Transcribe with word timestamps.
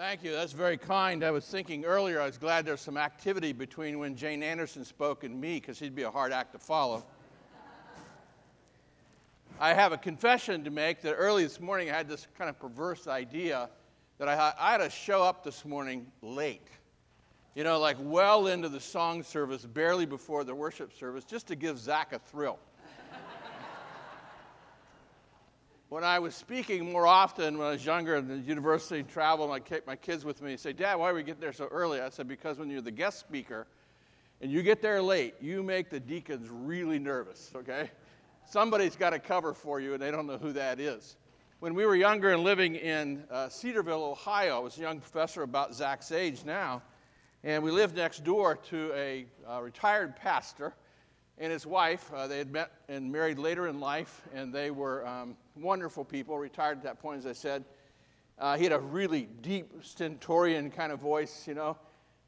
Thank 0.00 0.24
you. 0.24 0.32
That's 0.32 0.54
very 0.54 0.78
kind. 0.78 1.22
I 1.22 1.30
was 1.30 1.44
thinking 1.44 1.84
earlier, 1.84 2.22
I 2.22 2.24
was 2.24 2.38
glad 2.38 2.64
there's 2.64 2.80
some 2.80 2.96
activity 2.96 3.52
between 3.52 3.98
when 3.98 4.16
Jane 4.16 4.42
Anderson 4.42 4.82
spoke 4.82 5.24
and 5.24 5.38
me, 5.38 5.60
because 5.60 5.78
he'd 5.78 5.94
be 5.94 6.04
a 6.04 6.10
hard 6.10 6.32
act 6.32 6.54
to 6.54 6.58
follow. 6.58 7.04
I 9.60 9.74
have 9.74 9.92
a 9.92 9.98
confession 9.98 10.64
to 10.64 10.70
make 10.70 11.02
that 11.02 11.12
early 11.16 11.42
this 11.42 11.60
morning 11.60 11.90
I 11.90 11.96
had 11.96 12.08
this 12.08 12.26
kind 12.38 12.48
of 12.48 12.58
perverse 12.58 13.08
idea 13.08 13.68
that 14.16 14.26
I, 14.26 14.54
I 14.58 14.72
had 14.72 14.78
to 14.78 14.88
show 14.88 15.22
up 15.22 15.44
this 15.44 15.66
morning 15.66 16.06
late. 16.22 16.66
You 17.54 17.64
know, 17.64 17.78
like 17.78 17.98
well 18.00 18.46
into 18.46 18.70
the 18.70 18.80
song 18.80 19.22
service, 19.22 19.66
barely 19.66 20.06
before 20.06 20.44
the 20.44 20.54
worship 20.54 20.96
service, 20.96 21.26
just 21.26 21.46
to 21.48 21.56
give 21.56 21.78
Zach 21.78 22.14
a 22.14 22.20
thrill. 22.20 22.58
When 25.90 26.04
I 26.04 26.20
was 26.20 26.36
speaking 26.36 26.92
more 26.92 27.04
often 27.04 27.58
when 27.58 27.66
I 27.66 27.72
was 27.72 27.84
younger 27.84 28.14
in 28.14 28.28
the 28.28 28.36
university, 28.36 29.02
travel, 29.02 29.44
and 29.44 29.52
I 29.52 29.58
take 29.58 29.88
my 29.88 29.96
kids 29.96 30.24
with 30.24 30.40
me 30.40 30.52
and 30.52 30.60
say, 30.60 30.72
Dad, 30.72 30.94
why 30.94 31.10
are 31.10 31.14
we 31.14 31.24
getting 31.24 31.40
there 31.40 31.52
so 31.52 31.66
early? 31.66 32.00
I 32.00 32.10
said, 32.10 32.28
because 32.28 32.58
when 32.58 32.70
you're 32.70 32.80
the 32.80 32.92
guest 32.92 33.18
speaker 33.18 33.66
and 34.40 34.52
you 34.52 34.62
get 34.62 34.80
there 34.82 35.02
late, 35.02 35.34
you 35.40 35.64
make 35.64 35.90
the 35.90 35.98
deacons 35.98 36.48
really 36.48 37.00
nervous, 37.00 37.50
okay? 37.56 37.90
somebody's 38.48 38.94
got 38.94 39.10
to 39.10 39.18
cover 39.18 39.52
for 39.52 39.80
you, 39.80 39.92
and 39.94 40.00
they 40.00 40.12
don't 40.12 40.28
know 40.28 40.38
who 40.38 40.52
that 40.52 40.78
is. 40.78 41.16
When 41.58 41.74
we 41.74 41.84
were 41.84 41.96
younger 41.96 42.32
and 42.32 42.44
living 42.44 42.76
in 42.76 43.24
uh, 43.28 43.48
Cedarville, 43.48 44.04
Ohio, 44.04 44.56
I 44.56 44.60
was 44.60 44.78
a 44.78 44.82
young 44.82 45.00
professor 45.00 45.42
about 45.42 45.74
Zach's 45.74 46.12
age 46.12 46.44
now, 46.44 46.82
and 47.42 47.64
we 47.64 47.72
lived 47.72 47.96
next 47.96 48.22
door 48.22 48.56
to 48.70 48.92
a 48.94 49.26
uh, 49.48 49.60
retired 49.60 50.14
pastor 50.14 50.72
and 51.40 51.50
his 51.50 51.66
wife. 51.66 52.12
Uh, 52.14 52.28
they 52.28 52.38
had 52.38 52.52
met 52.52 52.70
and 52.88 53.10
married 53.10 53.38
later 53.38 53.66
in 53.66 53.80
life, 53.80 54.22
and 54.34 54.52
they 54.52 54.70
were 54.70 55.06
um, 55.06 55.34
wonderful 55.56 56.04
people, 56.04 56.38
retired 56.38 56.76
at 56.76 56.84
that 56.84 57.00
point, 57.00 57.18
as 57.18 57.26
I 57.26 57.32
said. 57.32 57.64
Uh, 58.38 58.56
he 58.56 58.64
had 58.64 58.72
a 58.72 58.78
really 58.78 59.26
deep, 59.40 59.72
stentorian 59.82 60.70
kind 60.70 60.92
of 60.92 61.00
voice, 61.00 61.48
you 61.48 61.54
know. 61.54 61.76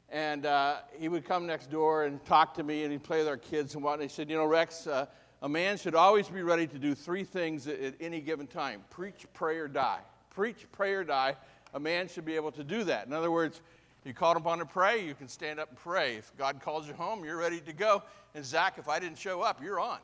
And 0.09 0.45
uh, 0.45 0.77
he 0.97 1.09
would 1.09 1.25
come 1.25 1.45
next 1.45 1.71
door 1.71 2.05
and 2.05 2.23
talk 2.25 2.55
to 2.55 2.63
me, 2.63 2.83
and 2.83 2.91
he'd 2.91 3.03
play 3.03 3.19
with 3.19 3.27
our 3.27 3.37
kids 3.37 3.75
and 3.75 3.83
whatnot. 3.83 4.01
And 4.01 4.09
he 4.09 4.13
said, 4.13 4.29
You 4.29 4.37
know, 4.37 4.45
Rex, 4.45 4.85
uh, 4.87 5.05
a 5.41 5.49
man 5.49 5.77
should 5.77 5.95
always 5.95 6.27
be 6.27 6.41
ready 6.41 6.67
to 6.67 6.79
do 6.79 6.93
three 6.93 7.23
things 7.23 7.67
at, 7.67 7.79
at 7.79 7.93
any 7.99 8.19
given 8.19 8.47
time 8.47 8.83
preach, 8.89 9.25
pray, 9.33 9.57
or 9.57 9.67
die. 9.67 9.99
Preach, 10.29 10.65
pray, 10.71 10.93
or 10.93 11.03
die. 11.03 11.35
A 11.75 11.79
man 11.79 12.07
should 12.07 12.25
be 12.25 12.35
able 12.35 12.51
to 12.51 12.63
do 12.63 12.83
that. 12.83 13.07
In 13.07 13.13
other 13.13 13.31
words, 13.31 13.61
you 14.05 14.13
called 14.13 14.37
upon 14.37 14.59
to 14.59 14.65
pray, 14.65 15.05
you 15.05 15.13
can 15.13 15.27
stand 15.27 15.59
up 15.59 15.69
and 15.69 15.77
pray. 15.77 16.17
If 16.17 16.35
God 16.37 16.61
calls 16.61 16.87
you 16.87 16.93
home, 16.93 17.23
you're 17.23 17.37
ready 17.37 17.59
to 17.61 17.73
go. 17.73 18.03
And 18.35 18.43
Zach, 18.43 18.77
if 18.77 18.89
I 18.89 18.99
didn't 18.99 19.17
show 19.17 19.41
up, 19.41 19.63
you're 19.63 19.79
on. 19.79 19.99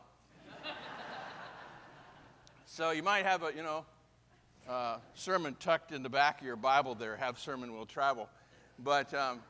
so 2.65 2.91
you 2.91 3.03
might 3.03 3.25
have 3.25 3.43
a, 3.43 3.51
you 3.53 3.63
know, 3.63 3.85
uh, 4.69 4.97
sermon 5.15 5.55
tucked 5.59 5.91
in 5.91 6.03
the 6.03 6.09
back 6.09 6.39
of 6.39 6.47
your 6.47 6.55
Bible 6.55 6.95
there. 6.95 7.17
Have 7.17 7.39
sermon 7.39 7.73
will 7.73 7.85
travel. 7.85 8.29
But 8.77 9.13
um, 9.13 9.41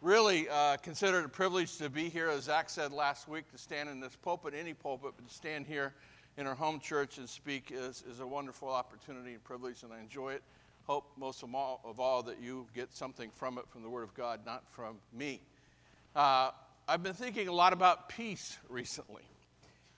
really 0.00 0.48
uh, 0.48 0.76
consider 0.78 1.18
it 1.18 1.26
a 1.26 1.28
privilege 1.28 1.76
to 1.78 1.90
be 1.90 2.08
here, 2.08 2.28
as 2.28 2.44
Zach 2.44 2.70
said 2.70 2.92
last 2.92 3.28
week, 3.28 3.50
to 3.52 3.58
stand 3.58 3.88
in 3.88 4.00
this 4.00 4.16
pulpit, 4.16 4.54
any 4.58 4.72
pulpit, 4.72 5.12
but 5.16 5.28
to 5.28 5.34
stand 5.34 5.66
here 5.66 5.92
in 6.38 6.46
our 6.46 6.54
home 6.54 6.80
church 6.80 7.18
and 7.18 7.28
speak 7.28 7.70
is, 7.72 8.04
is 8.10 8.20
a 8.20 8.26
wonderful 8.26 8.68
opportunity 8.68 9.32
and 9.32 9.44
privilege, 9.44 9.82
and 9.82 9.92
I 9.92 10.00
enjoy 10.00 10.32
it. 10.32 10.42
Hope 10.86 11.10
most 11.16 11.42
of 11.42 11.52
all, 11.52 11.80
of 11.84 11.98
all 11.98 12.22
that 12.22 12.40
you 12.40 12.64
get 12.72 12.94
something 12.94 13.30
from 13.34 13.58
it 13.58 13.64
from 13.68 13.82
the 13.82 13.90
Word 13.90 14.04
of 14.04 14.14
God, 14.14 14.40
not 14.46 14.62
from 14.70 14.98
me. 15.12 15.40
Uh, 16.14 16.50
I've 16.86 17.02
been 17.02 17.12
thinking 17.12 17.48
a 17.48 17.52
lot 17.52 17.72
about 17.72 18.08
peace 18.08 18.56
recently. 18.68 19.24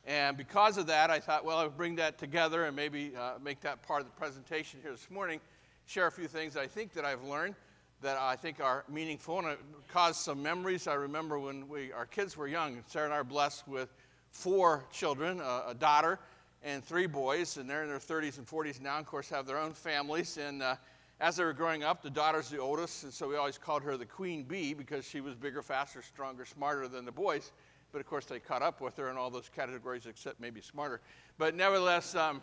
And 0.07 0.39
because 0.39 0.79
of 0.79 0.87
that, 0.87 1.11
I 1.11 1.21
thought, 1.21 1.45
well, 1.45 1.59
I 1.59 1.65
would 1.65 1.77
bring 1.77 1.97
that 1.97 2.17
together 2.17 2.65
and 2.65 2.75
maybe 2.75 3.13
uh, 3.15 3.33
make 3.45 3.61
that 3.61 3.83
part 3.83 4.01
of 4.01 4.07
the 4.07 4.13
presentation 4.13 4.81
here 4.83 4.91
this 4.91 5.11
morning, 5.11 5.41
share 5.85 6.07
a 6.07 6.11
few 6.11 6.27
things 6.27 6.57
I 6.57 6.67
think 6.67 6.95
that 6.95 7.05
I've 7.05 7.23
learned 7.23 7.55
that 8.01 8.17
I 8.17 8.37
think 8.37 8.59
are 8.59 8.85
meaningful 8.89 9.41
and 9.41 9.49
it 9.49 9.59
caused 9.89 10.21
some 10.21 10.43
memories. 10.43 10.87
I 10.87 10.95
remember 10.95 11.39
when 11.39 11.69
we, 11.69 11.93
our 11.93 12.07
kids 12.07 12.35
were 12.35 12.49
young, 12.49 12.83
Sarah 12.87 13.05
and 13.05 13.13
I 13.13 13.19
are 13.19 13.25
blessed 13.25 13.69
with 13.69 13.93
four 14.31 14.87
children 14.91 15.41
a, 15.41 15.65
a 15.69 15.75
daughter 15.79 16.19
and 16.63 16.85
three 16.85 17.07
boys, 17.07 17.57
and 17.57 17.69
they're 17.69 17.83
in 17.83 17.89
their 17.89 17.99
30s 17.99 18.39
and 18.39 18.47
40s 18.47 18.81
now, 18.81 18.99
of 18.99 19.07
course, 19.07 19.29
have 19.29 19.47
their 19.47 19.59
own 19.59 19.73
families. 19.73 20.39
And 20.39 20.63
uh, 20.63 20.77
as 21.21 21.37
they 21.37 21.45
were 21.45 21.53
growing 21.53 21.83
up, 21.83 22.03
the 22.03 22.11
daughter's 22.11 22.49
the 22.49 22.59
oldest, 22.59 23.05
and 23.05 23.13
so 23.13 23.29
we 23.29 23.37
always 23.37 23.59
called 23.59 23.83
her 23.83 23.97
the 23.97 24.07
queen 24.07 24.45
bee 24.45 24.75
because 24.75 25.05
she 25.05 25.21
was 25.21 25.35
bigger, 25.35 25.63
faster, 25.63 26.03
stronger, 26.03 26.45
smarter 26.45 26.89
than 26.89 27.05
the 27.05 27.13
boys. 27.13 27.53
But 27.93 28.01
of 28.01 28.07
course, 28.07 28.27
they 28.27 28.39
caught 28.39 28.63
up 28.63 28.81
with 28.81 28.97
her 28.99 29.11
in 29.11 29.17
all 29.17 29.31
those 29.31 29.49
categories 29.49 30.07
except 30.07 30.41
maybe 30.41 30.61
smarter. 30.61 31.01
But 31.39 31.55
nevertheless, 31.55 32.15
um, 32.15 32.43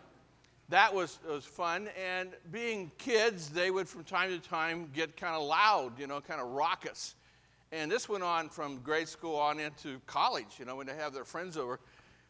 that 0.68 0.92
was, 0.92 1.20
was 1.28 1.44
fun. 1.44 1.88
And 2.02 2.30
being 2.50 2.90
kids, 2.98 3.50
they 3.50 3.70
would 3.70 3.88
from 3.88 4.02
time 4.02 4.30
to 4.30 4.38
time 4.38 4.90
get 4.92 5.16
kind 5.16 5.36
of 5.36 5.42
loud, 5.42 5.98
you 5.98 6.06
know, 6.06 6.20
kind 6.20 6.40
of 6.40 6.48
raucous. 6.48 7.14
And 7.72 7.90
this 7.90 8.08
went 8.08 8.24
on 8.24 8.48
from 8.48 8.78
grade 8.78 9.08
school 9.08 9.36
on 9.36 9.58
into 9.58 10.00
college, 10.06 10.56
you 10.58 10.64
know, 10.64 10.76
when 10.76 10.86
they 10.86 10.96
have 10.96 11.12
their 11.12 11.24
friends 11.24 11.56
over. 11.56 11.80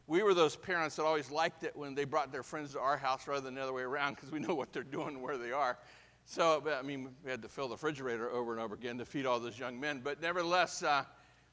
We 0.06 0.22
were 0.22 0.34
those 0.34 0.56
parents 0.56 0.96
that 0.96 1.04
always 1.04 1.30
liked 1.30 1.64
it 1.64 1.74
when 1.76 1.94
they 1.94 2.04
brought 2.04 2.30
their 2.30 2.42
friends 2.42 2.72
to 2.72 2.80
our 2.80 2.96
house 2.96 3.26
rather 3.26 3.40
than 3.40 3.54
the 3.54 3.62
other 3.62 3.72
way 3.72 3.82
around 3.82 4.14
because 4.14 4.30
we 4.30 4.38
know 4.38 4.54
what 4.54 4.72
they're 4.72 4.82
doing 4.82 5.20
where 5.20 5.36
they 5.36 5.52
are. 5.52 5.78
So, 6.24 6.62
I 6.66 6.82
mean, 6.82 7.10
we 7.24 7.30
had 7.30 7.42
to 7.42 7.48
fill 7.48 7.68
the 7.68 7.74
refrigerator 7.74 8.30
over 8.30 8.52
and 8.52 8.60
over 8.60 8.74
again 8.74 8.98
to 8.98 9.04
feed 9.04 9.26
all 9.26 9.40
those 9.40 9.58
young 9.58 9.78
men. 9.78 10.00
But 10.02 10.20
nevertheless, 10.20 10.82
uh, 10.82 11.04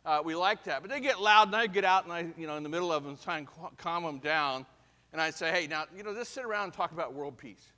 uh, 0.06 0.22
we 0.24 0.36
liked 0.36 0.66
that. 0.66 0.81
But 0.81 0.91
they 0.91 1.00
get 1.00 1.22
loud, 1.22 1.47
and 1.47 1.56
I'd 1.56 1.74
get 1.74 1.86
out 1.86 2.03
and 2.03 2.14
I, 2.14 2.28
you 2.38 2.47
know, 2.47 2.58
in 2.58 2.64
the 2.64 2.69
middle 2.69 2.91
of 2.91 3.03
them, 3.03 3.18
try 3.18 3.38
and 3.38 3.47
calm 3.78 4.03
them 4.03 4.19
down 4.19 4.66
and 5.14 5.22
I'd 5.22 5.35
say, 5.35 5.52
hey, 5.52 5.68
now, 5.68 5.85
you 5.96 6.02
know, 6.02 6.14
just 6.14 6.34
sit 6.34 6.44
around 6.44 6.66
and 6.66 6.74
talk 6.74 6.91
about 6.91 7.14
world 7.14 7.38
peace. 7.38 7.72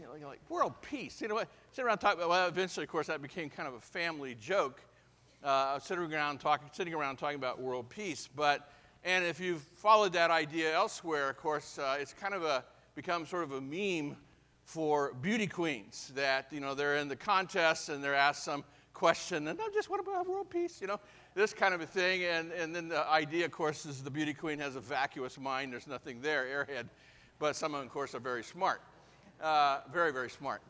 You 0.00 0.06
know, 0.06 0.26
like, 0.26 0.40
world 0.48 0.72
peace? 0.80 1.20
You 1.20 1.28
know 1.28 1.34
what? 1.34 1.48
Sit 1.70 1.84
around 1.84 1.92
and 1.92 2.00
talk 2.00 2.14
about, 2.14 2.30
well, 2.30 2.48
eventually, 2.48 2.84
of 2.84 2.90
course, 2.90 3.06
that 3.08 3.20
became 3.20 3.50
kind 3.50 3.68
of 3.68 3.74
a 3.74 3.80
family 3.80 4.34
joke, 4.34 4.80
uh, 5.44 5.78
sitting 5.78 6.12
around 6.12 6.40
talking, 6.40 6.68
sitting 6.72 6.94
around 6.94 7.18
talking 7.18 7.36
about 7.36 7.60
world 7.60 7.90
peace. 7.90 8.28
But, 8.34 8.72
and 9.04 9.24
if 9.24 9.38
you've 9.38 9.62
followed 9.74 10.12
that 10.14 10.30
idea 10.30 10.74
elsewhere, 10.74 11.30
of 11.30 11.36
course, 11.36 11.78
uh, 11.78 11.96
it's 12.00 12.12
kind 12.12 12.34
of 12.34 12.42
a, 12.42 12.64
become 12.94 13.26
sort 13.26 13.44
of 13.44 13.52
a 13.52 13.60
meme 13.60 14.16
for 14.64 15.14
beauty 15.20 15.46
queens 15.46 16.10
that, 16.14 16.46
you 16.50 16.60
know, 16.60 16.74
they're 16.74 16.96
in 16.96 17.08
the 17.08 17.16
contest 17.16 17.90
and 17.90 18.02
they're 18.02 18.14
asked 18.14 18.44
some 18.44 18.64
question, 18.94 19.48
and 19.48 19.58
no, 19.58 19.66
just 19.74 19.90
what 19.90 20.00
about 20.00 20.26
world 20.26 20.48
peace, 20.48 20.80
you 20.80 20.86
know? 20.86 20.98
this 21.34 21.52
kind 21.52 21.74
of 21.74 21.80
a 21.80 21.86
thing. 21.86 22.24
And, 22.24 22.52
and 22.52 22.74
then 22.74 22.88
the 22.88 23.06
idea, 23.08 23.44
of 23.44 23.50
course, 23.50 23.86
is 23.86 24.02
the 24.02 24.10
beauty 24.10 24.32
queen 24.32 24.58
has 24.60 24.76
a 24.76 24.80
vacuous 24.80 25.38
mind. 25.38 25.72
There's 25.72 25.86
nothing 25.86 26.20
there, 26.20 26.44
airhead. 26.44 26.88
But 27.38 27.56
some 27.56 27.74
of 27.74 27.80
them, 27.80 27.88
of 27.88 27.92
course, 27.92 28.14
are 28.14 28.20
very 28.20 28.44
smart. 28.44 28.80
Uh, 29.42 29.80
very, 29.92 30.12
very 30.12 30.30
smart. 30.30 30.62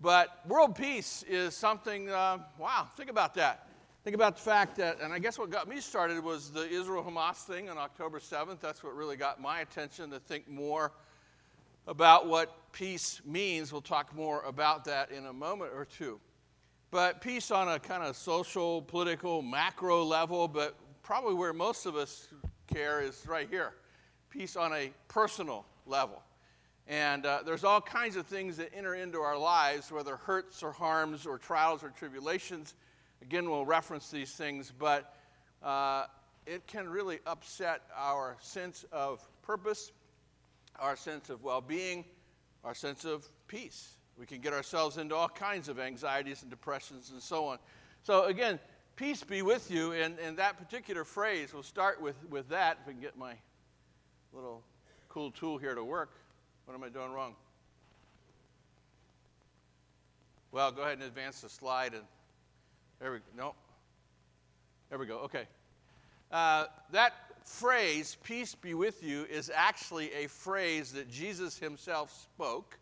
But 0.00 0.46
world 0.46 0.76
peace 0.76 1.24
is 1.26 1.56
something, 1.56 2.10
uh, 2.10 2.38
wow, 2.58 2.88
think 2.96 3.10
about 3.10 3.34
that. 3.34 3.65
Think 4.06 4.14
about 4.14 4.36
the 4.36 4.42
fact 4.42 4.76
that, 4.76 5.00
and 5.00 5.12
I 5.12 5.18
guess 5.18 5.36
what 5.36 5.50
got 5.50 5.66
me 5.66 5.80
started 5.80 6.22
was 6.22 6.52
the 6.52 6.68
Israel 6.68 7.02
Hamas 7.02 7.38
thing 7.38 7.68
on 7.68 7.76
October 7.76 8.20
7th. 8.20 8.60
That's 8.60 8.84
what 8.84 8.94
really 8.94 9.16
got 9.16 9.40
my 9.40 9.62
attention 9.62 10.10
to 10.10 10.20
think 10.20 10.48
more 10.48 10.92
about 11.88 12.28
what 12.28 12.70
peace 12.70 13.20
means. 13.24 13.72
We'll 13.72 13.80
talk 13.80 14.14
more 14.14 14.42
about 14.42 14.84
that 14.84 15.10
in 15.10 15.26
a 15.26 15.32
moment 15.32 15.72
or 15.74 15.84
two. 15.84 16.20
But 16.92 17.20
peace 17.20 17.50
on 17.50 17.66
a 17.66 17.80
kind 17.80 18.04
of 18.04 18.14
social, 18.14 18.80
political, 18.82 19.42
macro 19.42 20.04
level, 20.04 20.46
but 20.46 20.76
probably 21.02 21.34
where 21.34 21.52
most 21.52 21.84
of 21.84 21.96
us 21.96 22.28
care 22.72 23.00
is 23.02 23.24
right 23.26 23.48
here 23.50 23.72
peace 24.30 24.54
on 24.54 24.72
a 24.72 24.92
personal 25.08 25.66
level. 25.84 26.22
And 26.86 27.26
uh, 27.26 27.40
there's 27.44 27.64
all 27.64 27.80
kinds 27.80 28.14
of 28.14 28.24
things 28.24 28.56
that 28.58 28.72
enter 28.72 28.94
into 28.94 29.18
our 29.18 29.36
lives, 29.36 29.90
whether 29.90 30.14
hurts 30.14 30.62
or 30.62 30.70
harms 30.70 31.26
or 31.26 31.38
trials 31.38 31.82
or 31.82 31.88
tribulations. 31.88 32.74
Again, 33.22 33.50
we'll 33.50 33.66
reference 33.66 34.10
these 34.10 34.32
things, 34.32 34.72
but 34.78 35.14
uh, 35.62 36.06
it 36.46 36.66
can 36.66 36.88
really 36.88 37.18
upset 37.26 37.82
our 37.94 38.36
sense 38.40 38.84
of 38.92 39.26
purpose, 39.42 39.92
our 40.78 40.96
sense 40.96 41.30
of 41.30 41.42
well 41.42 41.60
being, 41.60 42.04
our 42.64 42.74
sense 42.74 43.04
of 43.04 43.26
peace. 43.48 43.96
We 44.18 44.26
can 44.26 44.40
get 44.40 44.52
ourselves 44.52 44.96
into 44.96 45.14
all 45.14 45.28
kinds 45.28 45.68
of 45.68 45.78
anxieties 45.78 46.42
and 46.42 46.50
depressions 46.50 47.10
and 47.10 47.22
so 47.22 47.46
on. 47.46 47.58
So, 48.02 48.24
again, 48.24 48.58
peace 48.96 49.22
be 49.22 49.42
with 49.42 49.70
you. 49.70 49.92
And, 49.92 50.18
and 50.18 50.36
that 50.38 50.56
particular 50.56 51.04
phrase, 51.04 51.52
we'll 51.52 51.62
start 51.62 52.00
with, 52.00 52.16
with 52.30 52.48
that. 52.48 52.78
If 52.80 52.86
we 52.86 52.92
can 52.94 53.02
get 53.02 53.18
my 53.18 53.34
little 54.32 54.62
cool 55.08 55.30
tool 55.30 55.58
here 55.58 55.74
to 55.74 55.84
work. 55.84 56.12
What 56.64 56.74
am 56.74 56.82
I 56.82 56.88
doing 56.88 57.10
wrong? 57.10 57.34
Well, 60.52 60.72
go 60.72 60.82
ahead 60.82 60.94
and 60.94 61.02
advance 61.02 61.40
the 61.40 61.48
slide. 61.48 61.94
And 61.94 62.02
there 63.00 63.12
we 63.12 63.18
go. 63.18 63.24
No. 63.36 63.54
There 64.90 64.98
we 64.98 65.06
go. 65.06 65.18
Okay. 65.18 65.46
Uh, 66.30 66.66
that 66.92 67.12
phrase, 67.44 68.16
peace 68.24 68.54
be 68.54 68.74
with 68.74 69.02
you, 69.02 69.24
is 69.24 69.50
actually 69.54 70.12
a 70.12 70.26
phrase 70.26 70.92
that 70.92 71.08
Jesus 71.08 71.58
himself 71.58 72.12
spoke 72.12 72.78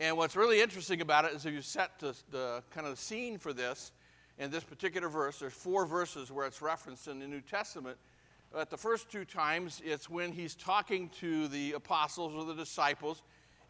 and 0.00 0.16
what's 0.16 0.36
really 0.36 0.60
interesting 0.60 1.00
about 1.00 1.24
it 1.24 1.32
is 1.32 1.44
if 1.44 1.52
you 1.52 1.60
set 1.60 1.98
the, 1.98 2.14
the 2.30 2.62
kind 2.70 2.86
of 2.86 2.98
scene 3.00 3.36
for 3.36 3.52
this 3.52 3.90
in 4.38 4.48
this 4.50 4.62
particular 4.62 5.08
verse, 5.08 5.40
there's 5.40 5.52
four 5.52 5.86
verses 5.86 6.30
where 6.30 6.46
it's 6.46 6.62
referenced 6.62 7.08
in 7.08 7.18
the 7.18 7.26
New 7.26 7.40
Testament. 7.40 7.96
But 8.52 8.70
the 8.70 8.76
first 8.76 9.10
two 9.10 9.24
times, 9.24 9.82
it's 9.84 10.08
when 10.08 10.30
he's 10.30 10.54
talking 10.54 11.10
to 11.20 11.48
the 11.48 11.72
apostles 11.72 12.32
or 12.34 12.44
the 12.44 12.54
disciples, 12.54 13.22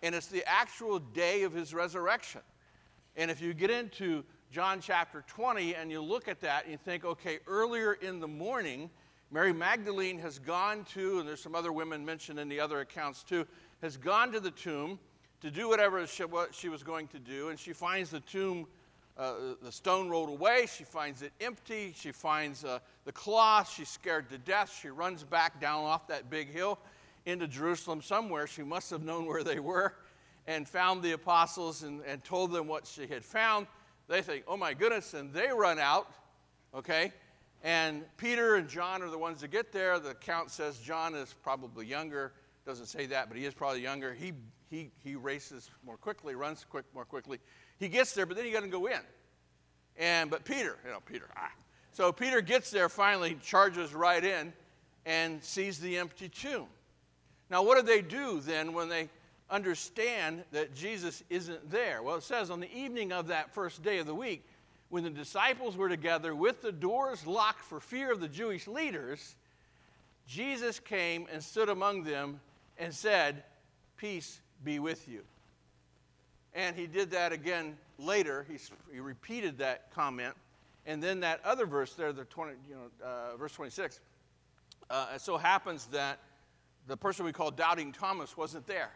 and 0.02 0.14
it's 0.14 0.26
the 0.26 0.44
actual 0.46 0.99
day 0.99 1.44
of 1.44 1.54
his 1.54 1.72
resurrection. 1.72 2.43
And 3.16 3.31
if 3.31 3.40
you 3.40 3.54
get 3.54 3.70
into 3.70 4.22
John 4.50 4.81
chapter 4.81 5.25
20 5.29 5.75
and 5.75 5.91
you 5.91 6.00
look 6.00 6.27
at 6.27 6.41
that 6.41 6.65
and 6.65 6.73
you 6.73 6.79
think, 6.79 7.05
okay, 7.05 7.39
earlier 7.47 7.95
in 7.95 8.19
the 8.19 8.29
morning, 8.29 8.89
Mary 9.31 9.53
Magdalene 9.53 10.19
has 10.21 10.39
gone 10.39 10.85
to, 10.95 11.19
and 11.19 11.29
there's 11.29 11.43
some 11.43 11.55
other 11.55 11.71
women 11.71 12.05
mentioned 12.05 12.39
in 12.39 12.49
the 12.49 12.59
other 12.59 12.81
accounts 12.81 13.23
too, 13.23 13.47
has 13.83 13.99
gone 13.99 14.33
to 14.33 14.41
the 14.41 14.50
tomb 14.50 14.99
to 15.43 15.50
do 15.50 15.69
whatever 15.69 16.06
she, 16.06 16.25
what 16.25 16.55
she 16.55 16.71
was 16.71 16.83
going 16.83 17.09
to 17.09 17.19
do, 17.19 17.50
and 17.50 17.59
she 17.59 17.75
finds 17.75 18.11
the 18.11 18.21
tomb, 18.21 18.67
uh, 19.19 19.35
the 19.62 19.71
stone 19.71 20.09
rolled 20.09 20.31
away. 20.31 20.67
She 20.67 20.85
finds 20.85 21.21
it 21.21 21.33
empty. 21.41 21.93
She 21.95 22.11
finds 22.11 22.65
uh, 22.65 22.79
the 23.05 23.12
cloth. 23.12 23.71
She's 23.71 23.89
scared 23.89 24.31
to 24.31 24.39
death. 24.39 24.75
She 24.81 24.89
runs 24.89 25.25
back 25.25 25.61
down 25.61 25.85
off 25.85 26.06
that 26.09 26.31
big 26.31 26.50
hill 26.50 26.79
into 27.27 27.47
Jerusalem 27.47 28.00
somewhere. 28.00 28.47
She 28.47 28.62
must 28.62 28.91
have 28.91 29.03
known 29.03 29.27
where 29.27 29.43
they 29.45 29.59
were 29.59 29.95
and 30.47 30.67
found 30.67 31.03
the 31.03 31.12
apostles 31.12 31.83
and, 31.83 32.00
and 32.06 32.25
told 32.25 32.53
them 32.53 32.67
what 32.67 32.87
she 32.87 33.06
had 33.06 33.25
found. 33.25 33.67
They 34.08 34.22
think, 34.22 34.44
oh 34.49 34.56
my 34.56 34.75
goodness, 34.75 35.14
and 35.14 35.32
they 35.32 35.49
run 35.49 35.78
out, 35.78 36.10
okay? 36.75 37.12
And 37.62 38.05
Peter 38.16 38.55
and 38.55 38.69
John 38.69 39.02
are 39.02 39.10
the 39.10 39.19
ones 39.19 39.43
that 39.43 39.50
get 39.50 39.70
there. 39.70 39.99
The 39.99 40.10
account 40.10 40.50
says 40.50 40.78
John 40.78 41.14
is 41.14 41.34
probably 41.43 41.87
younger. 41.87 42.32
Doesn't 42.64 42.87
say 42.87 43.06
that, 43.06 43.28
but 43.28 43.37
he 43.37 43.44
is 43.44 43.52
probably 43.52 43.82
younger. 43.82 44.14
He, 44.14 44.32
he, 44.70 44.90
he 45.05 45.14
races 45.14 45.70
more 45.84 45.96
quickly, 45.96 46.34
runs 46.34 46.64
quick, 46.69 46.84
more 46.94 47.05
quickly. 47.05 47.38
He 47.78 47.88
gets 47.88 48.12
there, 48.12 48.26
but 48.26 48.37
then 48.37 48.46
he 48.46 48.50
got 48.50 48.62
to 48.62 48.69
go 48.69 48.87
in. 48.87 49.00
And 49.96 50.31
but 50.31 50.44
Peter, 50.44 50.78
you 50.84 50.90
know, 50.90 51.00
Peter. 51.04 51.28
Ah. 51.37 51.52
So 51.93 52.12
Peter 52.12 52.40
gets 52.40 52.70
there 52.70 52.88
finally, 52.88 53.37
charges 53.43 53.93
right 53.93 54.25
in, 54.25 54.52
and 55.04 55.43
sees 55.43 55.81
the 55.81 55.99
empty 55.99 56.28
tomb. 56.28 56.66
Now, 57.50 57.62
what 57.62 57.76
do 57.78 57.82
they 57.82 58.02
do 58.02 58.40
then 58.40 58.72
when 58.72 58.88
they 58.88 59.08
understand 59.50 60.45
that 60.53 60.75
Jesus 60.75 61.23
isn't 61.31 61.71
there? 61.71 62.03
Well, 62.03 62.17
it 62.17 62.23
says 62.23 62.50
on 62.50 62.61
the 62.61 62.73
evening 62.75 63.12
of 63.12 63.29
that 63.29 63.55
first 63.55 63.83
day 63.83 63.99
of 63.99 64.06
the 64.06 64.15
week, 64.15 64.45
when 64.91 65.05
the 65.05 65.11
disciples 65.11 65.77
were 65.77 65.89
together 65.89 66.35
with 66.35 66.62
the 66.62 66.73
doors 66.73 67.27
locked 67.27 67.61
for 67.61 67.81
fear 67.81 68.12
of 68.12 68.21
the 68.21 68.29
Jewish 68.29 68.67
leaders, 68.67 69.37
Jesus 70.27 70.81
came 70.81 71.27
and 71.33 71.43
stood 71.43 71.69
among 71.69 72.05
them 72.05 72.41
and 72.79 72.95
said, 72.95 73.43
Peace 73.97 74.41
be 74.65 74.79
with 74.79 75.09
you. 75.09 75.23
And 76.55 76.77
he 76.77 76.87
did 76.87 77.11
that 77.11 77.33
again 77.33 77.77
later. 77.99 78.47
He, 78.49 78.59
he 78.93 79.00
repeated 79.00 79.59
that 79.59 79.91
comment. 79.93 80.35
And 80.87 81.03
then 81.03 81.21
that 81.21 81.41
other 81.45 81.67
verse 81.67 81.95
there, 81.95 82.12
the 82.12 82.25
20, 82.25 82.53
you 82.69 82.75
know, 82.75 83.06
uh, 83.06 83.37
verse 83.37 83.53
26, 83.53 84.00
uh, 84.89 85.06
it 85.15 85.21
so 85.21 85.37
happens 85.37 85.87
that 85.87 86.19
the 86.87 86.97
person 86.97 87.27
we 87.27 87.33
call 87.33 87.50
Doubting 87.50 87.93
Thomas 87.93 88.37
wasn't 88.37 88.67
there. 88.67 88.91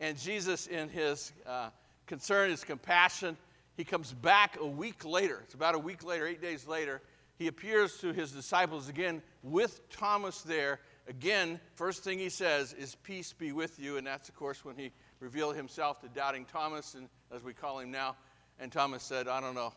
And 0.00 0.18
Jesus, 0.18 0.66
in 0.66 0.88
his 0.88 1.32
uh, 1.46 1.70
concern, 2.06 2.50
his 2.50 2.64
compassion, 2.64 3.36
he 3.76 3.84
comes 3.84 4.12
back 4.12 4.58
a 4.60 4.66
week 4.66 5.04
later. 5.04 5.40
It's 5.44 5.54
about 5.54 5.74
a 5.74 5.78
week 5.78 6.04
later, 6.04 6.26
eight 6.26 6.42
days 6.42 6.66
later. 6.66 7.00
He 7.38 7.48
appears 7.48 7.98
to 7.98 8.12
his 8.12 8.32
disciples 8.32 8.88
again 8.88 9.22
with 9.42 9.88
Thomas 9.90 10.40
there. 10.42 10.80
Again, 11.08 11.60
first 11.74 12.02
thing 12.02 12.18
he 12.18 12.30
says 12.30 12.72
is, 12.72 12.94
Peace 12.96 13.32
be 13.32 13.52
with 13.52 13.78
you. 13.78 13.96
And 13.96 14.06
that's, 14.06 14.28
of 14.28 14.36
course, 14.36 14.64
when 14.64 14.76
he 14.76 14.92
revealed 15.20 15.56
himself 15.56 16.00
to 16.00 16.08
doubting 16.08 16.46
Thomas, 16.46 16.94
and 16.94 17.08
as 17.34 17.42
we 17.42 17.52
call 17.52 17.78
him 17.78 17.90
now. 17.90 18.16
And 18.58 18.72
Thomas 18.72 19.02
said, 19.02 19.28
I 19.28 19.40
don't 19.40 19.54
know, 19.54 19.72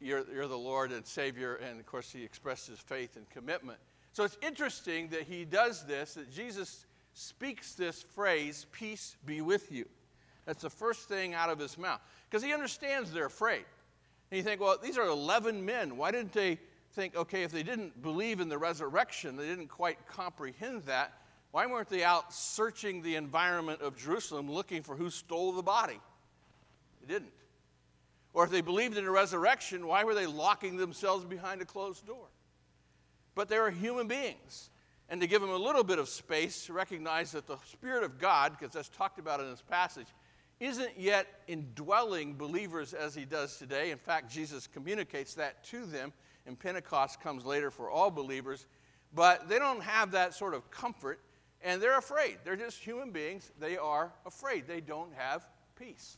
you're, 0.00 0.24
you're 0.32 0.46
the 0.46 0.56
Lord 0.56 0.92
and 0.92 1.06
Savior. 1.06 1.56
And 1.56 1.80
of 1.80 1.86
course, 1.86 2.12
he 2.12 2.22
expressed 2.22 2.66
his 2.68 2.78
faith 2.78 3.16
and 3.16 3.28
commitment. 3.30 3.78
So 4.12 4.24
it's 4.24 4.38
interesting 4.42 5.08
that 5.08 5.22
he 5.22 5.44
does 5.44 5.84
this, 5.84 6.14
that 6.14 6.32
Jesus 6.32 6.85
speaks 7.16 7.74
this 7.74 8.02
phrase, 8.02 8.66
Peace 8.72 9.16
be 9.24 9.40
with 9.40 9.72
you. 9.72 9.86
That's 10.44 10.62
the 10.62 10.70
first 10.70 11.08
thing 11.08 11.34
out 11.34 11.50
of 11.50 11.58
his 11.58 11.76
mouth 11.78 12.00
because 12.28 12.42
he 12.42 12.52
understands 12.52 13.10
they're 13.10 13.26
afraid. 13.26 13.64
And 14.30 14.38
you 14.38 14.42
think, 14.42 14.60
well, 14.60 14.76
these 14.82 14.98
are 14.98 15.06
11 15.06 15.64
men. 15.64 15.96
Why 15.96 16.10
didn't 16.10 16.32
they 16.32 16.58
think, 16.92 17.16
okay, 17.16 17.42
if 17.42 17.50
they 17.52 17.62
didn't 17.62 18.02
believe 18.02 18.40
in 18.40 18.48
the 18.48 18.58
resurrection, 18.58 19.36
they 19.36 19.46
didn't 19.46 19.68
quite 19.68 19.98
comprehend 20.06 20.82
that, 20.84 21.12
why 21.52 21.66
weren't 21.66 21.88
they 21.88 22.04
out 22.04 22.34
searching 22.34 23.02
the 23.02 23.14
environment 23.14 23.80
of 23.80 23.96
Jerusalem 23.96 24.50
looking 24.50 24.82
for 24.82 24.94
who 24.94 25.08
stole 25.08 25.52
the 25.52 25.62
body? 25.62 25.98
They 27.00 27.14
didn't. 27.14 27.32
Or 28.34 28.44
if 28.44 28.50
they 28.50 28.60
believed 28.60 28.98
in 28.98 29.04
the 29.04 29.10
resurrection, 29.10 29.86
why 29.86 30.04
were 30.04 30.14
they 30.14 30.26
locking 30.26 30.76
themselves 30.76 31.24
behind 31.24 31.62
a 31.62 31.64
closed 31.64 32.06
door? 32.06 32.26
But 33.34 33.48
they 33.48 33.58
were 33.58 33.70
human 33.70 34.06
beings. 34.06 34.70
And 35.08 35.20
to 35.20 35.26
give 35.26 35.40
them 35.40 35.50
a 35.50 35.56
little 35.56 35.84
bit 35.84 35.98
of 35.98 36.08
space 36.08 36.66
to 36.66 36.72
recognize 36.72 37.32
that 37.32 37.46
the 37.46 37.58
Spirit 37.70 38.02
of 38.02 38.18
God, 38.18 38.56
because 38.58 38.74
that's 38.74 38.88
talked 38.88 39.18
about 39.18 39.40
in 39.40 39.48
this 39.48 39.62
passage, 39.62 40.08
isn't 40.58 40.98
yet 40.98 41.26
indwelling 41.46 42.34
believers 42.34 42.94
as 42.94 43.14
he 43.14 43.24
does 43.24 43.56
today. 43.56 43.90
In 43.90 43.98
fact, 43.98 44.30
Jesus 44.30 44.66
communicates 44.66 45.34
that 45.34 45.62
to 45.64 45.84
them, 45.84 46.12
and 46.46 46.58
Pentecost 46.58 47.20
comes 47.20 47.44
later 47.44 47.70
for 47.70 47.90
all 47.90 48.10
believers. 48.10 48.66
But 49.14 49.48
they 49.48 49.58
don't 49.58 49.82
have 49.82 50.12
that 50.12 50.34
sort 50.34 50.54
of 50.54 50.70
comfort, 50.70 51.20
and 51.62 51.80
they're 51.80 51.98
afraid. 51.98 52.38
They're 52.44 52.56
just 52.56 52.78
human 52.78 53.10
beings. 53.10 53.52
They 53.60 53.76
are 53.76 54.12
afraid. 54.24 54.66
They 54.66 54.80
don't 54.80 55.12
have 55.14 55.46
peace. 55.78 56.16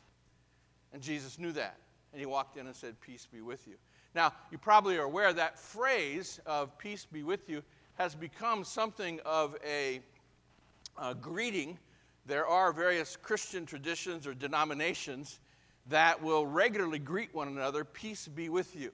And 0.93 1.03
Jesus 1.03 1.39
knew 1.39 1.53
that. 1.53 1.77
And 2.13 2.21
he 2.21 2.27
walked 2.27 2.57
in 2.57 2.67
and 2.67 2.75
said, 2.75 2.99
Peace 3.01 3.27
be 3.31 3.43
with 3.43 3.67
you. 3.67 3.75
Now, 4.15 4.33
you 4.51 4.57
probably 4.57 4.97
are 4.97 5.05
aware 5.05 5.33
that 5.33 5.59
phrase 5.59 6.41
of 6.47 6.77
peace 6.79 7.05
be 7.05 7.23
with 7.23 7.49
you 7.49 7.63
has 7.99 8.15
become 8.15 8.65
something 8.65 9.21
of 9.27 9.57
a, 9.67 10.01
a 11.01 11.15
greeting 11.15 11.77
there 12.29 12.47
are 12.47 12.75
various 12.75 13.17
Christian 13.17 13.65
traditions 13.65 14.27
or 14.27 14.35
denominations 14.35 15.41
that 15.87 16.23
will 16.23 16.47
regularly 16.47 16.99
greet 16.99 17.35
one 17.35 17.49
another, 17.49 17.85
peace 17.85 18.29
be 18.29 18.51
with 18.51 18.77
you. 18.77 18.93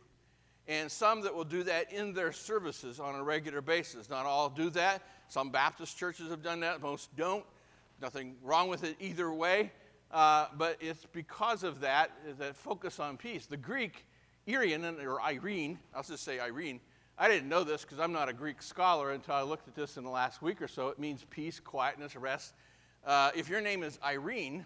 And 0.69 0.91
some 0.91 1.21
that 1.23 1.35
will 1.35 1.45
do 1.45 1.65
that 1.65 1.93
in 1.93 2.15
their 2.15 2.33
services 2.33 3.01
on 3.01 3.17
a 3.17 3.25
regular 3.25 3.61
basis. 3.61 4.09
Not 4.09 4.25
all 4.25 4.49
do 4.49 4.71
that. 4.71 5.03
Some 5.29 5.51
Baptist 5.51 5.99
churches 5.99 6.31
have 6.31 6.45
done 6.45 6.61
that, 6.61 6.81
most 6.81 7.15
don't. 7.17 7.45
Nothing 8.01 8.37
wrong 8.41 8.69
with 8.69 8.85
it 8.85 8.95
either 9.01 9.33
way. 9.33 9.73
Uh, 10.13 10.47
but 10.57 10.77
it's 10.81 11.05
because 11.13 11.65
of 11.65 11.81
that, 11.81 12.13
that 12.39 12.55
focus 12.55 13.01
on 13.01 13.17
peace. 13.17 13.47
The 13.47 13.57
Greek, 13.57 14.07
Irian, 14.47 15.05
or 15.05 15.21
Irene, 15.21 15.77
I'll 15.93 16.05
just 16.05 16.23
say 16.23 16.39
Irene, 16.39 16.79
I 17.17 17.29
didn't 17.29 17.49
know 17.49 17.65
this 17.65 17.83
because 17.83 18.01
I'm 18.01 18.13
not 18.13 18.29
a 18.29 18.33
Greek 18.33 18.61
scholar 18.61 19.13
until 19.13 19.35
I 19.35 19.43
looked 19.43 19.69
at 19.69 19.75
this 19.75 19.97
in 19.97 20.05
the 20.05 20.11
last 20.11 20.43
week 20.43 20.61
or 20.61 20.69
so. 20.69 20.89
It 20.89 20.99
means 20.99 21.25
peace, 21.31 21.61
quietness, 21.61 22.17
rest, 22.17 22.55
uh, 23.07 23.31
if 23.35 23.51
your 23.51 23.61
name 23.61 23.83
is 23.83 23.99
Irene, 24.03 24.65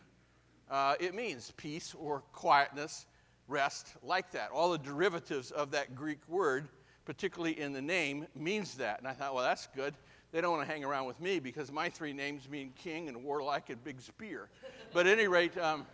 uh, 0.70 0.94
it 1.00 1.12
means 1.12 1.52
peace 1.56 1.92
or 1.98 2.22
quietness, 2.32 3.06
rest, 3.48 3.94
like 4.02 4.30
that. 4.30 4.50
All 4.52 4.70
the 4.70 4.78
derivatives 4.78 5.50
of 5.50 5.72
that 5.72 5.96
Greek 5.96 6.20
word, 6.28 6.68
particularly 7.04 7.58
in 7.58 7.72
the 7.72 7.82
name, 7.82 8.28
means 8.36 8.74
that. 8.76 9.00
And 9.00 9.08
I 9.08 9.12
thought, 9.12 9.34
well, 9.34 9.42
that's 9.42 9.66
good. 9.74 9.94
They 10.30 10.40
don't 10.40 10.56
want 10.56 10.68
to 10.68 10.72
hang 10.72 10.84
around 10.84 11.06
with 11.06 11.20
me 11.20 11.40
because 11.40 11.72
my 11.72 11.88
three 11.88 12.12
names 12.12 12.48
mean 12.48 12.72
king 12.76 13.08
and 13.08 13.24
warlike 13.24 13.70
and 13.70 13.82
big 13.82 14.00
spear. 14.00 14.50
but 14.92 15.06
at 15.08 15.18
any 15.18 15.26
rate, 15.26 15.58
um, 15.58 15.84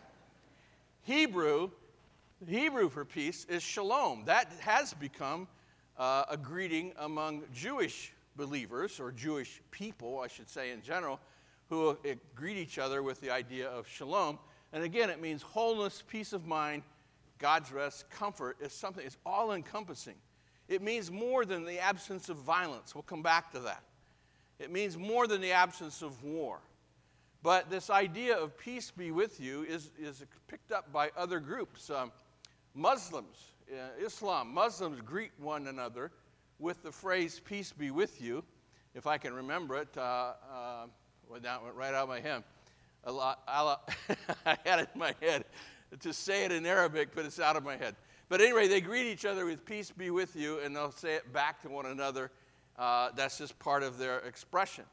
Hebrew, 1.02 1.70
Hebrew 2.46 2.90
for 2.90 3.06
peace 3.06 3.46
is 3.48 3.62
shalom. 3.62 4.24
That 4.26 4.52
has 4.60 4.92
become 4.92 5.48
uh, 5.98 6.24
a 6.28 6.36
greeting 6.36 6.92
among 6.98 7.42
Jewish 7.52 8.12
believers 8.36 8.98
or 9.00 9.12
Jewish 9.12 9.60
people, 9.70 10.20
I 10.20 10.28
should 10.28 10.48
say 10.48 10.70
in 10.70 10.82
general 10.82 11.20
who 11.70 11.96
greet 12.34 12.56
each 12.56 12.78
other 12.78 13.02
with 13.02 13.20
the 13.20 13.30
idea 13.30 13.68
of 13.68 13.88
shalom. 13.88 14.38
And 14.72 14.84
again, 14.84 15.10
it 15.10 15.20
means 15.20 15.42
wholeness, 15.42 16.02
peace 16.06 16.32
of 16.32 16.46
mind, 16.46 16.82
God's 17.38 17.72
rest, 17.72 18.08
comfort 18.10 18.56
is 18.60 18.72
something, 18.72 19.04
it's 19.04 19.16
all 19.24 19.52
encompassing. 19.52 20.14
It 20.68 20.82
means 20.82 21.10
more 21.10 21.44
than 21.44 21.64
the 21.64 21.78
absence 21.78 22.28
of 22.28 22.36
violence. 22.36 22.94
We'll 22.94 23.02
come 23.02 23.22
back 23.22 23.50
to 23.52 23.60
that. 23.60 23.82
It 24.58 24.70
means 24.70 24.96
more 24.96 25.26
than 25.26 25.40
the 25.40 25.52
absence 25.52 26.00
of 26.02 26.22
war. 26.22 26.60
But 27.42 27.68
this 27.70 27.90
idea 27.90 28.36
of 28.36 28.56
peace 28.56 28.90
be 28.90 29.10
with 29.10 29.38
you 29.40 29.64
is, 29.64 29.90
is 29.98 30.24
picked 30.48 30.72
up 30.72 30.90
by 30.92 31.10
other 31.16 31.40
groups. 31.40 31.90
Um, 31.90 32.10
Muslims, 32.74 33.54
uh, 33.72 34.04
Islam, 34.04 34.52
Muslims 34.52 35.00
greet 35.00 35.30
one 35.38 35.68
another 35.68 36.10
with 36.58 36.82
the 36.82 36.90
phrase 36.90 37.40
peace 37.44 37.72
be 37.72 37.92
with 37.92 38.20
you. 38.20 38.42
If 38.94 39.06
I 39.06 39.16
can 39.16 39.32
remember 39.32 39.76
it, 39.76 39.88
uh, 39.96 40.00
uh, 40.00 40.86
well, 41.28 41.40
that 41.40 41.62
went 41.62 41.76
right 41.76 41.94
out 41.94 42.02
of 42.04 42.08
my 42.08 42.20
head. 42.20 42.42
Allah, 43.06 43.38
Allah 43.48 43.78
I 44.44 44.56
had 44.64 44.80
it 44.80 44.88
in 44.92 44.98
my 44.98 45.14
head 45.20 45.44
to 46.00 46.12
say 46.12 46.44
it 46.44 46.52
in 46.52 46.66
Arabic, 46.66 47.10
but 47.14 47.24
it's 47.24 47.38
out 47.38 47.56
of 47.56 47.64
my 47.64 47.76
head. 47.76 47.94
But 48.28 48.40
anyway, 48.40 48.66
they 48.66 48.80
greet 48.80 49.06
each 49.06 49.24
other 49.24 49.44
with 49.46 49.64
peace 49.64 49.90
be 49.90 50.10
with 50.10 50.34
you, 50.34 50.58
and 50.60 50.74
they'll 50.74 50.90
say 50.90 51.14
it 51.14 51.32
back 51.32 51.62
to 51.62 51.68
one 51.68 51.86
another. 51.86 52.30
Uh, 52.76 53.10
that's 53.14 53.38
just 53.38 53.56
part 53.60 53.84
of 53.84 53.98
their 53.98 54.18
expression. 54.20 54.84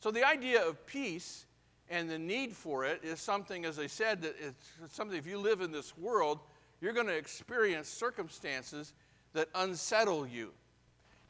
So 0.00 0.10
the 0.10 0.26
idea 0.26 0.66
of 0.66 0.84
peace 0.86 1.46
and 1.88 2.10
the 2.10 2.18
need 2.18 2.52
for 2.54 2.84
it 2.84 3.02
is 3.02 3.20
something, 3.20 3.64
as 3.64 3.78
I 3.78 3.86
said, 3.86 4.20
that 4.22 4.34
it's 4.38 4.72
something 4.88 5.16
if 5.16 5.26
you 5.26 5.38
live 5.38 5.60
in 5.62 5.72
this 5.72 5.96
world, 5.96 6.40
you're 6.82 6.92
going 6.92 7.06
to 7.06 7.16
experience 7.16 7.88
circumstances 7.88 8.92
that 9.34 9.48
unsettle 9.54 10.26
you. 10.26 10.50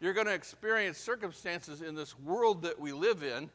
You're 0.01 0.15
going 0.15 0.27
to 0.27 0.33
experience 0.33 0.97
circumstances 0.97 1.83
in 1.83 1.95
this 1.95 2.19
world 2.19 2.63
that 2.63 2.81
we 2.81 2.91
live 2.93 3.23
in 3.23 3.51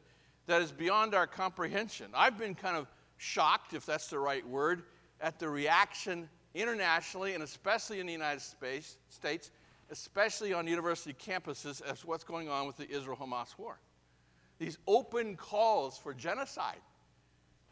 that 0.46 0.62
is 0.62 0.70
beyond 0.70 1.12
our 1.12 1.26
comprehension. 1.26 2.06
I've 2.14 2.38
been 2.38 2.54
kind 2.54 2.76
of 2.76 2.86
shocked, 3.16 3.74
if 3.74 3.84
that's 3.84 4.06
the 4.08 4.18
right 4.20 4.46
word, 4.48 4.84
at 5.20 5.40
the 5.40 5.48
reaction 5.48 6.28
internationally 6.54 7.34
and 7.34 7.42
especially 7.42 7.98
in 7.98 8.06
the 8.06 8.12
United 8.12 8.42
States, 8.42 9.50
especially 9.90 10.52
on 10.52 10.68
university 10.68 11.12
campuses, 11.14 11.82
as 11.82 12.04
what's 12.04 12.24
going 12.24 12.48
on 12.48 12.68
with 12.68 12.76
the 12.76 12.88
Israel 12.88 13.18
Hamas 13.20 13.58
war. 13.58 13.80
These 14.60 14.78
open 14.86 15.36
calls 15.36 15.98
for 15.98 16.14
genocide. 16.14 16.80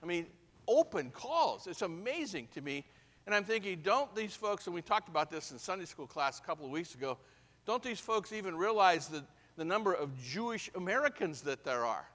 I 0.02 0.06
mean, 0.06 0.26
open 0.66 1.10
calls. 1.10 1.68
It's 1.68 1.82
amazing 1.82 2.48
to 2.54 2.60
me. 2.60 2.84
And 3.26 3.34
I'm 3.34 3.44
thinking, 3.44 3.80
don't 3.82 4.14
these 4.14 4.34
folks, 4.34 4.66
and 4.66 4.74
we 4.74 4.82
talked 4.82 5.08
about 5.08 5.30
this 5.30 5.50
in 5.50 5.58
Sunday 5.58 5.84
school 5.84 6.06
class 6.06 6.38
a 6.38 6.42
couple 6.42 6.64
of 6.64 6.70
weeks 6.70 6.94
ago, 6.94 7.18
don't 7.66 7.82
these 7.82 7.98
folks 7.98 8.32
even 8.32 8.56
realize 8.56 9.08
the, 9.08 9.24
the 9.56 9.64
number 9.64 9.92
of 9.92 10.16
Jewish 10.22 10.70
Americans 10.76 11.40
that 11.42 11.64
there 11.64 11.84
are? 11.84 12.06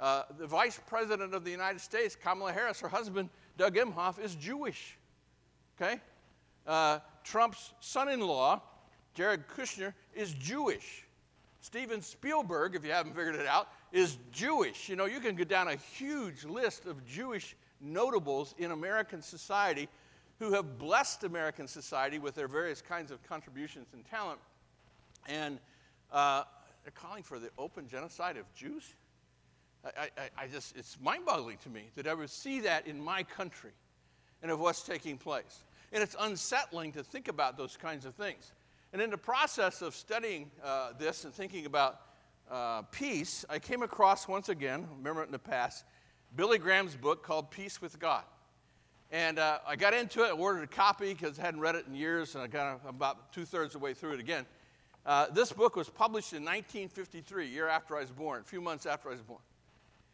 Uh, 0.00 0.22
the 0.38 0.46
vice 0.46 0.80
president 0.86 1.34
of 1.34 1.44
the 1.44 1.50
United 1.50 1.80
States, 1.80 2.16
Kamala 2.16 2.52
Harris, 2.52 2.80
her 2.80 2.88
husband, 2.88 3.28
Doug 3.58 3.74
Emhoff, 3.74 4.18
is 4.18 4.34
Jewish. 4.36 4.96
Okay? 5.78 6.00
Uh, 6.66 7.00
Trump's 7.24 7.74
son 7.80 8.08
in 8.08 8.20
law, 8.20 8.62
Jared 9.14 9.48
Kushner, 9.48 9.92
is 10.14 10.32
Jewish. 10.32 11.04
Steven 11.60 12.00
Spielberg, 12.00 12.74
if 12.74 12.84
you 12.84 12.92
haven't 12.92 13.14
figured 13.14 13.34
it 13.34 13.46
out, 13.46 13.68
is 13.92 14.16
Jewish. 14.32 14.88
You 14.88 14.96
know, 14.96 15.04
you 15.04 15.20
can 15.20 15.34
go 15.34 15.44
down 15.44 15.68
a 15.68 15.76
huge 15.76 16.44
list 16.44 16.86
of 16.86 17.04
Jewish 17.04 17.54
notables 17.80 18.54
in 18.58 18.70
American 18.70 19.20
society 19.20 19.88
who 20.38 20.52
have 20.52 20.78
blessed 20.78 21.24
American 21.24 21.66
society 21.66 22.18
with 22.18 22.34
their 22.34 22.48
various 22.48 22.80
kinds 22.80 23.10
of 23.10 23.22
contributions 23.22 23.88
and 23.92 24.04
talent. 24.04 24.38
And 25.26 25.58
uh, 26.12 26.44
they're 26.84 26.92
calling 26.92 27.22
for 27.22 27.38
the 27.38 27.50
open 27.58 27.88
genocide 27.88 28.36
of 28.36 28.52
Jews. 28.54 28.94
I, 29.84 30.08
I, 30.16 30.44
I 30.44 30.46
just, 30.46 30.76
it's 30.76 30.96
mind 31.00 31.24
boggling 31.26 31.58
to 31.58 31.68
me 31.68 31.90
that 31.96 32.06
I 32.06 32.14
would 32.14 32.30
see 32.30 32.60
that 32.60 32.86
in 32.86 33.02
my 33.02 33.22
country 33.22 33.72
and 34.42 34.50
of 34.50 34.60
what's 34.60 34.82
taking 34.82 35.18
place. 35.18 35.64
And 35.92 36.02
it's 36.02 36.16
unsettling 36.20 36.92
to 36.92 37.02
think 37.02 37.28
about 37.28 37.56
those 37.56 37.76
kinds 37.76 38.04
of 38.04 38.14
things. 38.14 38.52
And 38.92 39.02
in 39.02 39.10
the 39.10 39.18
process 39.18 39.82
of 39.82 39.94
studying 39.94 40.50
uh, 40.64 40.92
this 40.98 41.24
and 41.24 41.34
thinking 41.34 41.66
about 41.66 42.00
uh, 42.50 42.82
peace, 42.90 43.44
I 43.50 43.58
came 43.58 43.82
across 43.82 44.28
once 44.28 44.48
again, 44.48 44.86
remember 44.96 45.22
in 45.24 45.32
the 45.32 45.38
past, 45.38 45.84
Billy 46.36 46.58
Graham's 46.58 46.96
book 46.96 47.22
called 47.22 47.50
Peace 47.50 47.80
with 47.80 47.98
God. 47.98 48.22
And 49.10 49.38
uh, 49.38 49.58
I 49.66 49.76
got 49.76 49.94
into 49.94 50.22
it, 50.24 50.28
I 50.28 50.30
ordered 50.32 50.64
a 50.64 50.66
copy 50.66 51.14
because 51.14 51.38
I 51.38 51.42
hadn't 51.42 51.60
read 51.60 51.76
it 51.76 51.86
in 51.86 51.94
years, 51.94 52.34
and 52.34 52.44
I 52.44 52.46
got 52.46 52.80
about 52.86 53.32
two 53.32 53.46
thirds 53.46 53.74
of 53.74 53.80
the 53.80 53.84
way 53.84 53.94
through 53.94 54.12
it 54.12 54.20
again. 54.20 54.44
Uh, 55.06 55.26
this 55.32 55.50
book 55.50 55.76
was 55.76 55.88
published 55.88 56.34
in 56.34 56.42
1953, 56.42 57.46
year 57.48 57.68
after 57.68 57.96
I 57.96 58.00
was 58.00 58.10
born, 58.10 58.42
a 58.42 58.44
few 58.44 58.60
months 58.60 58.84
after 58.84 59.08
I 59.08 59.12
was 59.12 59.22
born. 59.22 59.40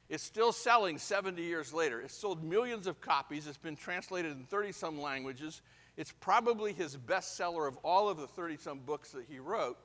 It's 0.09 0.23
still 0.23 0.53
selling 0.53 0.99
70 0.99 1.43
years 1.43 1.73
later. 1.73 2.01
It's 2.01 2.15
sold 2.15 2.45
millions 2.45 2.87
of 2.87 3.01
copies. 3.01 3.49
It's 3.49 3.59
been 3.59 3.75
translated 3.75 4.33
in 4.33 4.45
30 4.45 4.71
some 4.71 5.01
languages. 5.01 5.63
It's 5.97 6.13
probably 6.13 6.73
his 6.73 6.97
bestseller 6.97 7.67
of 7.67 7.77
all 7.79 8.09
of 8.09 8.19
the 8.19 8.27
30 8.29 8.59
some 8.59 8.79
books 8.81 9.11
that 9.13 9.25
he 9.29 9.41
wrote. 9.41 9.79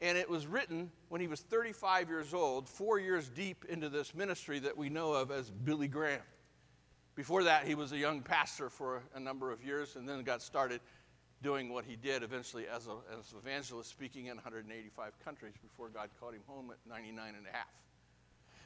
And 0.00 0.16
it 0.16 0.30
was 0.30 0.46
written 0.46 0.90
when 1.10 1.20
he 1.20 1.26
was 1.26 1.40
35 1.40 2.08
years 2.08 2.32
old, 2.32 2.68
four 2.68 2.98
years 2.98 3.28
deep 3.28 3.64
into 3.68 3.88
this 3.88 4.14
ministry 4.14 4.58
that 4.60 4.76
we 4.76 4.88
know 4.88 5.12
of 5.12 5.30
as 5.30 5.50
Billy 5.50 5.88
Graham. 5.88 6.22
Before 7.14 7.44
that, 7.44 7.66
he 7.66 7.74
was 7.74 7.92
a 7.92 7.98
young 7.98 8.22
pastor 8.22 8.70
for 8.70 9.02
a 9.14 9.20
number 9.20 9.52
of 9.52 9.62
years 9.62 9.96
and 9.96 10.08
then 10.08 10.22
got 10.22 10.40
started 10.40 10.80
doing 11.42 11.72
what 11.72 11.84
he 11.84 11.96
did 11.96 12.22
eventually 12.22 12.66
as, 12.68 12.86
a, 12.86 12.96
as 13.18 13.32
an 13.32 13.38
evangelist, 13.38 13.90
speaking 13.90 14.26
in 14.26 14.36
185 14.36 15.12
countries 15.24 15.54
before 15.60 15.88
God 15.88 16.08
called 16.18 16.34
him 16.34 16.42
home 16.46 16.70
at 16.70 16.78
99 16.88 17.34
and 17.36 17.46
a 17.46 17.56
half. 17.56 17.66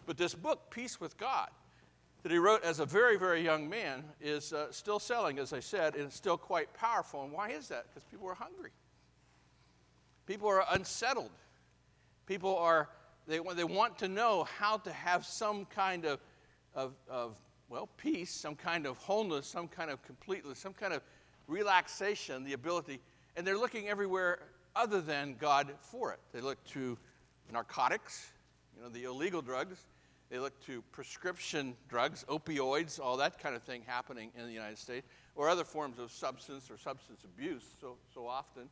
But 0.04 0.16
this 0.16 0.34
book, 0.34 0.70
Peace 0.70 1.00
with 1.00 1.16
God, 1.16 1.48
that 2.22 2.30
he 2.30 2.38
wrote 2.38 2.62
as 2.62 2.78
a 2.78 2.86
very, 2.86 3.16
very 3.18 3.42
young 3.42 3.68
man, 3.68 4.04
is 4.20 4.52
uh, 4.52 4.70
still 4.70 4.98
selling, 4.98 5.38
as 5.38 5.52
I 5.52 5.60
said, 5.60 5.96
and 5.96 6.12
still 6.12 6.36
quite 6.36 6.72
powerful. 6.74 7.24
And 7.24 7.32
why 7.32 7.50
is 7.50 7.68
that? 7.68 7.86
Because 7.88 8.04
people 8.04 8.28
are 8.28 8.34
hungry. 8.34 8.70
People 10.26 10.48
are 10.48 10.64
unsettled. 10.70 11.30
People 12.26 12.56
are, 12.56 12.88
they, 13.26 13.40
they 13.54 13.64
want 13.64 13.98
to 13.98 14.08
know 14.08 14.46
how 14.58 14.76
to 14.78 14.92
have 14.92 15.24
some 15.24 15.64
kind 15.66 16.04
of, 16.04 16.20
of, 16.74 16.94
of, 17.08 17.36
well, 17.68 17.88
peace, 17.96 18.30
some 18.30 18.54
kind 18.54 18.86
of 18.86 18.96
wholeness, 18.98 19.46
some 19.46 19.68
kind 19.68 19.90
of 19.90 20.02
completeness, 20.02 20.58
some 20.58 20.72
kind 20.72 20.92
of 20.92 21.02
relaxation, 21.48 22.44
the 22.44 22.52
ability, 22.52 23.00
and 23.36 23.46
they're 23.46 23.58
looking 23.58 23.88
everywhere 23.88 24.38
other 24.74 25.00
than 25.00 25.36
God 25.38 25.72
for 25.80 26.12
it. 26.12 26.20
They 26.32 26.40
look 26.40 26.62
to 26.68 26.96
narcotics, 27.52 28.30
you 28.76 28.82
know, 28.82 28.88
the 28.88 29.04
illegal 29.04 29.42
drugs. 29.42 29.86
They 30.30 30.38
look 30.38 30.60
to 30.66 30.82
prescription 30.92 31.74
drugs, 31.88 32.24
opioids, 32.28 33.00
all 33.00 33.16
that 33.18 33.38
kind 33.38 33.54
of 33.54 33.62
thing 33.62 33.82
happening 33.86 34.30
in 34.36 34.46
the 34.46 34.52
United 34.52 34.78
States, 34.78 35.06
or 35.36 35.48
other 35.48 35.64
forms 35.64 35.98
of 35.98 36.10
substance 36.10 36.70
or 36.70 36.76
substance 36.76 37.22
abuse 37.24 37.62
so, 37.80 37.96
so 38.12 38.26
often. 38.26 38.68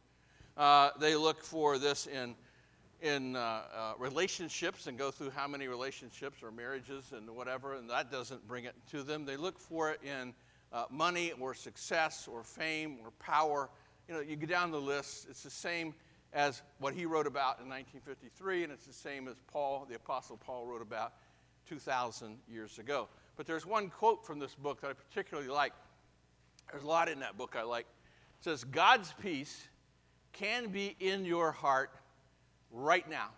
Uh, 0.56 0.90
they 0.98 1.14
look 1.14 1.42
for 1.42 1.78
this 1.78 2.06
in, 2.06 2.34
in 3.02 3.36
uh, 3.36 3.38
uh, 3.40 3.92
relationships 3.98 4.86
and 4.86 4.96
go 4.96 5.10
through 5.10 5.30
how 5.30 5.46
many 5.46 5.68
relationships 5.68 6.42
or 6.42 6.50
marriages 6.50 7.12
and 7.12 7.28
whatever, 7.30 7.74
and 7.74 7.88
that 7.90 8.10
doesn't 8.10 8.46
bring 8.46 8.64
it 8.64 8.74
to 8.90 9.02
them. 9.02 9.24
They 9.24 9.36
look 9.36 9.58
for 9.58 9.90
it 9.90 10.00
in 10.02 10.34
uh, 10.72 10.84
money 10.90 11.32
or 11.40 11.54
success 11.54 12.28
or 12.30 12.42
fame 12.42 12.98
or 13.02 13.10
power. 13.12 13.70
You 14.08 14.14
know, 14.14 14.20
you 14.20 14.36
go 14.36 14.46
down 14.46 14.70
the 14.70 14.80
list, 14.80 15.26
it's 15.28 15.42
the 15.42 15.50
same 15.50 15.94
as 16.32 16.62
what 16.78 16.94
he 16.94 17.06
wrote 17.06 17.26
about 17.26 17.60
in 17.60 17.68
1953, 17.68 18.64
and 18.64 18.72
it's 18.72 18.86
the 18.86 18.92
same 18.92 19.28
as 19.28 19.36
Paul, 19.46 19.86
the 19.88 19.94
Apostle 19.94 20.36
Paul, 20.36 20.66
wrote 20.66 20.82
about 20.82 21.12
2,000 21.68 22.38
years 22.48 22.78
ago. 22.78 23.08
But 23.36 23.46
there's 23.46 23.64
one 23.64 23.88
quote 23.88 24.26
from 24.26 24.38
this 24.38 24.54
book 24.54 24.80
that 24.80 24.90
I 24.90 24.92
particularly 24.92 25.48
like. 25.48 25.72
There's 26.70 26.84
a 26.84 26.86
lot 26.86 27.08
in 27.08 27.20
that 27.20 27.38
book 27.38 27.54
I 27.56 27.62
like. 27.62 27.86
It 28.40 28.44
says, 28.44 28.64
God's 28.64 29.14
peace 29.22 29.68
can 30.32 30.68
be 30.68 30.96
in 30.98 31.24
your 31.24 31.52
heart 31.52 31.90
right 32.74 33.08
now. 33.08 33.28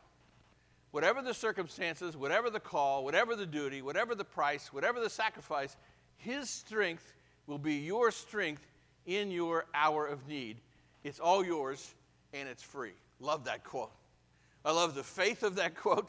Whatever 0.91 1.21
the 1.21 1.35
circumstances, 1.35 2.17
whatever 2.17 2.49
the 2.49 2.61
call, 2.61 3.05
whatever 3.05 3.37
the 3.37 3.47
duty, 3.47 3.83
whatever 3.83 4.15
the 4.15 4.25
price, 4.25 4.73
whatever 4.73 4.99
the 4.99 5.11
sacrifice, 5.11 5.77
His 6.17 6.49
strength 6.49 7.15
will 7.47 7.59
be 7.59 7.75
your 7.75 8.11
strength 8.11 8.67
in 9.05 9.31
your 9.31 9.67
hour 9.75 10.07
of 10.07 10.27
need. 10.27 10.61
It's 11.05 11.21
all 11.21 11.45
yours 11.45 11.95
and 12.33 12.49
it's 12.49 12.63
free. 12.63 12.95
Love 13.21 13.45
that 13.45 13.63
quote. 13.63 13.93
I 14.65 14.73
love 14.73 14.95
the 14.95 15.05
faith 15.05 15.43
of 15.43 15.57
that 15.57 15.77
quote. 15.81 16.09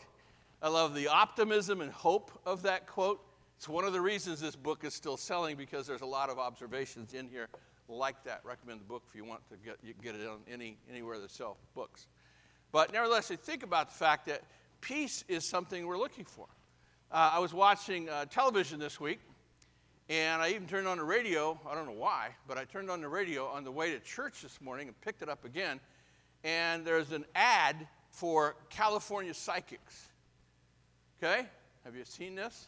I 0.62 0.70
love 0.70 0.96
the 0.96 1.08
optimism 1.08 1.82
and 1.82 1.92
hope 1.92 2.32
of 2.46 2.64
that 2.64 2.88
quote. 2.88 3.22
It's 3.58 3.70
one 3.70 3.86
of 3.86 3.94
the 3.94 4.02
reasons 4.02 4.40
this 4.40 4.56
book 4.56 4.84
is 4.84 4.94
still 4.94 5.18
selling 5.18 5.56
because 5.56 5.86
there's 5.86 6.02
a 6.02 6.08
lot 6.08 6.30
of 6.30 6.40
observations 6.40 7.14
in 7.14 7.28
here 7.28 7.48
like 7.88 8.24
that. 8.24 8.42
Recommend 8.44 8.82
the 8.82 8.86
book 8.86 9.04
if 9.08 9.16
you 9.16 9.26
want 9.26 9.42
to 9.50 9.58
get, 9.58 9.78
you 9.84 9.94
get 10.02 10.16
it 10.16 10.28
on 10.28 10.40
any, 10.52 10.78
anywhere 10.90 11.20
that 11.20 11.32
sell 11.32 11.58
books. 11.74 12.08
But 12.78 12.94
nevertheless, 12.94 13.30
think 13.30 13.64
about 13.64 13.90
the 13.90 13.96
fact 13.96 14.28
that 14.28 14.44
peace 14.82 15.24
is 15.28 15.50
something 15.50 15.88
we're 15.88 15.98
looking 15.98 16.26
for. 16.26 16.46
Uh, 17.12 17.32
I 17.34 17.40
was 17.40 17.52
watching 17.52 18.08
uh, 18.08 18.26
television 18.26 18.80
this 18.80 19.00
week, 19.00 19.20
and 20.10 20.44
I 20.44 20.50
even 20.50 20.68
turned 20.68 20.88
on 20.88 21.00
the 21.00 21.04
radio. 21.04 21.60
I 21.68 21.74
don't 21.74 21.88
know 21.88 21.94
why, 21.94 22.36
but 22.48 22.60
I 22.60 22.66
turned 22.66 22.92
on 22.92 23.02
the 23.02 23.08
radio 23.08 23.48
on 23.48 23.64
the 23.64 23.72
way 23.72 23.90
to 23.94 24.00
church 24.02 24.44
this 24.44 24.62
morning 24.62 24.90
and 24.90 25.02
picked 25.02 25.24
it 25.24 25.28
up 25.28 25.44
again. 25.44 25.80
And 26.44 26.86
there's 26.86 27.12
an 27.14 27.26
ad 27.34 27.88
for 28.12 28.56
California 28.70 29.34
Psychics. 29.34 30.10
Okay? 31.18 31.48
Have 31.84 31.96
you 31.96 32.06
seen 32.06 32.36
this? 32.36 32.68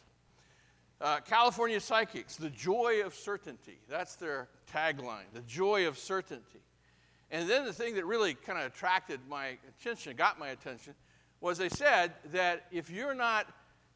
Uh, 1.00 1.20
California 1.20 1.78
Psychics, 1.78 2.34
the 2.34 2.50
joy 2.50 3.02
of 3.04 3.14
certainty. 3.14 3.78
That's 3.88 4.16
their 4.16 4.48
tagline, 4.74 5.30
the 5.34 5.42
joy 5.42 5.86
of 5.86 5.96
certainty. 5.96 6.62
And 7.30 7.48
then 7.48 7.64
the 7.64 7.72
thing 7.72 7.94
that 7.94 8.04
really 8.04 8.34
kind 8.34 8.58
of 8.58 8.66
attracted 8.66 9.20
my 9.28 9.56
attention, 9.68 10.16
got 10.16 10.38
my 10.38 10.48
attention, 10.48 10.94
was 11.40 11.58
they 11.58 11.68
said 11.68 12.12
that 12.32 12.66
if 12.70 12.90
you're 12.90 13.14
not 13.14 13.46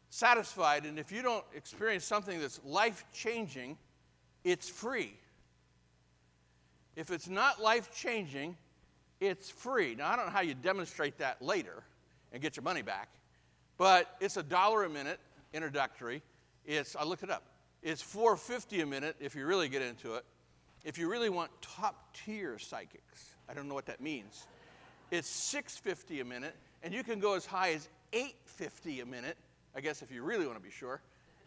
satisfied 0.09 0.87
and 0.87 0.99
if 0.99 1.11
you 1.11 1.23
don't 1.23 1.45
experience 1.55 2.05
something 2.05 2.41
that's 2.41 2.61
life 2.65 3.05
changing, 3.13 3.77
it's 4.45 4.69
free. 4.69 5.15
If 6.97 7.11
it's 7.11 7.29
not 7.29 7.61
life 7.61 7.93
changing, 7.93 8.57
it's 9.21 9.51
free. 9.51 9.95
Now, 9.97 10.13
I 10.13 10.17
don't 10.17 10.27
know 10.27 10.33
how 10.33 10.43
you 10.43 10.55
demonstrate 10.55 11.19
that 11.19 11.43
later 11.43 11.83
and 12.33 12.41
get 12.41 12.57
your 12.57 12.63
money 12.63 12.83
back, 12.83 13.09
but 13.77 14.17
it's 14.21 14.37
a 14.37 14.43
dollar 14.43 14.85
a 14.85 14.89
minute 14.89 15.19
introductory. 15.53 16.23
It's, 16.65 16.95
I 16.95 17.05
looked 17.05 17.25
it 17.25 17.31
up. 17.31 17.43
It's 17.83 18.01
450 18.01 18.81
a 18.81 18.87
minute 18.87 19.17
if 19.21 19.35
you 19.35 19.47
really 19.47 19.69
get 19.69 19.83
into 19.83 20.15
it. 20.15 20.25
If 20.85 20.99
you 20.99 21.11
really 21.11 21.31
want 21.31 21.51
top 21.63 22.15
tier 22.15 22.59
psychics, 22.59 23.35
I 23.49 23.55
don't 23.55 23.69
know 23.69 23.75
what 23.75 23.87
that 23.87 24.01
means. 24.01 24.47
It's 25.11 25.29
650 25.29 26.21
a 26.21 26.25
minute, 26.25 26.55
and 26.83 26.93
you 26.93 27.03
can 27.03 27.21
go 27.21 27.35
as 27.35 27.47
high 27.47 27.73
as 27.73 27.89
850 28.13 29.01
a 29.01 29.07
minute, 29.07 29.37
I 29.75 29.81
guess 29.81 30.03
if 30.03 30.11
you 30.11 30.23
really 30.23 30.47
want 30.47 30.59
to 30.59 30.63
be 30.63 30.71
sure, 30.71 31.01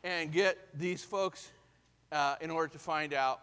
and 0.03 0.31
get 0.31 0.57
these 0.73 1.03
folks 1.03 1.51
uh, 2.11 2.35
in 2.41 2.49
order 2.49 2.71
to 2.73 2.79
find 2.79 3.13
out 3.13 3.41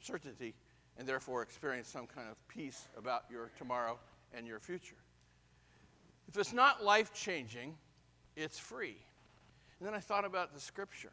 certainty 0.00 0.54
and 0.98 1.06
therefore 1.06 1.42
experience 1.42 1.88
some 1.88 2.06
kind 2.06 2.28
of 2.28 2.36
peace 2.48 2.88
about 2.96 3.24
your 3.30 3.50
tomorrow 3.58 3.98
and 4.34 4.46
your 4.46 4.58
future. 4.58 4.96
If 6.28 6.36
it's 6.36 6.52
not 6.52 6.84
life 6.84 7.12
changing, 7.14 7.74
it's 8.36 8.58
free. 8.58 8.96
And 9.78 9.86
then 9.86 9.94
I 9.94 10.00
thought 10.00 10.24
about 10.24 10.54
the 10.54 10.60
scripture. 10.60 11.12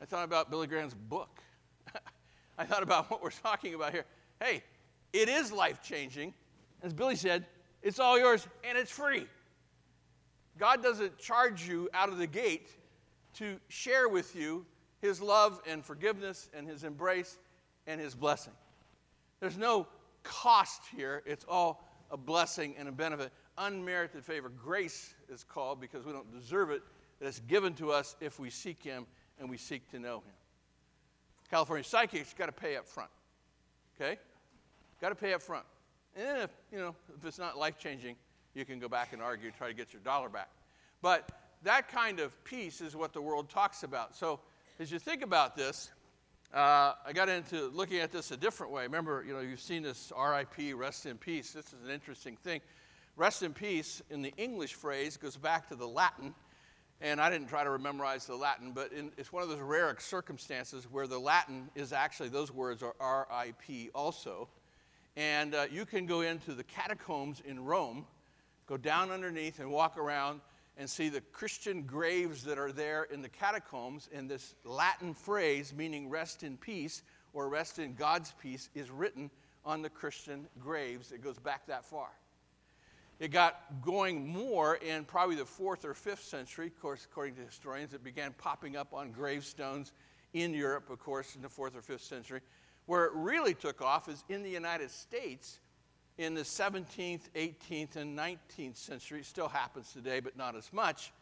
I 0.00 0.04
thought 0.04 0.24
about 0.24 0.50
Billy 0.50 0.66
Graham's 0.66 0.94
book. 0.94 1.40
I 2.58 2.64
thought 2.64 2.82
about 2.82 3.10
what 3.10 3.22
we're 3.22 3.30
talking 3.30 3.74
about 3.74 3.92
here. 3.92 4.04
Hey, 4.40 4.62
it 5.12 5.28
is 5.28 5.52
life 5.52 5.82
changing. 5.82 6.34
As 6.82 6.92
Billy 6.92 7.16
said, 7.16 7.46
it's 7.82 7.98
all 7.98 8.18
yours 8.18 8.46
and 8.68 8.76
it's 8.76 8.90
free. 8.90 9.26
God 10.58 10.82
doesn't 10.82 11.18
charge 11.18 11.66
you 11.66 11.88
out 11.94 12.08
of 12.08 12.18
the 12.18 12.26
gate 12.26 12.68
to 13.34 13.58
share 13.68 14.08
with 14.08 14.36
you 14.36 14.66
his 15.00 15.20
love 15.20 15.60
and 15.66 15.84
forgiveness 15.84 16.48
and 16.54 16.68
his 16.68 16.84
embrace 16.84 17.38
and 17.86 18.00
his 18.00 18.14
blessing. 18.14 18.52
There's 19.40 19.58
no 19.58 19.86
cost 20.22 20.82
here, 20.94 21.22
it's 21.26 21.44
all 21.48 21.88
a 22.10 22.16
blessing 22.16 22.74
and 22.78 22.88
a 22.88 22.92
benefit. 22.92 23.32
Unmerited 23.58 24.24
favor. 24.24 24.50
Grace 24.50 25.14
is 25.28 25.44
called 25.44 25.80
because 25.80 26.04
we 26.04 26.12
don't 26.12 26.30
deserve 26.32 26.70
it, 26.70 26.82
it's 27.20 27.40
given 27.40 27.74
to 27.74 27.90
us 27.90 28.16
if 28.20 28.38
we 28.38 28.50
seek 28.50 28.82
him 28.82 29.06
and 29.38 29.48
we 29.48 29.56
seek 29.56 29.90
to 29.90 29.98
know 29.98 30.16
him. 30.18 30.34
California 31.52 31.84
psychics 31.84 32.32
got 32.32 32.46
to 32.46 32.52
pay 32.52 32.76
up 32.76 32.88
front. 32.88 33.10
Okay? 33.94 34.18
Got 35.02 35.10
to 35.10 35.14
pay 35.14 35.34
up 35.34 35.42
front. 35.42 35.66
And 36.16 36.26
then 36.26 36.36
if, 36.38 36.50
you 36.72 36.78
know, 36.78 36.94
if 37.18 37.26
it's 37.26 37.38
not 37.38 37.58
life 37.58 37.78
changing, 37.78 38.16
you 38.54 38.64
can 38.64 38.78
go 38.78 38.88
back 38.88 39.12
and 39.12 39.20
argue, 39.20 39.50
try 39.50 39.68
to 39.68 39.74
get 39.74 39.92
your 39.92 40.00
dollar 40.00 40.30
back. 40.30 40.48
But 41.02 41.30
that 41.62 41.90
kind 41.90 42.20
of 42.20 42.42
peace 42.44 42.80
is 42.80 42.96
what 42.96 43.12
the 43.12 43.20
world 43.20 43.50
talks 43.50 43.82
about. 43.82 44.16
So 44.16 44.40
as 44.80 44.90
you 44.90 44.98
think 44.98 45.22
about 45.22 45.54
this, 45.54 45.90
uh, 46.54 46.94
I 47.04 47.12
got 47.12 47.28
into 47.28 47.68
looking 47.68 47.98
at 47.98 48.10
this 48.10 48.30
a 48.30 48.36
different 48.38 48.72
way. 48.72 48.84
Remember, 48.84 49.22
you 49.26 49.34
know, 49.34 49.40
you've 49.40 49.60
seen 49.60 49.82
this 49.82 50.10
RIP, 50.18 50.74
rest 50.74 51.04
in 51.04 51.18
peace. 51.18 51.52
This 51.52 51.66
is 51.66 51.84
an 51.84 51.90
interesting 51.90 52.36
thing. 52.36 52.62
Rest 53.14 53.42
in 53.42 53.52
peace 53.52 54.00
in 54.08 54.22
the 54.22 54.32
English 54.38 54.72
phrase 54.72 55.18
goes 55.18 55.36
back 55.36 55.68
to 55.68 55.76
the 55.76 55.86
Latin, 55.86 56.32
and 57.02 57.20
I 57.20 57.28
didn't 57.28 57.48
try 57.48 57.64
to 57.64 57.78
memorize 57.78 58.26
the 58.26 58.36
Latin, 58.36 58.70
but 58.72 58.92
in, 58.92 59.10
it's 59.18 59.32
one 59.32 59.42
of 59.42 59.48
those 59.48 59.58
rare 59.58 59.94
circumstances 59.98 60.86
where 60.90 61.08
the 61.08 61.18
Latin 61.18 61.68
is 61.74 61.92
actually, 61.92 62.28
those 62.28 62.52
words 62.52 62.82
are 62.82 63.26
RIP 63.28 63.90
also. 63.92 64.48
And 65.16 65.54
uh, 65.54 65.66
you 65.70 65.84
can 65.84 66.06
go 66.06 66.20
into 66.20 66.54
the 66.54 66.62
catacombs 66.62 67.42
in 67.44 67.62
Rome, 67.64 68.06
go 68.66 68.76
down 68.76 69.10
underneath 69.10 69.58
and 69.58 69.70
walk 69.70 69.98
around 69.98 70.40
and 70.78 70.88
see 70.88 71.08
the 71.08 71.20
Christian 71.20 71.82
graves 71.82 72.44
that 72.44 72.56
are 72.56 72.72
there 72.72 73.04
in 73.04 73.20
the 73.20 73.28
catacombs. 73.28 74.08
And 74.14 74.30
this 74.30 74.54
Latin 74.64 75.12
phrase, 75.12 75.74
meaning 75.76 76.08
rest 76.08 76.44
in 76.44 76.56
peace 76.56 77.02
or 77.34 77.48
rest 77.48 77.80
in 77.80 77.94
God's 77.94 78.32
peace, 78.40 78.70
is 78.74 78.90
written 78.90 79.28
on 79.64 79.82
the 79.82 79.90
Christian 79.90 80.46
graves. 80.60 81.10
It 81.10 81.22
goes 81.22 81.38
back 81.38 81.66
that 81.66 81.84
far. 81.84 82.08
It 83.18 83.30
got 83.30 83.82
going 83.82 84.26
more 84.26 84.76
in 84.76 85.04
probably 85.04 85.36
the 85.36 85.44
fourth 85.44 85.84
or 85.84 85.94
fifth 85.94 86.24
century. 86.24 86.66
Of 86.66 86.80
course, 86.80 87.06
according 87.10 87.36
to 87.36 87.42
historians, 87.42 87.94
it 87.94 88.02
began 88.02 88.34
popping 88.38 88.76
up 88.76 88.92
on 88.92 89.12
gravestones 89.12 89.92
in 90.32 90.54
Europe, 90.54 90.90
of 90.90 90.98
course, 90.98 91.36
in 91.36 91.42
the 91.42 91.48
fourth 91.48 91.76
or 91.76 91.82
fifth 91.82 92.02
century. 92.02 92.40
Where 92.86 93.04
it 93.04 93.12
really 93.14 93.54
took 93.54 93.80
off 93.80 94.08
is 94.08 94.24
in 94.28 94.42
the 94.42 94.50
United 94.50 94.90
States 94.90 95.60
in 96.18 96.34
the 96.34 96.42
17th, 96.42 97.30
18th, 97.34 97.96
and 97.96 98.18
19th 98.18 98.76
century. 98.76 99.20
It 99.20 99.26
still 99.26 99.48
happens 99.48 99.92
today, 99.92 100.20
but 100.20 100.36
not 100.36 100.56
as 100.56 100.72
much. 100.72 101.12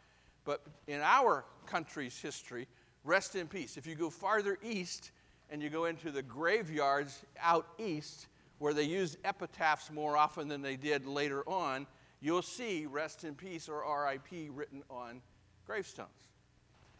But 0.43 0.61
in 0.87 1.01
our 1.01 1.45
country's 1.65 2.19
history, 2.19 2.67
rest 3.03 3.35
in 3.35 3.47
peace. 3.47 3.77
If 3.77 3.85
you 3.85 3.95
go 3.95 4.09
farther 4.09 4.57
east 4.63 5.11
and 5.49 5.61
you 5.61 5.69
go 5.69 5.85
into 5.85 6.11
the 6.11 6.23
graveyards 6.23 7.23
out 7.39 7.67
east, 7.77 8.27
where 8.61 8.73
they 8.73 8.83
used 8.83 9.17
epitaphs 9.25 9.91
more 9.91 10.15
often 10.15 10.47
than 10.47 10.61
they 10.61 10.75
did 10.75 11.05
later 11.05 11.43
on, 11.49 11.87
you'll 12.21 12.41
see 12.41 12.85
rest 12.85 13.23
in 13.23 13.35
peace 13.35 13.67
or 13.67 13.83
RIP 14.05 14.49
written 14.51 14.83
on 14.89 15.21
gravestones. 15.65 16.09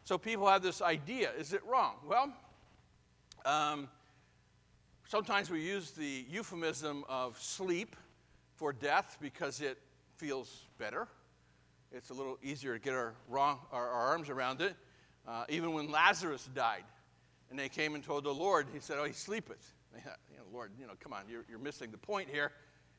So 0.03 0.18
people 0.18 0.48
have 0.48 0.63
this 0.63 0.82
idea 0.82 1.32
is 1.38 1.53
it 1.53 1.62
wrong? 1.65 1.96
Well, 2.08 2.34
um, 3.46 3.88
Sometimes 5.12 5.50
we 5.50 5.60
use 5.60 5.91
the 5.91 6.25
euphemism 6.30 7.03
of 7.10 7.38
sleep 7.38 7.98
for 8.55 8.72
death 8.72 9.18
because 9.20 9.59
it 9.59 9.77
feels 10.16 10.64
better. 10.77 11.05
It's 11.92 12.12
a 12.12 12.14
little 12.14 12.38
easier 12.42 12.75
to 12.75 12.79
get 12.79 12.94
our, 12.94 13.14
wrong, 13.27 13.59
our, 13.74 13.90
our 13.90 14.14
arms 14.14 14.29
around 14.29 14.62
it. 14.62 14.74
Uh, 15.27 15.44
even 15.50 15.74
when 15.74 15.92
Lazarus 15.92 16.48
died, 16.55 16.86
and 17.50 17.59
they 17.59 17.68
came 17.68 17.94
and 17.94 18.01
told 18.01 18.24
the 18.24 18.33
Lord, 18.33 18.68
he 18.74 18.79
said, 18.79 19.00
Oh, 19.01 19.03
he 19.03 19.12
sleepeth. 19.12 19.74
You 20.32 20.38
know, 20.38 20.44
Lord, 20.51 20.72
you 20.80 20.88
know, 20.88 20.94
come 21.00 21.14
on, 21.14 21.24
you're, 21.30 21.46
you're 21.50 21.60
missing 21.60 21.92
the 21.92 21.98
point 21.98 22.30
here. 22.30 22.51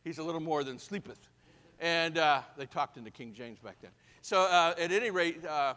He's 0.05 0.19
a 0.19 0.23
little 0.23 0.41
more 0.41 0.65
than 0.65 0.79
sleepeth. 0.79 1.29
And 1.81 2.19
uh, 2.19 2.43
they 2.57 2.67
talked 2.67 2.97
into 2.97 3.11
King 3.11 3.33
James 3.33 3.59
back 3.59 3.77
then. 3.81 3.91
So, 4.21 4.43
uh, 4.43 4.75
at 4.79 4.93
any 4.93 5.11
rate, 5.11 5.45
uh, 5.45 5.75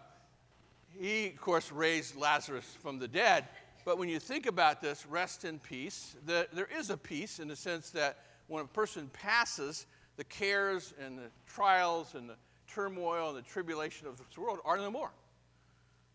he, 0.92 1.28
of 1.28 1.42
course, 1.42 1.72
raised 1.72 2.16
Lazarus 2.16 2.78
from 2.82 3.00
the 3.00 3.08
dead. 3.08 3.46
But 3.86 3.98
when 3.98 4.10
you 4.10 4.20
think 4.20 4.46
about 4.46 4.82
this, 4.82 5.06
rest 5.06 5.46
in 5.46 5.60
peace, 5.60 6.16
the, 6.26 6.48
there 6.54 6.70
is 6.78 6.90
a 6.90 6.98
peace 6.98 7.40
in 7.40 7.48
the 7.48 7.56
sense 7.56 7.90
that 7.92 8.20
when 8.48 8.64
a 8.64 8.68
person 8.68 9.10
passes, 9.14 9.86
the 10.18 10.24
cares 10.24 10.94
and 11.04 11.18
the 11.18 11.30
trials 11.48 12.16
and 12.16 12.30
the 12.30 12.36
turmoil 12.68 13.30
and 13.30 13.38
the 13.38 13.48
tribulation 13.48 14.08
of 14.08 14.18
this 14.18 14.38
world 14.38 14.60
are 14.66 14.78
no 14.78 14.92
more. 14.92 15.12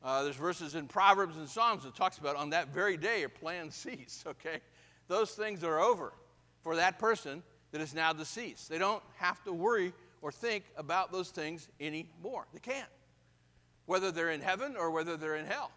Uh, 0.03 0.23
there's 0.23 0.37
verses 0.37 0.75
in 0.75 0.87
Proverbs 0.87 1.37
and 1.37 1.49
Psalms 1.49 1.85
that 1.85 1.95
talks 1.95 2.19
about 2.19 2.35
on 2.35 2.51
that 2.51 2.69
very 2.69 2.97
day 2.97 3.21
your 3.21 3.29
plans 3.29 3.75
cease, 3.75 4.25
okay? 4.27 4.61
Those 5.11 5.33
things 5.33 5.65
are 5.65 5.81
over 5.81 6.13
for 6.63 6.77
that 6.77 7.01
person 7.01 7.43
that 7.73 7.81
is 7.81 7.95
now 7.95 8.13
deceased. 8.13 8.69
They 8.69 8.79
don't 8.79 9.03
have 9.17 9.43
to 9.43 9.53
worry 9.53 9.93
or 10.23 10.31
think 10.31 10.63
about 10.77 11.11
those 11.11 11.31
things 11.31 11.69
anymore. 11.81 12.47
They 12.55 12.61
can't. 12.61 12.89
Whether 13.87 14.13
they're 14.13 14.31
in 14.31 14.41
heaven 14.41 14.77
or 14.79 14.93
whether 14.93 15.17
they're 15.17 15.35
in 15.35 15.47
hell 15.47 15.73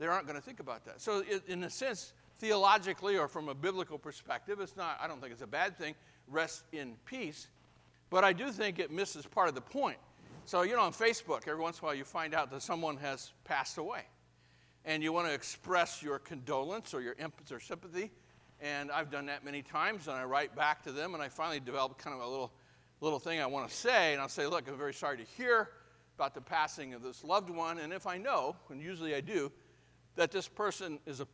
they 0.00 0.08
aren't 0.08 0.26
going 0.26 0.36
to 0.36 0.44
think 0.44 0.58
about 0.58 0.84
that. 0.84 1.00
So, 1.00 1.22
in 1.46 1.62
a 1.62 1.70
sense, 1.70 2.12
theologically 2.40 3.16
or 3.16 3.28
from 3.28 3.48
a 3.48 3.54
biblical 3.54 3.98
perspective, 3.98 4.58
it's 4.58 4.76
not, 4.76 4.98
I 5.00 5.06
don't 5.06 5.20
think 5.20 5.32
it's 5.32 5.42
a 5.42 5.46
bad 5.46 5.78
thing, 5.78 5.94
rest 6.26 6.64
in 6.72 6.96
peace. 7.04 7.46
But 8.10 8.24
I 8.24 8.32
do 8.32 8.50
think 8.50 8.80
it 8.80 8.90
misses 8.90 9.26
part 9.26 9.48
of 9.48 9.54
the 9.54 9.60
point. 9.60 9.98
So, 10.44 10.62
you 10.62 10.74
know, 10.74 10.82
on 10.82 10.92
Facebook, 10.92 11.46
every 11.46 11.62
once 11.62 11.78
in 11.78 11.84
a 11.84 11.86
while 11.86 11.94
you 11.94 12.02
find 12.02 12.34
out 12.34 12.50
that 12.50 12.62
someone 12.62 12.96
has 12.96 13.30
passed 13.44 13.78
away. 13.78 14.02
And 14.84 15.02
you 15.02 15.12
want 15.12 15.28
to 15.28 15.34
express 15.34 16.02
your 16.02 16.18
condolence 16.18 16.92
or 16.92 17.00
your 17.00 17.14
empathy 17.18 17.54
or 17.54 17.60
sympathy. 17.60 18.10
And 18.60 18.90
I've 18.90 19.10
done 19.10 19.26
that 19.26 19.44
many 19.44 19.62
times, 19.62 20.06
and 20.08 20.16
I 20.16 20.24
write 20.24 20.54
back 20.54 20.82
to 20.84 20.92
them, 20.92 21.14
and 21.14 21.22
I 21.22 21.28
finally 21.28 21.60
developed 21.60 21.98
kind 21.98 22.14
of 22.14 22.22
a 22.22 22.28
little, 22.28 22.52
little 23.00 23.18
thing 23.18 23.40
I 23.40 23.46
want 23.46 23.68
to 23.68 23.74
say. 23.74 24.12
And 24.12 24.20
I'll 24.20 24.28
say, 24.28 24.46
Look, 24.46 24.68
I'm 24.68 24.76
very 24.76 24.94
sorry 24.94 25.16
to 25.18 25.24
hear 25.36 25.70
about 26.16 26.34
the 26.34 26.40
passing 26.40 26.94
of 26.94 27.02
this 27.02 27.24
loved 27.24 27.50
one. 27.50 27.78
And 27.78 27.92
if 27.92 28.06
I 28.06 28.18
know, 28.18 28.56
and 28.70 28.80
usually 28.80 29.14
I 29.14 29.20
do, 29.20 29.50
that 30.16 30.30
this 30.30 30.46
person 30.46 30.98
is 31.06 31.20
a, 31.20 31.26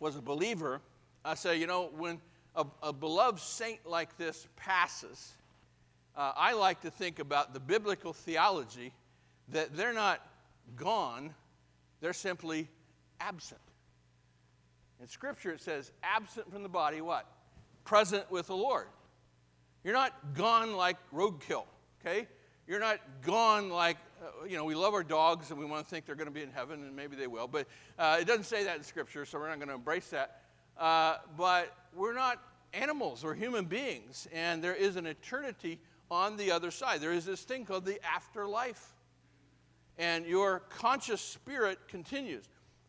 was 0.00 0.16
a 0.16 0.22
believer, 0.22 0.80
I 1.24 1.34
say, 1.34 1.58
you 1.58 1.66
know, 1.66 1.90
when 1.96 2.20
a, 2.54 2.66
a 2.82 2.92
beloved 2.92 3.40
saint 3.40 3.86
like 3.86 4.16
this 4.18 4.46
passes, 4.56 5.32
uh, 6.16 6.32
I 6.36 6.52
like 6.52 6.80
to 6.82 6.90
think 6.90 7.18
about 7.18 7.54
the 7.54 7.60
biblical 7.60 8.12
theology 8.12 8.92
that 9.48 9.76
they're 9.76 9.94
not 9.94 10.26
gone, 10.76 11.34
they're 12.00 12.12
simply 12.12 12.68
absent. 13.26 13.60
In 15.00 15.08
Scripture, 15.08 15.50
it 15.50 15.60
says, 15.60 15.92
absent 16.02 16.50
from 16.52 16.62
the 16.62 16.68
body, 16.68 17.00
what? 17.00 17.26
Present 17.84 18.30
with 18.30 18.46
the 18.46 18.56
Lord. 18.56 18.86
You're 19.82 19.94
not 19.94 20.34
gone 20.34 20.76
like 20.76 20.96
roadkill, 21.12 21.64
okay? 22.00 22.26
You're 22.66 22.80
not 22.80 22.98
gone 23.22 23.68
like, 23.68 23.98
uh, 24.22 24.46
you 24.46 24.56
know, 24.56 24.64
we 24.64 24.74
love 24.74 24.94
our 24.94 25.02
dogs 25.02 25.50
and 25.50 25.58
we 25.58 25.66
want 25.66 25.84
to 25.84 25.90
think 25.90 26.06
they're 26.06 26.14
going 26.14 26.28
to 26.28 26.32
be 26.32 26.42
in 26.42 26.50
heaven, 26.50 26.82
and 26.82 26.96
maybe 26.96 27.16
they 27.16 27.26
will. 27.26 27.46
But 27.46 27.66
uh, 27.98 28.18
it 28.20 28.26
doesn't 28.26 28.44
say 28.44 28.64
that 28.64 28.76
in 28.76 28.82
Scripture, 28.82 29.26
so 29.26 29.38
we're 29.38 29.48
not 29.48 29.58
going 29.58 29.68
to 29.68 29.74
embrace 29.74 30.08
that. 30.08 30.42
Uh, 30.78 31.16
but 31.36 31.76
we're 31.94 32.14
not 32.14 32.38
animals, 32.72 33.22
we're 33.22 33.34
human 33.34 33.66
beings, 33.66 34.26
and 34.32 34.64
there 34.64 34.74
is 34.74 34.96
an 34.96 35.06
eternity 35.06 35.78
on 36.10 36.36
the 36.36 36.50
other 36.50 36.70
side. 36.70 37.00
There 37.00 37.12
is 37.12 37.24
this 37.24 37.42
thing 37.42 37.64
called 37.64 37.84
the 37.84 38.00
afterlife. 38.04 38.94
And 39.96 40.26
your 40.26 40.60
conscious 40.70 41.20
spirit 41.20 41.78
continues. 41.86 42.48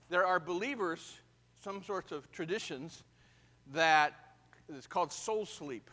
There 0.09 0.25
are 0.25 0.39
believers, 0.39 1.17
some 1.63 1.83
sorts 1.83 2.11
of 2.11 2.31
traditions, 2.31 3.03
that 3.73 4.13
it's 4.69 4.87
called 4.87 5.11
soul 5.11 5.45
sleep. 5.45 5.89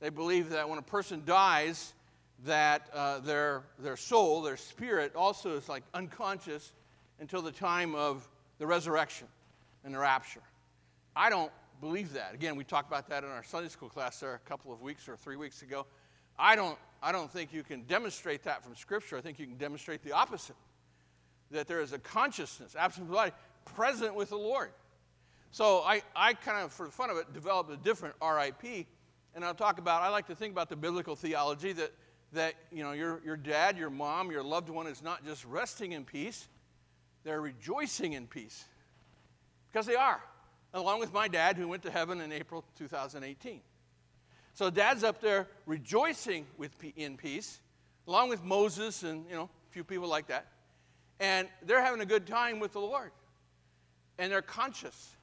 They 0.00 0.08
believe 0.10 0.50
that 0.50 0.68
when 0.68 0.78
a 0.78 0.82
person 0.82 1.22
dies, 1.24 1.92
that 2.44 2.88
uh, 2.92 3.20
their, 3.20 3.62
their 3.78 3.96
soul, 3.96 4.42
their 4.42 4.56
spirit, 4.56 5.14
also 5.14 5.56
is 5.56 5.68
like 5.68 5.82
unconscious 5.94 6.72
until 7.20 7.42
the 7.42 7.52
time 7.52 7.94
of 7.94 8.28
the 8.58 8.66
resurrection 8.66 9.26
and 9.84 9.94
the 9.94 9.98
rapture. 9.98 10.42
I 11.14 11.30
don't 11.30 11.52
believe 11.80 12.12
that. 12.14 12.34
Again, 12.34 12.56
we 12.56 12.64
talked 12.64 12.88
about 12.88 13.08
that 13.08 13.24
in 13.24 13.30
our 13.30 13.44
Sunday 13.44 13.68
school 13.68 13.88
class 13.88 14.20
there 14.20 14.34
a 14.34 14.48
couple 14.48 14.72
of 14.72 14.82
weeks 14.82 15.08
or 15.08 15.16
three 15.16 15.36
weeks 15.36 15.62
ago. 15.62 15.86
I 16.38 16.56
don't, 16.56 16.78
I 17.02 17.12
don't 17.12 17.30
think 17.30 17.52
you 17.52 17.62
can 17.62 17.82
demonstrate 17.82 18.42
that 18.44 18.62
from 18.62 18.74
Scripture. 18.76 19.16
I 19.16 19.20
think 19.20 19.38
you 19.38 19.46
can 19.46 19.56
demonstrate 19.56 20.02
the 20.02 20.12
opposite 20.12 20.56
that 21.50 21.66
there 21.66 21.80
is 21.80 21.92
a 21.92 21.98
consciousness, 21.98 22.74
absolute 22.78 23.10
life, 23.10 23.32
present 23.64 24.14
with 24.14 24.30
the 24.30 24.36
Lord. 24.36 24.70
So 25.50 25.80
I, 25.80 26.02
I 26.14 26.34
kind 26.34 26.64
of, 26.64 26.72
for 26.72 26.86
the 26.86 26.92
fun 26.92 27.10
of 27.10 27.16
it, 27.16 27.32
developed 27.32 27.70
a 27.70 27.76
different 27.76 28.14
RIP, 28.20 28.86
and 29.34 29.44
I'll 29.44 29.54
talk 29.54 29.78
about, 29.78 30.02
I 30.02 30.08
like 30.08 30.26
to 30.26 30.34
think 30.34 30.52
about 30.52 30.68
the 30.68 30.76
biblical 30.76 31.16
theology 31.16 31.72
that 31.72 31.92
that 32.32 32.54
you 32.70 32.82
know 32.82 32.92
your, 32.92 33.20
your 33.24 33.36
dad, 33.36 33.76
your 33.76 33.90
mom, 33.90 34.30
your 34.30 34.42
loved 34.42 34.68
one 34.68 34.86
is 34.86 35.02
not 35.02 35.24
just 35.24 35.44
resting 35.44 35.92
in 35.92 36.04
peace, 36.04 36.48
they're 37.24 37.40
rejoicing 37.40 38.12
in 38.12 38.26
peace. 38.26 38.64
Because 39.72 39.86
they 39.86 39.96
are. 39.96 40.20
along 40.72 41.00
with 41.00 41.12
my 41.12 41.28
dad, 41.28 41.56
who 41.56 41.68
went 41.68 41.82
to 41.82 41.90
heaven 41.90 42.20
in 42.20 42.32
April 42.32 42.64
2018. 42.78 43.60
So 44.54 44.70
dad's 44.70 45.04
up 45.04 45.20
there 45.20 45.48
rejoicing 45.66 46.46
with, 46.56 46.72
in 46.96 47.16
peace, 47.16 47.60
along 48.06 48.30
with 48.30 48.42
Moses 48.42 49.02
and, 49.02 49.26
you 49.28 49.34
know, 49.34 49.50
a 49.68 49.72
few 49.72 49.84
people 49.84 50.08
like 50.08 50.28
that. 50.28 50.46
And 51.20 51.48
they're 51.62 51.82
having 51.82 52.00
a 52.00 52.06
good 52.06 52.26
time 52.26 52.60
with 52.60 52.72
the 52.72 52.80
Lord. 52.80 53.10
And 54.18 54.30
they're 54.30 54.42
conscious. 54.42 55.16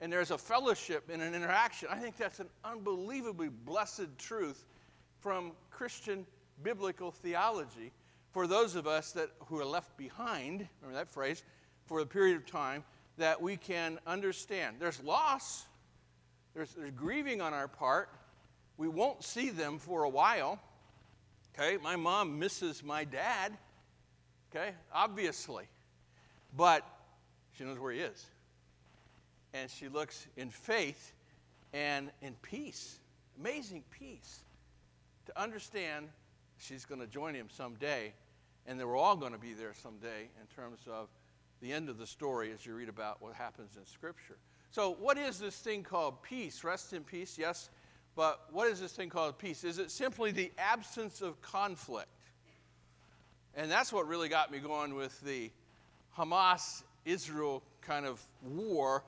And 0.00 0.12
there's 0.12 0.30
a 0.30 0.38
fellowship 0.38 1.08
and 1.12 1.22
an 1.22 1.34
interaction. 1.34 1.88
I 1.90 1.98
think 1.98 2.16
that's 2.16 2.40
an 2.40 2.48
unbelievably 2.64 3.50
blessed 3.64 4.18
truth 4.18 4.64
from 5.20 5.52
Christian 5.70 6.26
biblical 6.62 7.10
theology 7.10 7.92
for 8.32 8.46
those 8.46 8.76
of 8.76 8.86
us 8.86 9.12
that 9.12 9.30
who 9.46 9.58
are 9.60 9.64
left 9.64 9.96
behind, 9.96 10.66
remember 10.80 10.98
that 10.98 11.08
phrase, 11.08 11.42
for 11.84 12.00
a 12.00 12.06
period 12.06 12.36
of 12.36 12.46
time, 12.46 12.82
that 13.18 13.40
we 13.40 13.56
can 13.56 13.98
understand. 14.06 14.76
There's 14.78 15.02
loss, 15.02 15.66
there's, 16.54 16.72
there's 16.72 16.90
grieving 16.92 17.40
on 17.40 17.52
our 17.52 17.68
part. 17.68 18.08
We 18.78 18.88
won't 18.88 19.22
see 19.22 19.50
them 19.50 19.78
for 19.78 20.04
a 20.04 20.08
while. 20.08 20.58
Okay, 21.54 21.76
my 21.82 21.96
mom 21.96 22.38
misses 22.38 22.82
my 22.82 23.04
dad. 23.04 23.52
Okay, 24.54 24.72
obviously. 24.92 25.64
But 26.56 26.86
she 27.56 27.64
knows 27.64 27.78
where 27.78 27.92
he 27.92 28.00
is. 28.00 28.26
And 29.54 29.70
she 29.70 29.88
looks 29.88 30.26
in 30.36 30.50
faith 30.50 31.14
and 31.72 32.10
in 32.20 32.34
peace, 32.42 32.98
amazing 33.38 33.82
peace, 33.90 34.40
to 35.26 35.40
understand 35.40 36.08
she's 36.58 36.84
going 36.84 37.00
to 37.00 37.06
join 37.06 37.34
him 37.34 37.48
someday, 37.50 38.12
and 38.66 38.78
that 38.78 38.86
we're 38.86 38.96
all 38.96 39.16
going 39.16 39.32
to 39.32 39.38
be 39.38 39.54
there 39.54 39.72
someday 39.72 40.28
in 40.40 40.46
terms 40.54 40.80
of 40.86 41.08
the 41.62 41.72
end 41.72 41.88
of 41.88 41.96
the 41.96 42.06
story 42.06 42.52
as 42.52 42.66
you 42.66 42.74
read 42.74 42.88
about 42.88 43.22
what 43.22 43.34
happens 43.34 43.76
in 43.76 43.86
Scripture. 43.86 44.36
So, 44.70 44.96
what 45.00 45.16
is 45.16 45.38
this 45.38 45.56
thing 45.56 45.82
called 45.82 46.22
peace? 46.22 46.62
Rest 46.62 46.92
in 46.92 47.04
peace, 47.04 47.38
yes, 47.38 47.70
but 48.14 48.48
what 48.50 48.68
is 48.68 48.80
this 48.80 48.92
thing 48.92 49.08
called 49.08 49.38
peace? 49.38 49.64
Is 49.64 49.78
it 49.78 49.90
simply 49.90 50.30
the 50.30 50.52
absence 50.58 51.22
of 51.22 51.40
conflict? 51.40 52.08
And 53.56 53.70
that's 53.70 53.92
what 53.92 54.06
really 54.08 54.28
got 54.28 54.50
me 54.50 54.58
going 54.58 54.94
with 54.94 55.20
the 55.20 55.50
Hamas 56.16 56.82
Israel 57.04 57.62
kind 57.82 58.06
of 58.06 58.20
war 58.42 59.04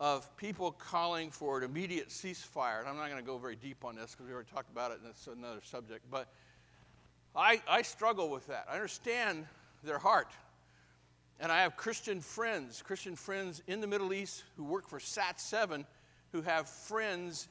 of 0.00 0.34
people 0.36 0.72
calling 0.72 1.30
for 1.30 1.58
an 1.58 1.64
immediate 1.64 2.08
ceasefire. 2.08 2.80
And 2.80 2.88
I'm 2.88 2.96
not 2.96 3.10
going 3.10 3.22
to 3.22 3.26
go 3.26 3.38
very 3.38 3.56
deep 3.56 3.84
on 3.84 3.94
this 3.94 4.12
because 4.12 4.26
we 4.26 4.32
already 4.32 4.48
talked 4.52 4.70
about 4.70 4.90
it 4.90 4.98
and 5.00 5.08
it's 5.10 5.26
another 5.26 5.60
subject. 5.62 6.04
But 6.10 6.28
I, 7.36 7.60
I 7.68 7.82
struggle 7.82 8.30
with 8.30 8.46
that. 8.46 8.66
I 8.70 8.74
understand 8.74 9.46
their 9.82 9.98
heart. 9.98 10.28
And 11.40 11.50
I 11.50 11.62
have 11.62 11.76
Christian 11.76 12.20
friends, 12.20 12.82
Christian 12.82 13.16
friends 13.16 13.62
in 13.66 13.80
the 13.80 13.86
Middle 13.86 14.12
East 14.12 14.44
who 14.56 14.64
work 14.64 14.88
for 14.88 15.00
SAT 15.00 15.40
7 15.40 15.84
who 16.32 16.42
have 16.42 16.68
friends 16.68 17.48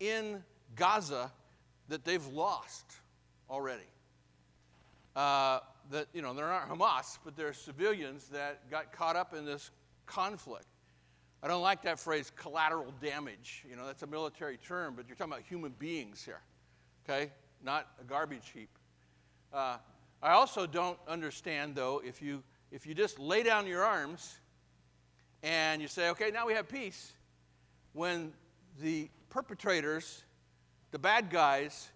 in 0.00 0.42
Gaza 0.76 1.30
that 1.88 2.04
they've 2.04 2.26
lost 2.28 2.84
already. 3.50 3.82
Uh, 5.14 5.60
that, 5.90 6.06
you 6.14 6.22
know, 6.22 6.32
they're 6.32 6.48
not 6.48 6.68
Hamas, 6.68 7.18
but 7.24 7.36
they're 7.36 7.52
civilians 7.52 8.28
that 8.28 8.70
got 8.70 8.92
caught 8.92 9.16
up 9.16 9.34
in 9.34 9.44
this 9.44 9.70
conflict. 10.06 10.66
I 11.42 11.48
don't 11.48 11.62
like 11.62 11.82
that 11.82 11.98
phrase, 11.98 12.30
collateral 12.36 12.94
damage. 13.00 13.64
You 13.68 13.76
know, 13.76 13.84
that's 13.84 14.02
a 14.02 14.06
military 14.06 14.56
term, 14.56 14.94
but 14.96 15.08
you're 15.08 15.16
talking 15.16 15.32
about 15.32 15.44
human 15.44 15.72
beings 15.78 16.24
here, 16.24 16.40
okay? 17.04 17.32
Not 17.64 17.88
a 18.00 18.04
garbage 18.04 18.50
heap. 18.54 18.70
Uh, 19.52 19.78
I 20.22 20.32
also 20.32 20.66
don't 20.66 20.98
understand, 21.08 21.74
though, 21.74 22.00
if 22.04 22.22
you, 22.22 22.42
if 22.70 22.86
you 22.86 22.94
just 22.94 23.18
lay 23.18 23.42
down 23.42 23.66
your 23.66 23.82
arms 23.82 24.38
and 25.42 25.82
you 25.82 25.88
say, 25.88 26.10
okay, 26.10 26.30
now 26.30 26.46
we 26.46 26.54
have 26.54 26.68
peace, 26.68 27.12
when 27.92 28.32
the 28.80 29.10
perpetrators, 29.28 30.22
the 30.92 30.98
bad 30.98 31.28
guys, 31.28 31.90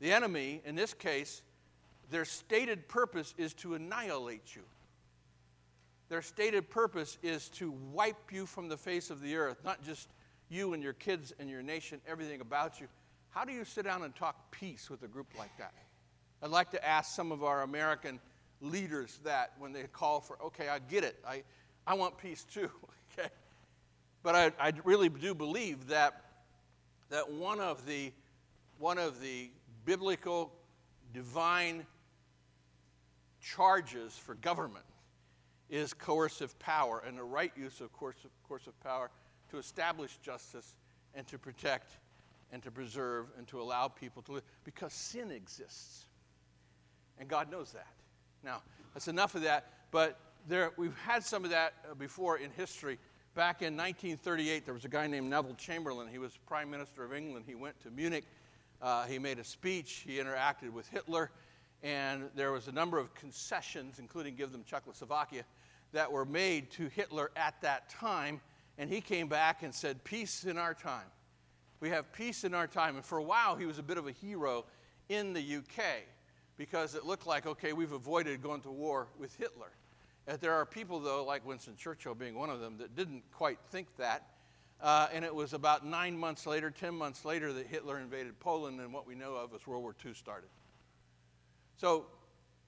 the 0.00 0.12
enemy, 0.12 0.60
in 0.66 0.74
this 0.74 0.92
case, 0.92 1.42
their 2.10 2.24
stated 2.24 2.88
purpose 2.88 3.34
is 3.38 3.54
to 3.54 3.74
annihilate 3.74 4.54
you. 4.54 4.62
Their 6.08 6.22
stated 6.22 6.68
purpose 6.68 7.18
is 7.22 7.48
to 7.50 7.72
wipe 7.92 8.32
you 8.32 8.46
from 8.46 8.68
the 8.68 8.76
face 8.76 9.10
of 9.10 9.20
the 9.20 9.36
earth, 9.36 9.58
not 9.64 9.82
just 9.84 10.08
you 10.48 10.74
and 10.74 10.82
your 10.82 10.92
kids 10.92 11.32
and 11.38 11.48
your 11.48 11.62
nation, 11.62 12.00
everything 12.06 12.40
about 12.40 12.80
you. 12.80 12.88
How 13.30 13.44
do 13.44 13.52
you 13.52 13.64
sit 13.64 13.84
down 13.84 14.02
and 14.02 14.14
talk 14.14 14.50
peace 14.50 14.90
with 14.90 15.04
a 15.04 15.06
group 15.06 15.28
like 15.38 15.56
that? 15.58 15.72
I'd 16.42 16.50
like 16.50 16.70
to 16.72 16.84
ask 16.84 17.14
some 17.14 17.30
of 17.30 17.44
our 17.44 17.62
American 17.62 18.18
leaders 18.60 19.20
that 19.22 19.52
when 19.58 19.72
they 19.72 19.84
call 19.84 20.20
for, 20.20 20.36
okay, 20.42 20.68
I 20.68 20.80
get 20.80 21.04
it. 21.04 21.16
I, 21.26 21.44
I 21.86 21.94
want 21.94 22.18
peace 22.18 22.44
too, 22.44 22.70
okay? 23.18 23.28
But 24.24 24.34
I, 24.34 24.52
I 24.58 24.72
really 24.84 25.08
do 25.08 25.32
believe 25.32 25.86
that, 25.88 26.24
that 27.10 27.30
one, 27.30 27.60
of 27.60 27.86
the, 27.86 28.12
one 28.78 28.98
of 28.98 29.20
the 29.20 29.50
biblical, 29.84 30.52
divine 31.14 31.86
charges 33.40 34.16
for 34.16 34.34
government 34.36 34.84
is 35.68 35.92
coercive 35.92 36.58
power 36.58 37.02
and 37.06 37.16
the 37.16 37.22
right 37.22 37.52
use 37.56 37.80
of 37.80 37.92
coercive, 37.92 38.30
coercive 38.48 38.78
power 38.80 39.10
to 39.50 39.58
establish 39.58 40.16
justice 40.22 40.74
and 41.14 41.26
to 41.26 41.38
protect 41.38 41.98
and 42.52 42.62
to 42.62 42.70
preserve 42.70 43.26
and 43.38 43.46
to 43.48 43.60
allow 43.60 43.88
people 43.88 44.22
to 44.22 44.32
live 44.32 44.42
because 44.64 44.92
sin 44.92 45.30
exists. 45.30 46.06
And 47.18 47.28
God 47.28 47.50
knows 47.50 47.72
that. 47.72 47.86
Now, 48.42 48.62
that's 48.94 49.08
enough 49.08 49.34
of 49.34 49.42
that, 49.42 49.68
but 49.90 50.18
there, 50.48 50.72
we've 50.76 50.96
had 50.98 51.22
some 51.22 51.44
of 51.44 51.50
that 51.50 51.74
uh, 51.90 51.94
before 51.94 52.38
in 52.38 52.50
history. 52.50 52.98
Back 53.34 53.62
in 53.62 53.76
1938, 53.76 54.64
there 54.64 54.74
was 54.74 54.84
a 54.84 54.88
guy 54.88 55.06
named 55.06 55.28
Neville 55.30 55.54
Chamberlain. 55.54 56.08
He 56.08 56.18
was 56.18 56.38
Prime 56.46 56.70
Minister 56.70 57.04
of 57.04 57.12
England. 57.12 57.44
He 57.46 57.54
went 57.54 57.78
to 57.82 57.90
Munich. 57.90 58.24
Uh, 58.82 59.04
he 59.04 59.18
made 59.18 59.38
a 59.38 59.44
speech. 59.44 60.02
He 60.06 60.16
interacted 60.16 60.70
with 60.70 60.88
Hitler. 60.88 61.30
And 61.82 62.28
there 62.34 62.52
was 62.52 62.68
a 62.68 62.72
number 62.72 62.98
of 62.98 63.14
concessions, 63.14 63.98
including 63.98 64.34
give 64.34 64.52
them 64.52 64.64
Czechoslovakia, 64.64 65.44
that 65.92 66.10
were 66.10 66.24
made 66.24 66.70
to 66.72 66.88
Hitler 66.88 67.30
at 67.36 67.60
that 67.62 67.88
time. 67.88 68.40
And 68.78 68.90
he 68.90 69.00
came 69.00 69.28
back 69.28 69.62
and 69.62 69.74
said, 69.74 70.04
Peace 70.04 70.44
in 70.44 70.58
our 70.58 70.74
time. 70.74 71.06
We 71.80 71.88
have 71.88 72.12
peace 72.12 72.44
in 72.44 72.54
our 72.54 72.66
time. 72.66 72.96
And 72.96 73.04
for 73.04 73.18
a 73.18 73.22
while, 73.22 73.56
he 73.56 73.64
was 73.64 73.78
a 73.78 73.82
bit 73.82 73.96
of 73.96 74.06
a 74.06 74.12
hero 74.12 74.66
in 75.08 75.32
the 75.32 75.40
UK 75.40 75.82
because 76.58 76.94
it 76.94 77.06
looked 77.06 77.26
like, 77.26 77.46
okay, 77.46 77.72
we've 77.72 77.92
avoided 77.92 78.42
going 78.42 78.60
to 78.60 78.70
war 78.70 79.08
with 79.18 79.34
Hitler. 79.36 79.72
And 80.26 80.38
there 80.40 80.52
are 80.52 80.66
people, 80.66 81.00
though, 81.00 81.24
like 81.24 81.46
Winston 81.46 81.74
Churchill 81.76 82.14
being 82.14 82.34
one 82.34 82.50
of 82.50 82.60
them, 82.60 82.76
that 82.78 82.94
didn't 82.94 83.22
quite 83.32 83.58
think 83.70 83.88
that. 83.96 84.26
Uh, 84.80 85.08
and 85.12 85.24
it 85.24 85.34
was 85.34 85.54
about 85.54 85.86
nine 85.86 86.16
months 86.16 86.46
later, 86.46 86.70
10 86.70 86.94
months 86.94 87.24
later, 87.24 87.52
that 87.52 87.66
Hitler 87.66 87.98
invaded 87.98 88.38
Poland, 88.40 88.80
and 88.80 88.92
what 88.92 89.06
we 89.06 89.14
know 89.14 89.34
of 89.34 89.54
as 89.54 89.66
World 89.66 89.82
War 89.82 89.94
II 90.04 90.14
started. 90.14 90.48
So, 91.80 92.04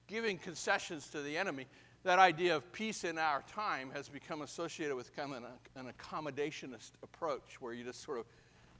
giving 0.07 0.39
concessions 0.39 1.07
to 1.09 1.21
the 1.21 1.37
enemy, 1.37 1.67
that 2.01 2.17
idea 2.17 2.55
of 2.55 2.73
peace 2.73 3.03
in 3.03 3.19
our 3.19 3.43
time 3.43 3.91
has 3.93 4.09
become 4.09 4.41
associated 4.41 4.95
with 4.95 5.15
kind 5.15 5.35
of 5.35 5.43
an, 5.75 5.93
accommodationist 5.93 6.93
approach 7.03 7.61
where 7.61 7.73
you 7.73 7.83
just 7.83 8.01
sort 8.01 8.17
of 8.17 8.25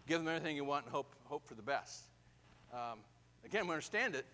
give 0.08 0.17
them 0.17 0.28
everything 0.28 0.56
you 0.56 0.65
want 0.65 0.86
and 0.86 0.91
hope, 0.91 1.13
hope 1.26 1.46
for 1.46 1.54
the 1.54 1.62
best. 1.62 2.06
Um, 2.74 2.98
again, 3.46 3.67
we 3.67 3.74
understand 3.74 4.15
it. 4.15 4.26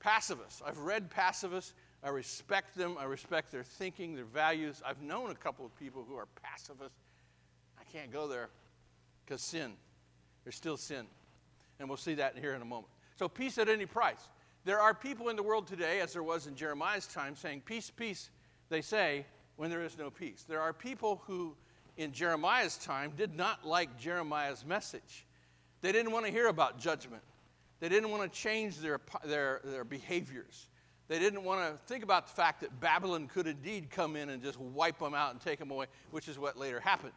Pacifists. 0.00 0.62
I've 0.66 0.78
read 0.78 1.10
pacifists. 1.10 1.74
I 2.02 2.08
respect 2.08 2.74
them. 2.74 2.96
I 2.98 3.04
respect 3.04 3.52
their 3.52 3.62
thinking, 3.62 4.14
their 4.14 4.24
values. 4.24 4.80
I've 4.86 5.02
known 5.02 5.32
a 5.32 5.34
couple 5.34 5.66
of 5.66 5.78
people 5.78 6.02
who 6.08 6.16
are 6.16 6.28
pacifists. 6.42 6.96
I 7.78 7.84
can't 7.92 8.10
go 8.10 8.26
there 8.26 8.48
because 9.26 9.42
sin. 9.42 9.74
There's 10.44 10.56
still 10.56 10.78
sin. 10.78 11.04
And 11.78 11.90
we'll 11.90 11.98
see 11.98 12.14
that 12.14 12.38
here 12.38 12.54
in 12.54 12.62
a 12.62 12.64
moment. 12.64 12.88
So, 13.18 13.28
peace 13.28 13.58
at 13.58 13.68
any 13.68 13.84
price. 13.84 14.30
There 14.64 14.80
are 14.80 14.94
people 14.94 15.28
in 15.28 15.36
the 15.36 15.42
world 15.42 15.66
today, 15.66 16.00
as 16.00 16.12
there 16.12 16.22
was 16.22 16.46
in 16.46 16.54
Jeremiah's 16.54 17.06
time, 17.06 17.34
saying, 17.34 17.62
Peace, 17.64 17.90
peace, 17.90 18.30
they 18.68 18.80
say, 18.80 19.26
when 19.56 19.70
there 19.70 19.82
is 19.82 19.98
no 19.98 20.10
peace. 20.10 20.44
There 20.48 20.60
are 20.60 20.72
people 20.72 21.22
who, 21.26 21.56
in 21.96 22.12
Jeremiah's 22.12 22.76
time, 22.76 23.12
did 23.16 23.36
not 23.36 23.66
like 23.66 23.98
Jeremiah's 23.98 24.64
message. 24.64 25.26
They 25.80 25.92
didn't 25.92 26.12
want 26.12 26.26
to 26.26 26.32
hear 26.32 26.46
about 26.48 26.78
judgment, 26.78 27.22
they 27.80 27.88
didn't 27.88 28.10
want 28.10 28.22
to 28.22 28.38
change 28.38 28.78
their, 28.78 29.00
their, 29.24 29.60
their 29.64 29.84
behaviors. 29.84 30.68
They 31.08 31.18
didn't 31.18 31.42
want 31.42 31.60
to 31.60 31.76
think 31.88 32.04
about 32.04 32.28
the 32.28 32.32
fact 32.32 32.62
that 32.62 32.80
Babylon 32.80 33.26
could 33.26 33.46
indeed 33.46 33.90
come 33.90 34.16
in 34.16 34.30
and 34.30 34.42
just 34.42 34.58
wipe 34.58 35.00
them 35.00 35.12
out 35.12 35.32
and 35.32 35.40
take 35.40 35.58
them 35.58 35.70
away, 35.70 35.86
which 36.10 36.26
is 36.26 36.38
what 36.38 36.56
later 36.56 36.80
happened. 36.80 37.12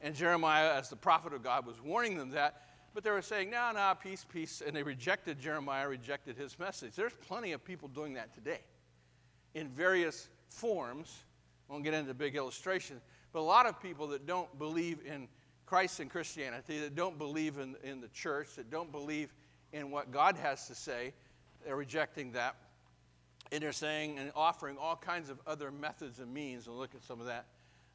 And 0.00 0.14
Jeremiah, 0.14 0.74
as 0.74 0.90
the 0.90 0.96
prophet 0.96 1.32
of 1.32 1.42
God, 1.42 1.64
was 1.64 1.80
warning 1.80 2.18
them 2.18 2.30
that 2.32 2.63
but 2.94 3.02
they 3.02 3.10
were 3.10 3.22
saying, 3.22 3.50
no, 3.50 3.72
no, 3.74 3.92
peace, 4.00 4.24
peace. 4.32 4.62
And 4.64 4.74
they 4.74 4.84
rejected 4.84 5.40
Jeremiah, 5.40 5.88
rejected 5.88 6.36
his 6.36 6.58
message. 6.58 6.94
There's 6.94 7.12
plenty 7.26 7.52
of 7.52 7.64
people 7.64 7.88
doing 7.88 8.14
that 8.14 8.32
today 8.32 8.60
in 9.54 9.68
various 9.68 10.28
forms. 10.48 11.24
I 11.68 11.72
won't 11.72 11.84
get 11.84 11.94
into 11.94 12.14
big 12.14 12.36
illustrations, 12.36 13.02
but 13.32 13.40
a 13.40 13.42
lot 13.42 13.66
of 13.66 13.82
people 13.82 14.06
that 14.08 14.26
don't 14.26 14.58
believe 14.58 15.00
in 15.04 15.28
Christ 15.66 15.98
and 15.98 16.08
Christianity, 16.08 16.78
that 16.80 16.94
don't 16.94 17.18
believe 17.18 17.58
in, 17.58 17.74
in 17.82 18.00
the 18.00 18.08
church, 18.08 18.54
that 18.56 18.70
don't 18.70 18.92
believe 18.92 19.32
in 19.72 19.90
what 19.90 20.12
God 20.12 20.36
has 20.36 20.68
to 20.68 20.74
say, 20.74 21.12
they're 21.64 21.76
rejecting 21.76 22.32
that. 22.32 22.54
And 23.50 23.62
they're 23.62 23.72
saying 23.72 24.18
and 24.18 24.30
offering 24.36 24.76
all 24.78 24.96
kinds 24.96 25.30
of 25.30 25.40
other 25.46 25.70
methods 25.70 26.20
and 26.20 26.32
means, 26.32 26.66
and 26.66 26.76
look 26.76 26.94
at 26.94 27.02
some 27.02 27.20
of 27.20 27.26
that, 27.26 27.46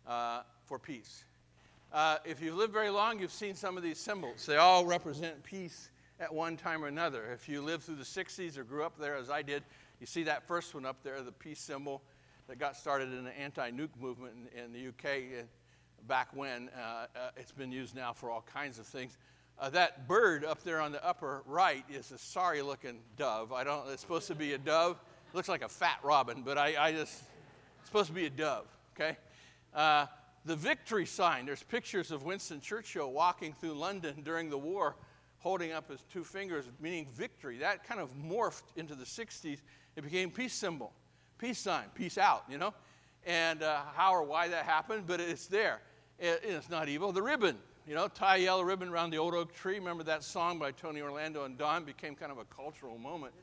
uh, 0.06 0.42
for 0.66 0.78
peace. 0.78 1.24
Uh, 1.92 2.18
if 2.24 2.40
you've 2.40 2.56
lived 2.56 2.72
very 2.72 2.92
long, 2.92 3.20
you've 3.20 3.32
seen 3.32 3.56
some 3.56 3.76
of 3.76 3.82
these 3.82 3.98
symbols. 3.98 4.46
They 4.46 4.58
all 4.58 4.86
represent 4.86 5.42
peace 5.44 5.90
at 6.20 6.32
one 6.32 6.56
time 6.56 6.84
or 6.84 6.88
another. 6.88 7.32
If 7.34 7.50
you 7.50 7.62
lived 7.62 7.84
through 7.84 7.96
the 7.96 8.04
60s 8.04 8.58
or 8.58 8.64
grew 8.64 8.84
up 8.84 8.98
there 9.00 9.16
as 9.16 9.32
I 9.32 9.42
did, 9.42 9.64
you 10.00 10.06
see 10.06 10.24
that 10.24 10.48
first 10.48 10.76
one 10.76 10.86
up 10.86 11.02
there, 11.04 11.22
the 11.24 11.32
peace 11.32 11.60
symbol 11.60 12.04
that 12.48 12.60
got 12.60 12.76
started 12.76 13.12
in 13.12 13.24
the 13.24 13.38
anti 13.40 13.72
nuke 13.72 14.00
movement 14.00 14.34
in, 14.56 14.66
in, 14.66 14.74
the 14.74 14.90
UK 14.90 15.46
back 16.08 16.28
when. 16.36 16.70
Uh, 16.70 17.08
uh, 17.16 17.30
it's 17.38 17.52
been 17.52 17.72
used 17.72 17.96
now 17.96 18.14
for 18.14 18.30
all 18.30 18.46
kinds 18.54 18.78
of 18.78 18.86
things. 18.86 19.18
Uh, 19.60 19.70
that 19.72 20.08
bird 20.08 20.46
up 20.46 20.64
there 20.64 20.80
on 20.80 20.92
the 20.92 21.04
upper 21.06 21.42
right 21.46 21.84
is 21.90 22.12
a 22.12 22.18
sorry 22.18 22.62
looking 22.62 23.00
dove. 23.18 23.52
I 23.52 23.64
don't, 23.64 23.90
it's 23.90 24.02
supposed 24.02 24.28
to 24.28 24.36
be 24.36 24.54
a 24.54 24.58
dove. 24.60 24.98
It 25.34 25.36
looks 25.36 25.50
like 25.50 25.64
a 25.64 25.70
fat 25.70 26.00
robin, 26.04 26.44
but 26.44 26.58
I, 26.58 26.76
I 26.88 26.92
just, 26.92 27.24
it's 27.80 27.88
supposed 27.88 28.08
to 28.08 28.14
be 28.14 28.26
a 28.26 28.30
dove, 28.30 28.68
okay? 28.96 29.18
The 30.46 30.56
victory 30.56 31.06
sign, 31.06 31.46
there's 31.46 31.64
pictures 31.64 32.12
of 32.12 32.24
Winston 32.24 32.62
Churchill 32.62 33.12
walking 33.12 33.54
through 33.54 33.74
London 33.74 34.22
during 34.24 34.50
the 34.50 34.58
war 34.58 34.96
holding 35.40 35.72
up 35.72 35.90
his 35.90 36.02
two 36.12 36.24
fingers, 36.24 36.66
meaning 36.80 37.08
victory. 37.14 37.58
That 37.58 37.84
kind 37.86 38.00
of 38.00 38.10
morphed 38.16 38.64
into 38.76 38.94
the 38.94 39.06
60s. 39.06 39.60
It 39.96 40.04
became 40.04 40.32
peace 40.32 40.54
symbol, 40.54 40.94
peace 41.38 41.60
sign, 41.60 41.86
peace 41.96 42.18
out, 42.18 42.44
you 42.50 42.58
know? 42.58 42.74
And 43.26 43.64
uh, 43.64 43.82
how 43.96 44.14
or 44.14 44.24
why 44.24 44.48
that 44.50 44.66
happened, 44.66 45.04
but 45.08 45.20
it's 45.20 45.48
there. 45.48 45.82
It, 46.20 46.42
it's 46.44 46.70
not 46.70 46.90
evil. 46.90 47.12
The 47.12 47.22
ribbon, 47.22 47.58
you 47.88 47.96
know, 47.96 48.08
tie 48.08 48.38
a 48.38 48.40
yellow 48.40 48.64
ribbon 48.64 48.90
around 48.90 49.12
the 49.12 49.18
old 49.18 49.34
oak 49.34 49.54
tree. 49.54 49.76
Remember 49.76 50.04
that 50.04 50.24
song 50.24 50.60
by 50.60 50.72
Tony 50.72 51.02
Orlando 51.02 51.46
and 51.46 51.58
Dawn 51.58 51.86
became 51.86 52.16
kind 52.16 52.32
of 52.32 52.38
a 52.38 52.46
cultural 52.46 52.98
moment. 52.98 53.34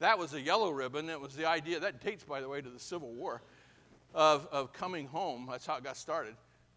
That 0.00 0.18
was 0.18 0.34
a 0.34 0.40
yellow 0.40 0.70
ribbon. 0.70 1.08
It 1.08 1.20
was 1.20 1.36
the 1.36 1.46
idea, 1.46 1.78
that 1.80 2.02
dates, 2.02 2.24
by 2.24 2.40
the 2.40 2.48
way, 2.48 2.60
to 2.60 2.68
the 2.68 2.80
Civil 2.80 3.12
War, 3.12 3.42
of, 4.12 4.48
of 4.50 4.72
coming 4.72 5.06
home. 5.06 5.46
That's 5.50 5.66
how 5.66 5.76
it 5.76 5.84
got 5.84 5.96
started. 5.96 6.34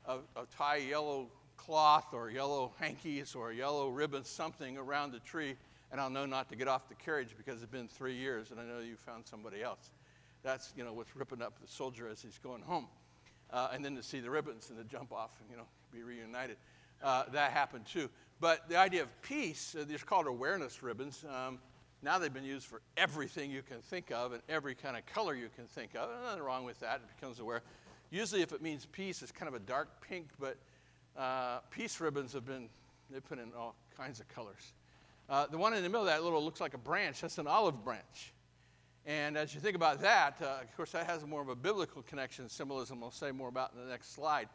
Of, 0.08 0.22
of 0.36 0.50
tie 0.50 0.78
yellow 0.78 1.28
cloth 1.58 2.14
or 2.14 2.32
yellow 2.32 2.72
hankies 2.80 3.36
or 3.36 3.52
yellow 3.52 3.90
ribbons, 3.90 4.30
something 4.30 4.78
around 4.78 5.12
the 5.12 5.20
tree, 5.20 5.56
and 5.92 6.00
I'll 6.00 6.10
know 6.10 6.26
not 6.26 6.50
to 6.50 6.56
get 6.56 6.70
off 6.70 6.88
the 6.88 6.96
carriage 6.96 7.36
because 7.38 7.62
it's 7.62 7.72
been 7.72 7.90
three 7.90 8.16
years 8.16 8.52
and 8.52 8.60
I 8.60 8.64
know 8.64 8.80
you 8.80 8.96
found 8.96 9.26
somebody 9.26 9.62
else. 9.62 9.92
That's, 10.44 10.72
you 10.78 10.86
know, 10.86 10.94
what's 10.94 11.14
ripping 11.16 11.42
up 11.42 11.60
the 11.60 11.68
soldier 11.68 12.08
as 12.08 12.22
he's 12.22 12.38
going 12.38 12.62
home. 12.62 12.88
Uh, 13.52 13.70
and 13.74 13.84
then 13.84 13.96
to 13.96 14.04
see 14.04 14.22
the 14.22 14.30
ribbons 14.30 14.70
and 14.70 14.78
to 14.78 14.86
jump 14.86 15.12
off 15.12 15.38
and, 15.42 15.50
you 15.50 15.58
know, 15.58 15.68
be 15.92 16.04
reunited. 16.04 16.58
Uh, 17.04 17.24
that 17.32 17.52
happened 17.52 17.86
too. 17.86 18.10
But 18.40 18.70
the 18.70 18.78
idea 18.78 19.04
of 19.04 19.22
peace, 19.22 19.76
uh, 19.78 19.84
these 19.86 20.02
are 20.02 20.06
called 20.06 20.28
awareness 20.28 20.82
ribbons. 20.82 21.26
Um, 21.30 21.60
now 22.02 22.20
they've 22.20 22.34
been 22.34 22.44
used 22.46 22.68
for 22.68 22.82
everything 22.96 23.52
you 23.52 23.62
can 23.62 23.82
think 23.82 24.12
of 24.12 24.32
and 24.32 24.42
every 24.48 24.76
kind 24.76 24.96
of 24.96 25.06
color 25.06 25.34
you 25.36 25.50
can 25.56 25.66
think 25.66 25.96
of. 25.96 26.10
nothing 26.24 26.44
wrong 26.44 26.64
with 26.64 26.80
that. 26.80 26.98
It 26.98 27.20
becomes 27.20 27.40
aware. 27.40 27.62
Usually, 28.10 28.42
if 28.42 28.54
it 28.54 28.62
means 28.62 28.86
peace, 28.86 29.22
it's 29.22 29.32
kind 29.32 29.48
of 29.48 29.54
a 29.54 29.60
dark 29.60 29.90
pink, 30.08 30.28
but 30.40 30.58
uh, 31.18 31.60
peace 31.72 32.00
ribbons 32.00 32.34
have 32.34 32.46
been, 32.46 32.70
they 33.10 33.20
put 33.20 33.40
in 33.40 33.52
all 33.58 33.76
kinds 33.98 34.20
of 34.20 34.28
colors. 34.30 34.74
Uh, 35.30 35.46
the 35.48 35.58
one 35.58 35.74
in 35.74 35.84
the 35.84 35.90
middle 35.90 36.06
that 36.06 36.24
little 36.24 36.44
looks 36.44 36.62
like 36.62 36.74
a 36.74 36.78
branch, 36.78 37.22
that's 37.22 37.38
an 37.38 37.48
olive 37.48 37.84
branch. 37.84 38.34
And 39.06 39.38
as 39.38 39.54
you 39.54 39.60
think 39.60 39.76
about 39.76 40.02
that, 40.02 40.38
uh, 40.42 40.60
of 40.62 40.76
course, 40.76 40.92
that 40.92 41.06
has 41.06 41.26
more 41.26 41.42
of 41.42 41.50
a 41.50 41.56
biblical 41.56 42.02
connection, 42.02 42.48
symbolism, 42.50 43.04
I'll 43.04 43.12
say 43.12 43.32
more 43.32 43.50
about 43.50 43.72
in 43.74 43.84
the 43.84 43.90
next 43.90 44.14
slide. 44.14 44.50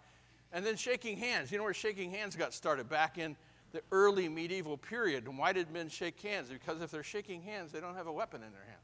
And 0.53 0.65
then 0.65 0.77
shaking 0.77 1.17
hands. 1.17 1.51
You 1.51 1.59
know 1.59 1.65
where 1.65 1.75
shaking 1.75 2.11
hands 2.11 2.37
got 2.37 2.53
started? 2.53 2.88
Back 2.88 3.17
in 3.17 3.37
the 3.73 3.81
early 3.91 4.29
medieval 4.29 4.77
period. 4.77 5.27
And 5.27 5.38
why 5.38 5.55
did 5.55 5.71
men 5.71 5.88
shake 5.88 6.21
hands? 6.21 6.49
Because 6.51 6.83
if 6.83 6.91
they're 6.91 7.03
shaking 7.03 7.43
hands, 7.43 7.73
they 7.73 7.81
don't 7.81 7.97
have 7.97 8.07
a 8.07 8.12
weapon 8.12 8.43
in 8.43 8.53
their 8.53 8.65
hand. 8.67 8.81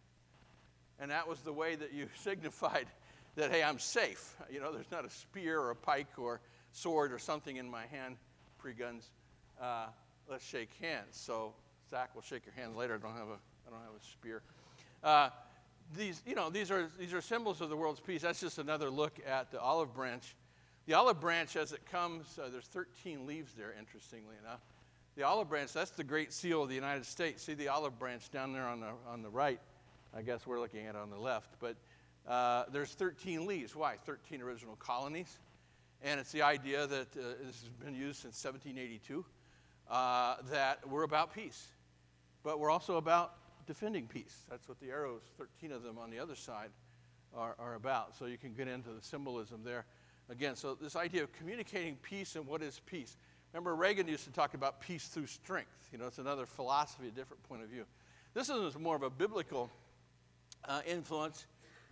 And 0.98 1.10
that 1.10 1.28
was 1.28 1.40
the 1.40 1.52
way 1.52 1.74
that 1.76 1.92
you 1.92 2.08
signified 2.18 2.86
that, 3.38 3.52
hey, 3.52 3.62
I'm 3.62 3.78
safe. 3.78 4.34
You 4.50 4.60
know, 4.60 4.72
there's 4.72 4.90
not 4.90 5.04
a 5.04 5.10
spear 5.10 5.60
or 5.60 5.70
a 5.70 5.76
pike 5.76 6.18
or 6.18 6.40
sword 6.72 7.12
or 7.12 7.18
something 7.18 7.56
in 7.56 7.70
my 7.70 7.86
hand, 7.86 8.16
pre 8.58 8.72
guns. 8.72 9.10
Uh, 9.60 9.86
let's 10.28 10.44
shake 10.44 10.70
hands. 10.80 11.06
So 11.12 11.54
Zach 11.88 12.14
will 12.14 12.22
shake 12.22 12.44
your 12.44 12.54
hand 12.54 12.76
later. 12.76 12.94
I 12.94 12.98
don't 12.98 13.16
have 13.16 13.28
a, 13.28 13.38
I 13.66 13.70
don't 13.70 13.80
have 13.80 13.94
a 13.96 14.04
spear. 14.04 14.42
Uh, 15.02 15.30
these, 15.96 16.20
you 16.26 16.34
know, 16.34 16.50
these 16.50 16.70
are, 16.70 16.90
these 16.98 17.14
are 17.14 17.20
symbols 17.20 17.60
of 17.60 17.70
the 17.70 17.76
world's 17.76 18.00
peace. 18.00 18.22
That's 18.22 18.40
just 18.40 18.58
another 18.58 18.90
look 18.90 19.18
at 19.26 19.50
the 19.50 19.60
olive 19.60 19.94
branch. 19.94 20.34
The 20.86 20.94
olive 20.94 21.20
branch, 21.20 21.54
as 21.54 21.72
it 21.72 21.86
comes, 21.90 22.38
uh, 22.42 22.48
there's 22.50 22.66
13 22.66 23.24
leaves 23.26 23.52
there, 23.54 23.72
interestingly 23.78 24.34
enough. 24.42 24.60
The 25.16 25.22
olive 25.22 25.48
branch, 25.48 25.72
that's 25.72 25.90
the 25.90 26.04
great 26.04 26.32
seal 26.32 26.62
of 26.64 26.68
the 26.68 26.74
United 26.74 27.06
States. 27.06 27.42
See 27.42 27.54
the 27.54 27.68
olive 27.68 27.98
branch 27.98 28.30
down 28.30 28.52
there 28.52 28.66
on 28.66 28.80
the, 28.80 28.90
on 29.08 29.22
the 29.22 29.28
right? 29.28 29.60
I 30.16 30.22
guess 30.22 30.46
we're 30.46 30.60
looking 30.60 30.86
at 30.86 30.94
it 30.94 30.98
on 30.98 31.10
the 31.10 31.18
left. 31.18 31.54
But 31.60 31.76
uh, 32.28 32.64
there's 32.70 32.92
13 32.92 33.46
leaves. 33.46 33.74
Why? 33.74 33.96
13 34.04 34.42
original 34.42 34.76
colonies. 34.76 35.38
And 36.02 36.20
it's 36.20 36.30
the 36.30 36.42
idea 36.42 36.86
that 36.86 37.08
uh, 37.16 37.22
this 37.44 37.60
has 37.62 37.70
been 37.82 37.94
used 37.94 38.20
since 38.20 38.44
1782 38.44 39.24
uh, 39.90 40.36
that 40.50 40.86
we're 40.88 41.02
about 41.02 41.34
peace, 41.34 41.68
but 42.44 42.60
we're 42.60 42.70
also 42.70 42.96
about 42.96 43.34
defending 43.66 44.06
peace. 44.06 44.44
That's 44.48 44.68
what 44.68 44.78
the 44.80 44.90
arrows, 44.90 45.22
13 45.38 45.72
of 45.72 45.82
them 45.82 45.98
on 45.98 46.10
the 46.10 46.18
other 46.18 46.36
side, 46.36 46.70
are, 47.34 47.56
are 47.58 47.74
about. 47.74 48.16
So 48.16 48.26
you 48.26 48.38
can 48.38 48.52
get 48.52 48.68
into 48.68 48.90
the 48.90 49.02
symbolism 49.02 49.62
there. 49.64 49.86
Again, 50.30 50.54
so 50.56 50.74
this 50.74 50.94
idea 50.94 51.22
of 51.22 51.32
communicating 51.32 51.96
peace 51.96 52.36
and 52.36 52.46
what 52.46 52.62
is 52.62 52.80
peace. 52.86 53.16
Remember, 53.52 53.74
Reagan 53.74 54.06
used 54.06 54.24
to 54.24 54.30
talk 54.30 54.54
about 54.54 54.80
peace 54.80 55.08
through 55.08 55.26
strength. 55.26 55.88
You 55.90 55.98
know, 55.98 56.06
it's 56.06 56.18
another 56.18 56.44
philosophy, 56.44 57.08
a 57.08 57.10
different 57.10 57.42
point 57.44 57.62
of 57.62 57.68
view. 57.68 57.84
This 58.34 58.50
is 58.50 58.78
more 58.78 58.94
of 58.94 59.02
a 59.02 59.10
biblical 59.10 59.70
uh, 60.66 60.82
influence. 60.86 61.46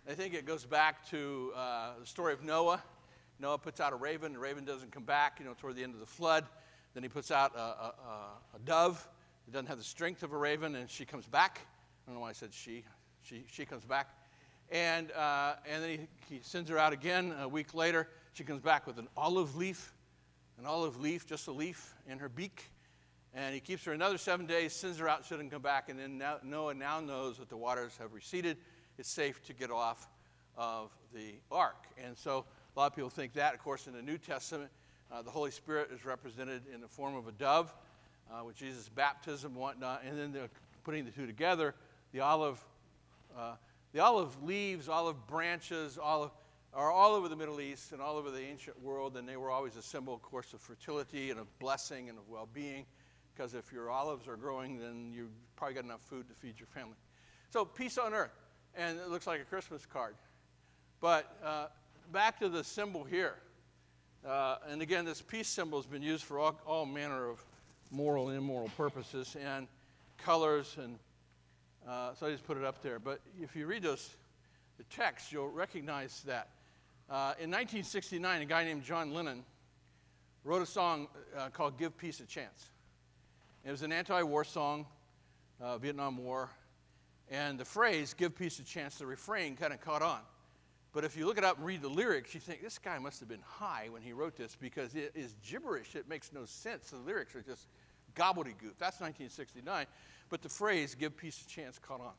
I 0.09 0.13
think 0.13 0.33
it 0.33 0.45
goes 0.45 0.65
back 0.65 1.05
to 1.09 1.51
uh, 1.55 1.99
the 1.99 2.05
story 2.05 2.33
of 2.33 2.43
Noah 2.43 2.81
Noah 3.39 3.57
puts 3.57 3.79
out 3.79 3.93
a 3.93 3.95
raven. 3.95 4.33
The 4.33 4.39
raven 4.39 4.65
doesn't 4.65 4.91
come 4.91 5.03
back, 5.03 5.39
you 5.39 5.45
know, 5.45 5.53
toward 5.53 5.75
the 5.75 5.83
end 5.83 5.93
of 5.93 5.99
the 5.99 6.05
flood. 6.07 6.45
Then 6.93 7.03
he 7.03 7.09
puts 7.09 7.29
out 7.29 7.55
a, 7.55 7.59
a, 7.59 7.93
a 8.55 8.59
dove. 8.65 9.07
It 9.47 9.51
doesn't 9.51 9.67
have 9.67 9.77
the 9.77 9.83
strength 9.83 10.23
of 10.23 10.33
a 10.33 10.37
raven, 10.37 10.75
and 10.75 10.89
she 10.89 11.05
comes 11.05 11.27
back. 11.27 11.61
I 11.61 12.09
don't 12.09 12.15
know 12.15 12.21
why 12.21 12.29
I 12.29 12.33
said 12.33 12.51
she. 12.51 12.83
She, 13.21 13.45
she 13.51 13.65
comes 13.65 13.85
back. 13.85 14.09
And, 14.71 15.11
uh, 15.11 15.55
and 15.69 15.83
then 15.83 15.89
he, 15.89 16.35
he 16.35 16.41
sends 16.41 16.69
her 16.69 16.77
out 16.79 16.93
again 16.93 17.33
a 17.39 17.47
week 17.47 17.73
later. 17.73 18.09
She 18.33 18.43
comes 18.43 18.61
back 18.61 18.87
with 18.87 18.97
an 18.97 19.07
olive 19.15 19.55
leaf, 19.55 19.93
an 20.57 20.65
olive 20.65 20.99
leaf, 20.99 21.27
just 21.27 21.47
a 21.47 21.51
leaf 21.51 21.93
in 22.09 22.17
her 22.17 22.29
beak. 22.29 22.71
And 23.33 23.53
he 23.53 23.59
keeps 23.59 23.83
her 23.85 23.93
another 23.93 24.17
seven 24.17 24.47
days, 24.47 24.73
sends 24.73 24.97
her 24.97 25.07
out, 25.07 25.29
doesn't 25.29 25.51
come 25.51 25.61
back. 25.61 25.89
And 25.89 25.99
then 25.99 26.17
now, 26.17 26.37
Noah 26.43 26.73
now 26.73 26.99
knows 26.99 27.37
that 27.37 27.49
the 27.49 27.57
waters 27.57 27.95
have 27.99 28.13
receded. 28.13 28.57
It's 28.97 29.09
safe 29.09 29.43
to 29.43 29.53
get 29.53 29.69
off 29.71 30.09
of 30.57 30.91
the 31.13 31.35
ark. 31.51 31.85
And 32.03 32.17
so 32.17 32.45
a 32.75 32.79
lot 32.79 32.87
of 32.87 32.95
people 32.95 33.09
think 33.09 33.33
that. 33.33 33.53
Of 33.53 33.63
course, 33.63 33.87
in 33.87 33.93
the 33.93 34.01
New 34.01 34.17
Testament, 34.17 34.71
uh, 35.11 35.21
the 35.21 35.29
Holy 35.29 35.51
Spirit 35.51 35.89
is 35.93 36.05
represented 36.05 36.63
in 36.73 36.81
the 36.81 36.87
form 36.87 37.15
of 37.15 37.27
a 37.27 37.31
dove 37.31 37.73
uh, 38.31 38.43
with 38.43 38.55
Jesus' 38.55 38.89
baptism 38.89 39.51
and 39.51 39.61
whatnot. 39.61 40.03
And 40.03 40.17
then 40.17 40.31
they're 40.31 40.49
putting 40.83 41.05
the 41.05 41.11
two 41.11 41.27
together. 41.27 41.75
The 42.11 42.21
olive, 42.21 42.63
uh, 43.37 43.53
the 43.93 43.99
olive 43.99 44.43
leaves, 44.43 44.89
olive 44.89 45.27
branches, 45.27 45.97
olive, 46.01 46.31
are 46.73 46.91
all 46.91 47.13
over 47.13 47.29
the 47.29 47.35
Middle 47.35 47.61
East 47.61 47.91
and 47.91 48.01
all 48.01 48.17
over 48.17 48.31
the 48.31 48.41
ancient 48.41 48.81
world. 48.81 49.15
And 49.15 49.27
they 49.27 49.37
were 49.37 49.51
always 49.51 49.75
a 49.75 49.81
symbol, 49.81 50.13
of 50.13 50.21
course, 50.21 50.53
of 50.53 50.59
fertility 50.59 51.29
and 51.29 51.39
of 51.39 51.59
blessing 51.59 52.09
and 52.09 52.17
of 52.17 52.27
well 52.27 52.47
being. 52.51 52.85
Because 53.35 53.53
if 53.53 53.71
your 53.71 53.91
olives 53.91 54.27
are 54.27 54.35
growing, 54.35 54.79
then 54.79 55.11
you've 55.13 55.29
probably 55.55 55.75
got 55.75 55.83
enough 55.83 56.01
food 56.01 56.27
to 56.27 56.33
feed 56.33 56.59
your 56.59 56.67
family. 56.67 56.95
So, 57.51 57.63
peace 57.63 57.99
on 57.99 58.13
earth. 58.13 58.31
And 58.77 58.99
it 58.99 59.09
looks 59.09 59.25
like 59.25 59.41
a 59.41 59.43
Christmas 59.43 59.85
card. 59.85 60.13
But 61.01 61.35
uh, 61.43 61.65
back 62.11 62.39
to 62.39 62.49
the 62.49 62.63
symbol 62.63 63.03
here. 63.03 63.33
Uh, 64.25 64.57
and 64.69 64.83
again, 64.83 65.03
this 65.03 65.21
peace 65.21 65.47
symbol 65.47 65.79
has 65.79 65.87
been 65.87 66.03
used 66.03 66.23
for 66.23 66.37
all, 66.37 66.59
all 66.65 66.85
manner 66.85 67.27
of 67.27 67.43
moral 67.89 68.29
and 68.29 68.37
immoral 68.37 68.69
purposes 68.77 69.35
and 69.43 69.67
colors. 70.17 70.77
And 70.81 70.99
uh, 71.87 72.13
so 72.13 72.27
I 72.27 72.31
just 72.31 72.45
put 72.45 72.55
it 72.55 72.63
up 72.63 72.83
there. 72.83 72.99
But 72.99 73.19
if 73.41 73.55
you 73.55 73.65
read 73.65 73.81
those, 73.81 74.15
the 74.77 74.83
text, 74.83 75.31
you'll 75.31 75.49
recognize 75.49 76.21
that. 76.27 76.49
Uh, 77.09 77.33
in 77.39 77.49
1969, 77.49 78.41
a 78.41 78.45
guy 78.45 78.63
named 78.63 78.83
John 78.83 79.11
Lennon 79.11 79.43
wrote 80.43 80.61
a 80.61 80.67
song 80.67 81.07
uh, 81.35 81.49
called 81.49 81.79
Give 81.79 81.97
Peace 81.97 82.19
a 82.19 82.25
Chance. 82.25 82.67
It 83.65 83.71
was 83.71 83.81
an 83.81 83.91
anti 83.91 84.21
war 84.21 84.43
song, 84.43 84.85
uh, 85.59 85.77
Vietnam 85.77 86.17
War. 86.17 86.49
And 87.29 87.59
the 87.59 87.65
phrase, 87.65 88.13
give 88.13 88.35
peace 88.35 88.59
a 88.59 88.63
chance, 88.63 88.97
the 88.97 89.05
refrain 89.05 89.55
kind 89.55 89.73
of 89.73 89.81
caught 89.81 90.01
on. 90.01 90.19
But 90.93 91.03
if 91.03 91.17
you 91.17 91.25
look 91.25 91.37
it 91.37 91.43
up 91.43 91.57
and 91.57 91.65
read 91.65 91.81
the 91.81 91.89
lyrics, 91.89 92.33
you 92.33 92.39
think 92.39 92.61
this 92.61 92.79
guy 92.79 92.97
must 92.97 93.19
have 93.19 93.29
been 93.29 93.43
high 93.45 93.89
when 93.91 94.01
he 94.01 94.13
wrote 94.13 94.35
this 94.35 94.55
because 94.59 94.95
it 94.95 95.11
is 95.13 95.35
gibberish. 95.43 95.95
It 95.95 96.07
makes 96.07 96.31
no 96.33 96.45
sense. 96.45 96.89
The 96.89 96.97
lyrics 96.97 97.35
are 97.35 97.41
just 97.41 97.67
gobbledygook. 98.15 98.77
That's 98.79 98.99
1969. 98.99 99.85
But 100.29 100.41
the 100.41 100.49
phrase, 100.49 100.95
give 100.95 101.15
peace 101.15 101.43
a 101.45 101.49
chance, 101.49 101.77
caught 101.77 102.01
on. 102.01 102.13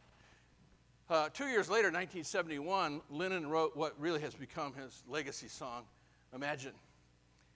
Uh, 1.11 1.29
two 1.33 1.47
years 1.47 1.71
later, 1.71 1.89
1971, 1.89 3.01
Lennon 3.11 3.49
wrote 3.49 3.75
what 3.77 3.99
really 3.99 4.21
has 4.21 4.35
become 4.35 4.75
his 4.75 5.03
legacy 5.09 5.49
song, 5.49 5.85
Imagine. 6.35 6.75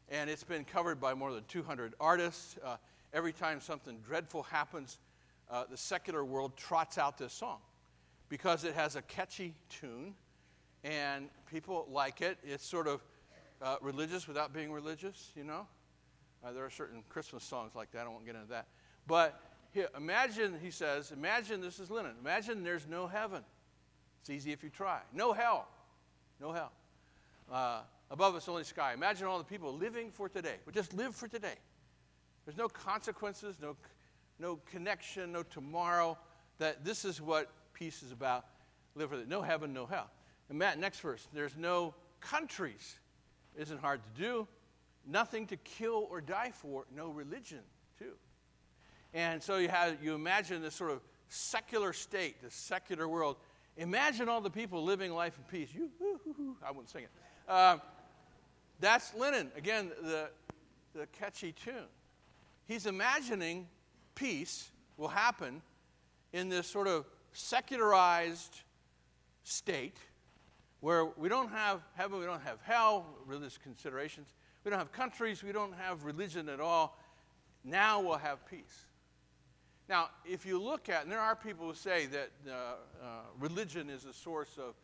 And 0.08 0.28
it's 0.28 0.44
been 0.44 0.64
covered 0.64 1.00
by 1.00 1.14
more 1.14 1.32
than 1.32 1.44
200 1.44 1.94
artists. 2.00 2.56
Uh, 2.64 2.76
every 3.12 3.32
time 3.32 3.60
something 3.60 3.98
dreadful 4.06 4.42
happens, 4.42 4.98
uh, 5.52 5.64
the 5.70 5.76
secular 5.76 6.24
world 6.24 6.56
trots 6.56 6.96
out 6.98 7.18
this 7.18 7.32
song 7.32 7.58
because 8.28 8.64
it 8.64 8.74
has 8.74 8.96
a 8.96 9.02
catchy 9.02 9.54
tune 9.68 10.14
and 10.82 11.28
people 11.50 11.86
like 11.90 12.22
it. 12.22 12.38
It's 12.42 12.66
sort 12.66 12.88
of 12.88 13.02
uh, 13.60 13.76
religious 13.82 14.26
without 14.26 14.52
being 14.52 14.72
religious, 14.72 15.30
you 15.36 15.44
know? 15.44 15.66
Uh, 16.42 16.52
there 16.52 16.64
are 16.64 16.70
certain 16.70 17.04
Christmas 17.08 17.44
songs 17.44 17.74
like 17.76 17.92
that. 17.92 18.06
I 18.06 18.08
won't 18.08 18.24
get 18.24 18.34
into 18.34 18.48
that. 18.48 18.66
But 19.06 19.40
here, 19.72 19.88
imagine, 19.96 20.56
he 20.60 20.70
says, 20.70 21.12
imagine 21.12 21.60
this 21.60 21.78
is 21.78 21.90
Lennon. 21.90 22.14
Imagine 22.20 22.64
there's 22.64 22.88
no 22.88 23.06
heaven. 23.06 23.42
It's 24.20 24.30
easy 24.30 24.52
if 24.52 24.64
you 24.64 24.70
try. 24.70 25.00
No 25.12 25.32
hell. 25.32 25.68
No 26.40 26.52
hell. 26.52 26.72
Uh, 27.50 27.82
above 28.10 28.34
us 28.34 28.48
only 28.48 28.64
sky. 28.64 28.94
Imagine 28.94 29.26
all 29.26 29.38
the 29.38 29.44
people 29.44 29.72
living 29.72 30.10
for 30.10 30.28
today. 30.28 30.56
But 30.64 30.74
just 30.74 30.94
live 30.94 31.14
for 31.14 31.28
today. 31.28 31.54
There's 32.44 32.56
no 32.56 32.68
consequences, 32.68 33.56
no, 33.60 33.76
no 34.42 34.58
connection, 34.70 35.32
no 35.32 35.44
tomorrow. 35.44 36.18
That 36.58 36.84
this 36.84 37.04
is 37.04 37.22
what 37.22 37.50
peace 37.72 38.02
is 38.02 38.12
about. 38.12 38.44
Live 38.94 39.08
for 39.08 39.16
it. 39.16 39.28
No 39.28 39.40
heaven, 39.40 39.72
no 39.72 39.86
hell. 39.86 40.10
And 40.50 40.58
Matt, 40.58 40.78
next 40.78 41.00
verse. 41.00 41.26
There's 41.32 41.56
no 41.56 41.94
countries. 42.20 42.96
Isn't 43.56 43.80
hard 43.80 44.00
to 44.02 44.20
do. 44.20 44.48
Nothing 45.06 45.46
to 45.46 45.56
kill 45.56 46.06
or 46.10 46.20
die 46.20 46.50
for. 46.52 46.84
No 46.94 47.08
religion, 47.08 47.60
too. 47.98 48.12
And 49.14 49.42
so 49.42 49.56
you 49.56 49.68
have 49.68 50.02
you 50.02 50.14
imagine 50.14 50.60
this 50.60 50.74
sort 50.74 50.90
of 50.90 51.00
secular 51.28 51.92
state, 51.92 52.42
this 52.42 52.54
secular 52.54 53.08
world. 53.08 53.36
Imagine 53.76 54.28
all 54.28 54.40
the 54.40 54.50
people 54.50 54.84
living 54.84 55.12
life 55.12 55.38
in 55.38 55.44
peace. 55.44 55.70
You, 55.74 55.90
I 56.66 56.70
wouldn't 56.70 56.90
sing 56.90 57.04
it. 57.04 57.10
Uh, 57.48 57.78
that's 58.80 59.14
Lennon. 59.14 59.50
Again, 59.56 59.92
the, 60.02 60.28
the 60.94 61.06
catchy 61.06 61.52
tune. 61.52 61.88
He's 62.66 62.86
imagining 62.86 63.66
peace 64.14 64.70
will 64.96 65.08
happen 65.08 65.62
in 66.32 66.48
this 66.48 66.66
sort 66.66 66.88
of 66.88 67.04
secularized 67.32 68.60
state 69.44 69.96
where 70.80 71.04
we 71.04 71.28
don't 71.28 71.50
have 71.50 71.80
heaven, 71.94 72.18
we 72.18 72.26
don't 72.26 72.42
have 72.42 72.58
hell, 72.62 73.06
religious 73.26 73.58
considerations, 73.58 74.34
we 74.64 74.70
don't 74.70 74.78
have 74.78 74.92
countries, 74.92 75.42
we 75.42 75.52
don't 75.52 75.74
have 75.74 76.04
religion 76.04 76.48
at 76.48 76.60
all. 76.60 76.98
Now 77.64 78.00
we'll 78.00 78.18
have 78.18 78.44
peace. 78.48 78.86
Now, 79.88 80.10
if 80.24 80.46
you 80.46 80.60
look 80.60 80.88
at, 80.88 81.02
and 81.02 81.12
there 81.12 81.20
are 81.20 81.36
people 81.36 81.66
who 81.66 81.74
say 81.74 82.06
that 82.06 82.30
uh, 82.48 82.52
uh, 82.52 83.06
religion 83.38 83.90
is 83.90 84.02
the 84.04 84.12
source 84.12 84.58
of 84.58 84.74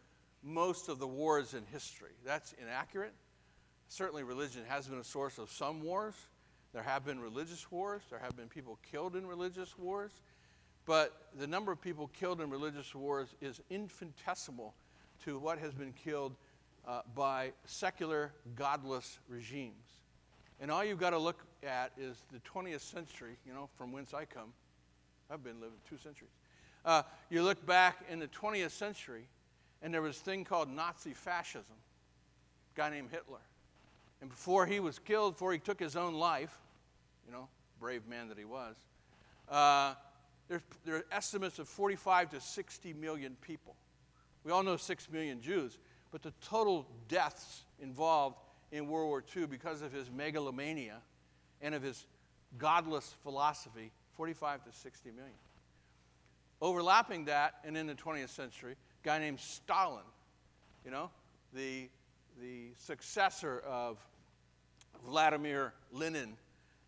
most 0.43 0.88
of 0.88 0.99
the 0.99 1.07
wars 1.07 1.55
in 1.55 1.64
history. 1.73 2.12
That's 2.25 2.55
inaccurate. 2.61 3.14
Certainly, 3.88 4.25
religion 4.25 4.62
has 4.69 4.87
been 4.87 4.99
a 4.99 5.05
source 5.05 5.38
of 5.38 5.51
some 5.51 5.83
wars. 5.83 6.14
There 6.73 6.83
have 6.83 7.05
been 7.05 7.19
religious 7.21 7.71
wars, 7.71 8.03
there 8.11 8.19
have 8.19 8.37
been 8.37 8.49
people 8.49 8.79
killed 8.91 9.17
in 9.17 9.27
religious 9.27 9.79
wars, 9.79 10.13
but 10.85 11.29
the 11.39 11.47
number 11.47 11.73
of 11.73 11.81
people 11.81 12.09
killed 12.09 12.41
in 12.41 12.51
religious 12.51 12.95
wars 12.95 13.29
is 13.41 13.61
infinitesimal 13.71 14.75
to 15.25 15.39
what 15.39 15.59
has 15.59 15.75
been 15.75 15.93
killed 15.93 16.37
uh, 16.87 17.01
by 17.15 17.53
secular, 17.67 18.33
godless 18.55 19.19
regimes. 19.29 19.75
And 20.61 20.71
all 20.71 20.85
you've 20.85 20.99
got 20.99 21.11
to 21.11 21.19
look 21.19 21.45
at 21.63 21.93
is 21.99 22.25
the 22.33 22.41
20th 22.41 22.81
century, 22.81 23.37
you 23.47 23.53
know, 23.53 23.69
from 23.77 23.93
whence 23.93 24.15
I 24.15 24.25
come. 24.25 24.53
I've 25.31 25.45
been 25.45 25.61
living 25.61 25.79
two 25.89 25.99
centuries. 25.99 26.31
Uh, 26.85 27.03
you 27.31 27.43
look 27.43 27.65
back 27.67 28.05
in 28.11 28.19
the 28.19 28.29
20th 28.29 28.71
century, 28.71 29.29
and 29.83 29.93
there 29.93 30.03
was 30.03 30.17
a 30.17 30.21
thing 30.21 30.45
called 30.45 30.71
Nazi 30.71 31.13
fascism, 31.13 31.77
a 32.75 32.79
guy 32.79 32.91
named 32.91 33.11
Hitler. 33.11 33.41
And 34.21 34.31
before 34.31 34.67
he 34.67 34.81
was 34.81 34.99
killed, 34.99 35.35
before 35.35 35.53
he 35.53 35.59
took 35.59 35.79
his 35.79 35.97
own 35.97 36.15
life, 36.15 36.57
you 37.27 37.33
know, 37.33 37.49
brave 37.81 38.07
man 38.07 38.29
that 38.29 38.39
he 38.39 38.45
was, 38.45 38.77
uh, 39.49 39.95
there, 40.49 40.63
are 40.89 41.05
estimates 41.13 41.59
of 41.59 41.69
45 41.69 42.31
to 42.31 42.41
60 42.41 42.93
million 42.95 43.37
people. 43.43 43.75
We 44.45 44.53
all 44.53 44.63
know 44.63 44.77
6 44.77 45.11
million 45.11 45.41
Jews, 45.41 45.79
but 46.11 46.23
the 46.23 46.33
total 46.43 46.87
deaths 47.09 47.65
involved 47.81 48.37
in 48.73 48.89
World 48.89 49.09
War 49.09 49.25
II 49.37 49.47
because 49.47 49.83
of 49.83 49.93
his 49.93 50.11
megalomania 50.11 51.03
and 51.61 51.75
of 51.75 51.83
his 51.83 52.07
godless 52.57 53.15
philosophy 53.23 53.93
45 54.17 54.65
to 54.65 54.73
60 54.73 55.11
million. 55.11 55.35
Overlapping 56.61 57.27
that, 57.27 57.55
and 57.65 57.77
in 57.77 57.87
the 57.87 57.95
20th 57.95 58.31
century, 58.31 58.73
a 58.73 59.07
guy 59.07 59.19
named 59.19 59.39
Stalin, 59.39 60.03
you 60.85 60.91
know, 60.91 61.11
the, 61.55 61.89
the 62.41 62.71
successor 62.77 63.61
of 63.61 63.99
Vladimir 65.07 65.73
Lenin 65.93 66.37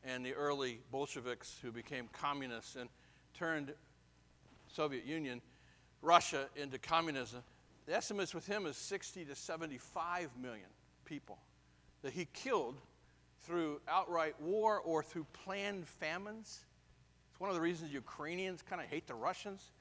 and 0.05 0.25
the 0.25 0.35
early 0.35 0.81
Bolsheviks 0.91 1.59
who 1.63 1.71
became 1.71 2.09
communists 2.13 2.77
and 2.77 2.89
turned 3.35 3.73
Soviet 4.69 5.05
Union, 5.05 5.41
Russia 6.03 6.47
into 6.57 6.79
communism. 6.79 7.43
The 7.87 7.95
estimates 7.95 8.35
with 8.35 8.47
him 8.47 8.67
is 8.67 8.77
60 8.77 9.25
to 9.27 9.35
75 9.35 10.31
million 10.41 10.69
people 11.05 11.39
that 12.03 12.13
he 12.13 12.27
killed 12.33 12.77
through 13.43 13.81
outright 13.89 14.41
war 14.41 14.81
or 14.81 15.03
through 15.03 15.27
planned 15.45 15.87
famines 15.87 16.61
It's 17.31 17.41
one 17.41 17.51
of 17.51 17.57
the 17.57 17.61
reasons 17.61 17.93
Ukrainians 17.93 18.63
kind 18.63 18.81
of 18.81 18.89
hate 18.89 19.07
the 19.07 19.15
Russians 19.15 19.73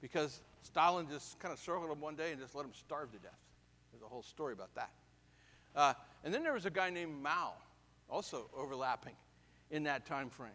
because 0.00 0.40
Stalin 0.62 1.08
just 1.10 1.38
kind 1.38 1.52
of 1.52 1.58
circled 1.58 1.90
them 1.90 2.00
one 2.00 2.14
day 2.14 2.32
and 2.32 2.40
just 2.40 2.54
let 2.54 2.62
them 2.62 2.72
starve 2.74 3.10
to 3.12 3.18
death. 3.18 3.38
There's 3.90 4.02
a 4.02 4.06
whole 4.06 4.22
story 4.22 4.52
about 4.52 4.74
that. 4.74 4.90
Uh, 5.74 5.94
and 6.24 6.32
then 6.32 6.42
there 6.42 6.52
was 6.52 6.66
a 6.66 6.70
guy 6.70 6.90
named 6.90 7.22
Mao, 7.22 7.52
also 8.10 8.48
overlapping 8.56 9.14
in 9.70 9.82
that 9.84 10.06
time 10.06 10.30
frame, 10.30 10.50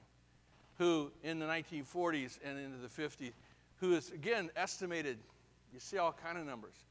who 0.78 1.12
in 1.24 1.40
the 1.40 1.46
1940s 1.46 2.40
and 2.44 2.58
into 2.58 2.78
the 2.78 2.88
50s, 2.88 3.34
who 3.80 3.94
is 3.94 4.12
again 4.12 4.50
estimated, 4.56 5.18
you 5.74 5.80
see 5.80 5.98
all 5.98 6.14
kind 6.14 6.38
of 6.38 6.46
numbers, 6.46 6.86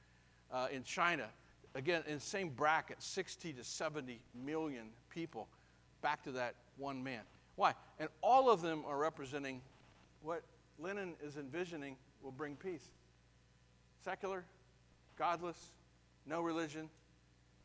uh, 0.52 0.68
in 0.72 0.82
China, 0.82 1.26
again 1.74 2.02
in 2.06 2.14
the 2.14 2.20
same 2.20 2.48
bracket, 2.50 3.02
60 3.02 3.52
to 3.54 3.64
70 3.64 4.20
million 4.44 4.86
people, 5.08 5.48
back 6.02 6.22
to 6.24 6.32
that 6.32 6.54
one 6.76 7.02
man. 7.02 7.20
Why? 7.56 7.74
And 7.98 8.08
all 8.22 8.50
of 8.50 8.62
them 8.62 8.84
are 8.86 8.98
representing 8.98 9.60
what 10.22 10.42
Lennon 10.78 11.14
is 11.22 11.36
envisioning 11.36 11.96
will 12.22 12.32
bring 12.32 12.56
peace. 12.56 12.88
Secular, 14.02 14.44
godless, 15.18 15.72
no 16.26 16.40
religion, 16.40 16.88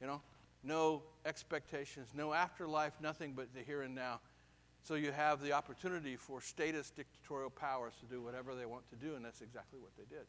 you 0.02 0.08
know, 0.08 0.22
no 0.65 1.04
expectations, 1.25 2.10
no 2.15 2.34
afterlife, 2.34 2.93
nothing 3.01 3.34
but 3.36 3.54
the 3.54 3.62
here 3.62 3.84
and 3.84 3.95
now. 3.95 4.19
So 4.84 4.95
you 4.95 5.12
have 5.12 5.41
the 5.41 5.54
opportunity 5.54 6.15
for 6.15 6.41
status 6.41 6.91
dictatorial 6.91 7.49
powers 7.49 7.93
to 8.01 8.06
do 8.06 8.21
whatever 8.21 8.54
they 8.54 8.65
want 8.65 8.88
to 8.89 8.95
do, 8.95 9.15
and 9.15 9.25
that's 9.25 9.41
exactly 9.41 9.80
what 9.80 9.91
they 9.97 10.04
did. 10.04 10.25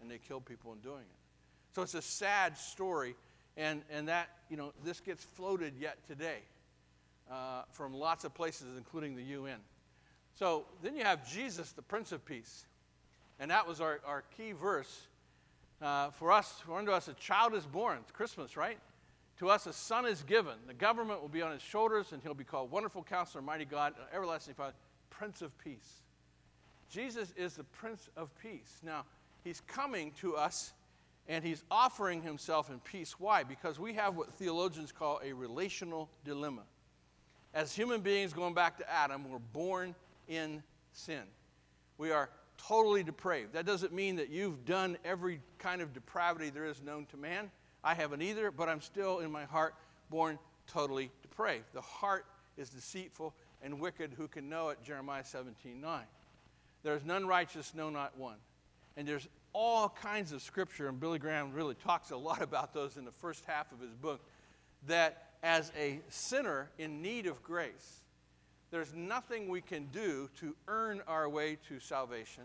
And 0.00 0.10
they 0.10 0.18
killed 0.18 0.44
people 0.44 0.72
in 0.72 0.78
doing 0.80 1.02
it. 1.02 1.74
So 1.74 1.82
it's 1.82 1.94
a 1.94 2.02
sad 2.02 2.56
story, 2.56 3.14
and, 3.56 3.82
and 3.90 4.08
that, 4.08 4.30
you 4.50 4.56
know, 4.56 4.72
this 4.84 5.00
gets 5.00 5.22
floated 5.22 5.74
yet 5.78 5.98
today 6.08 6.38
uh, 7.30 7.62
from 7.70 7.94
lots 7.94 8.24
of 8.24 8.34
places, 8.34 8.76
including 8.76 9.14
the 9.14 9.22
UN. 9.22 9.58
So 10.34 10.66
then 10.82 10.96
you 10.96 11.04
have 11.04 11.28
Jesus, 11.30 11.72
the 11.72 11.82
Prince 11.82 12.12
of 12.12 12.24
Peace. 12.24 12.66
And 13.40 13.50
that 13.50 13.66
was 13.66 13.80
our, 13.80 14.00
our 14.06 14.24
key 14.36 14.52
verse. 14.52 15.06
Uh, 15.80 16.10
for 16.10 16.32
us, 16.32 16.60
for 16.64 16.78
unto 16.78 16.90
us 16.90 17.06
a 17.06 17.14
child 17.14 17.54
is 17.54 17.64
born. 17.64 17.98
It's 18.02 18.10
Christmas, 18.10 18.56
right? 18.56 18.78
To 19.38 19.48
us 19.48 19.66
a 19.66 19.72
son 19.72 20.06
is 20.06 20.22
given. 20.22 20.54
The 20.66 20.74
government 20.74 21.20
will 21.20 21.28
be 21.28 21.42
on 21.42 21.52
his 21.52 21.62
shoulders, 21.62 22.12
and 22.12 22.22
he'll 22.22 22.34
be 22.34 22.44
called 22.44 22.70
Wonderful 22.70 23.04
Counselor, 23.04 23.42
Mighty 23.42 23.64
God, 23.64 23.94
Everlasting 24.12 24.54
Father, 24.54 24.74
Prince 25.10 25.42
of 25.42 25.56
Peace. 25.58 26.02
Jesus 26.90 27.32
is 27.36 27.54
the 27.54 27.64
Prince 27.64 28.08
of 28.16 28.30
Peace. 28.42 28.80
Now, 28.82 29.04
he's 29.44 29.60
coming 29.60 30.12
to 30.20 30.36
us 30.36 30.72
and 31.30 31.44
he's 31.44 31.62
offering 31.70 32.22
himself 32.22 32.70
in 32.70 32.80
peace. 32.80 33.20
Why? 33.20 33.44
Because 33.44 33.78
we 33.78 33.92
have 33.92 34.16
what 34.16 34.32
theologians 34.32 34.92
call 34.92 35.20
a 35.22 35.34
relational 35.34 36.08
dilemma 36.24 36.62
as 37.54 37.74
human 37.74 38.00
beings, 38.00 38.32
going 38.32 38.54
back 38.54 38.76
to 38.78 38.90
Adam, 38.90 39.28
we're 39.30 39.38
born 39.38 39.94
in 40.28 40.62
sin. 40.92 41.22
We 41.96 42.10
are 42.10 42.30
totally 42.56 43.02
depraved. 43.02 43.54
That 43.54 43.66
doesn't 43.66 43.92
mean 43.92 44.16
that 44.16 44.28
you've 44.28 44.64
done 44.64 44.98
every 45.04 45.40
kind 45.58 45.80
of 45.80 45.92
depravity 45.92 46.50
there 46.50 46.66
is 46.66 46.82
known 46.82 47.06
to 47.06 47.16
man. 47.16 47.50
I 47.84 47.94
haven't 47.94 48.22
either, 48.22 48.50
but 48.50 48.68
I'm 48.68 48.80
still 48.80 49.20
in 49.20 49.30
my 49.30 49.44
heart 49.44 49.74
born 50.10 50.38
totally 50.66 51.10
depraved. 51.22 51.64
The 51.72 51.80
heart 51.80 52.26
is 52.56 52.68
deceitful 52.70 53.34
and 53.62 53.80
wicked. 53.80 54.12
Who 54.16 54.28
can 54.28 54.48
know 54.48 54.70
it? 54.70 54.78
Jeremiah 54.84 55.24
17 55.24 55.80
9. 55.80 56.02
There's 56.82 57.04
none 57.04 57.26
righteous, 57.26 57.72
no, 57.74 57.90
not 57.90 58.16
one. 58.16 58.36
And 58.96 59.06
there's 59.06 59.28
all 59.52 59.88
kinds 59.88 60.32
of 60.32 60.42
scripture, 60.42 60.88
and 60.88 61.00
Billy 61.00 61.18
Graham 61.18 61.52
really 61.52 61.74
talks 61.74 62.10
a 62.10 62.16
lot 62.16 62.42
about 62.42 62.74
those 62.74 62.96
in 62.96 63.04
the 63.04 63.12
first 63.12 63.44
half 63.46 63.70
of 63.72 63.80
his 63.80 63.94
book, 63.94 64.20
that 64.86 65.28
as 65.42 65.72
a 65.78 66.00
sinner 66.08 66.70
in 66.78 67.02
need 67.02 67.26
of 67.26 67.42
grace, 67.42 68.00
there's 68.70 68.92
nothing 68.94 69.48
we 69.48 69.60
can 69.60 69.86
do 69.92 70.28
to 70.40 70.54
earn 70.66 71.00
our 71.08 71.28
way 71.28 71.56
to 71.68 71.80
salvation. 71.80 72.44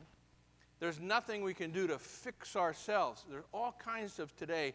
There's 0.79 0.99
nothing 0.99 1.43
we 1.43 1.53
can 1.53 1.71
do 1.71 1.87
to 1.87 1.97
fix 1.97 2.55
ourselves. 2.55 3.23
There's 3.29 3.45
all 3.53 3.75
kinds 3.83 4.19
of 4.19 4.35
today 4.35 4.73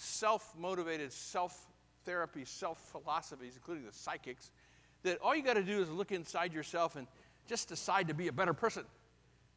self 0.00 0.54
motivated, 0.58 1.12
self 1.12 1.66
therapy, 2.04 2.44
self 2.44 2.78
philosophies, 2.90 3.52
including 3.54 3.84
the 3.84 3.92
psychics, 3.92 4.50
that 5.02 5.18
all 5.20 5.36
you 5.36 5.42
got 5.42 5.54
to 5.54 5.62
do 5.62 5.80
is 5.80 5.90
look 5.90 6.10
inside 6.10 6.52
yourself 6.52 6.96
and 6.96 7.06
just 7.46 7.68
decide 7.68 8.08
to 8.08 8.14
be 8.14 8.28
a 8.28 8.32
better 8.32 8.54
person. 8.54 8.84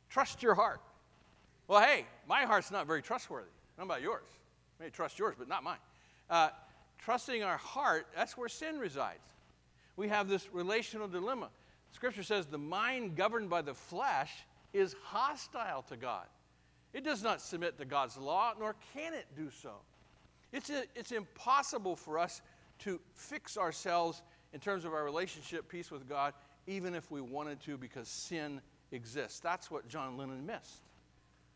Trust 0.10 0.44
your 0.44 0.54
heart. 0.54 0.82
Well, 1.68 1.82
hey, 1.82 2.06
my 2.28 2.44
heart's 2.44 2.72
not 2.72 2.88
very 2.88 3.02
trustworthy. 3.02 3.48
How 3.78 3.84
about 3.84 4.02
yours? 4.02 4.28
I 4.80 4.84
may 4.84 4.90
trust 4.90 5.18
yours, 5.18 5.36
but 5.38 5.48
not 5.48 5.64
mine. 5.64 5.78
Uh, 6.30 6.50
trusting 7.00 7.42
our 7.42 7.58
heart, 7.58 8.08
that's 8.16 8.38
where 8.38 8.50
sin 8.50 8.80
resides. 8.80 9.34
We 9.96 10.10
have 10.10 10.28
this 10.28 10.50
relational 10.52 11.08
dilemma. 11.08 11.50
Scripture 11.92 12.24
says 12.24 12.48
the 12.48 12.58
mind 12.58 13.16
governed 13.16 13.50
by 13.50 13.62
the 13.62 13.74
flesh 13.74 14.32
is 14.74 14.96
hostile 15.04 15.84
to 15.84 15.96
God. 15.96 16.26
It 16.94 17.04
does 17.04 17.24
not 17.24 17.42
submit 17.42 17.78
to 17.78 17.86
God's 17.86 18.18
law, 18.18 18.54
nor 18.60 18.76
can 18.94 19.14
it 19.14 19.26
do 19.38 19.50
so. 19.50 19.76
It's, 20.54 20.70
a, 20.70 20.84
it's 20.96 21.12
impossible 21.12 21.96
for 21.96 22.18
us 22.20 22.42
to 22.80 23.02
fix 23.14 23.58
ourselves 23.58 24.22
in 24.54 24.60
terms 24.60 24.86
of 24.86 24.94
our 24.94 25.04
relationship, 25.04 25.68
peace 25.68 25.90
with 25.90 26.08
God, 26.08 26.34
even 26.68 26.94
if 26.94 27.10
we 27.12 27.20
wanted 27.20 27.60
to, 27.62 27.76
because 27.78 28.08
sin 28.08 28.62
exists. 28.92 29.40
That's 29.40 29.72
what 29.72 29.88
John 29.90 30.16
Lennon 30.16 30.46
missed. 30.46 30.84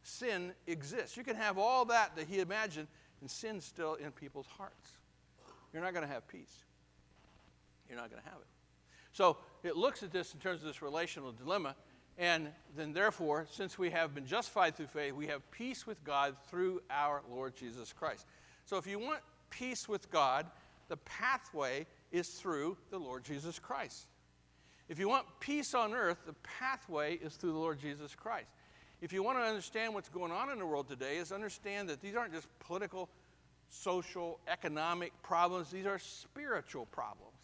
Sin 0.03 0.51
exists. 0.65 1.15
You 1.15 1.23
can 1.23 1.35
have 1.35 1.57
all 1.57 1.85
that 1.85 2.15
that 2.15 2.27
he 2.27 2.39
imagined, 2.39 2.87
and 3.21 3.29
sin 3.29 3.61
still 3.61 3.95
in 3.95 4.11
people's 4.11 4.47
hearts. 4.57 4.91
You're 5.71 5.83
not 5.83 5.93
going 5.93 6.05
to 6.05 6.11
have 6.11 6.27
peace. 6.27 6.63
You're 7.87 7.99
not 7.99 8.09
going 8.09 8.21
to 8.21 8.29
have 8.29 8.39
it. 8.39 8.47
So 9.13 9.37
it 9.63 9.75
looks 9.75 10.01
at 10.01 10.11
this 10.11 10.33
in 10.33 10.39
terms 10.39 10.61
of 10.61 10.67
this 10.67 10.81
relational 10.81 11.31
dilemma. 11.31 11.75
And 12.17 12.49
then, 12.75 12.93
therefore, 12.93 13.45
since 13.51 13.77
we 13.77 13.91
have 13.91 14.15
been 14.15 14.25
justified 14.25 14.75
through 14.75 14.87
faith, 14.87 15.13
we 15.13 15.27
have 15.27 15.49
peace 15.51 15.85
with 15.85 16.03
God 16.03 16.35
through 16.49 16.81
our 16.89 17.21
Lord 17.29 17.55
Jesus 17.55 17.93
Christ. 17.93 18.25
So 18.67 18.75
if 18.75 18.85
you 18.85 18.99
want 18.99 19.21
peace 19.49 19.87
with 19.87 20.11
God, 20.11 20.45
the 20.89 20.97
pathway 20.97 21.85
is 22.11 22.27
through 22.27 22.75
the 22.91 22.97
Lord 22.97 23.23
Jesus 23.23 23.59
Christ. 23.59 24.07
If 24.89 24.99
you 24.99 25.07
want 25.07 25.25
peace 25.39 25.73
on 25.73 25.93
earth, 25.93 26.17
the 26.25 26.35
pathway 26.43 27.15
is 27.15 27.35
through 27.35 27.53
the 27.53 27.57
Lord 27.57 27.79
Jesus 27.79 28.13
Christ. 28.13 28.49
If 28.99 29.13
you 29.13 29.23
want 29.23 29.37
to 29.37 29.41
understand 29.41 29.93
what's 29.93 30.09
going 30.09 30.33
on 30.33 30.49
in 30.49 30.59
the 30.59 30.65
world 30.65 30.89
today, 30.89 31.15
is 31.15 31.31
understand 31.31 31.87
that 31.87 32.01
these 32.01 32.15
aren't 32.15 32.33
just 32.33 32.47
political, 32.59 33.07
social, 33.69 34.37
economic 34.49 35.13
problems, 35.23 35.71
these 35.71 35.85
are 35.85 35.99
spiritual 35.99 36.87
problems. 36.87 37.37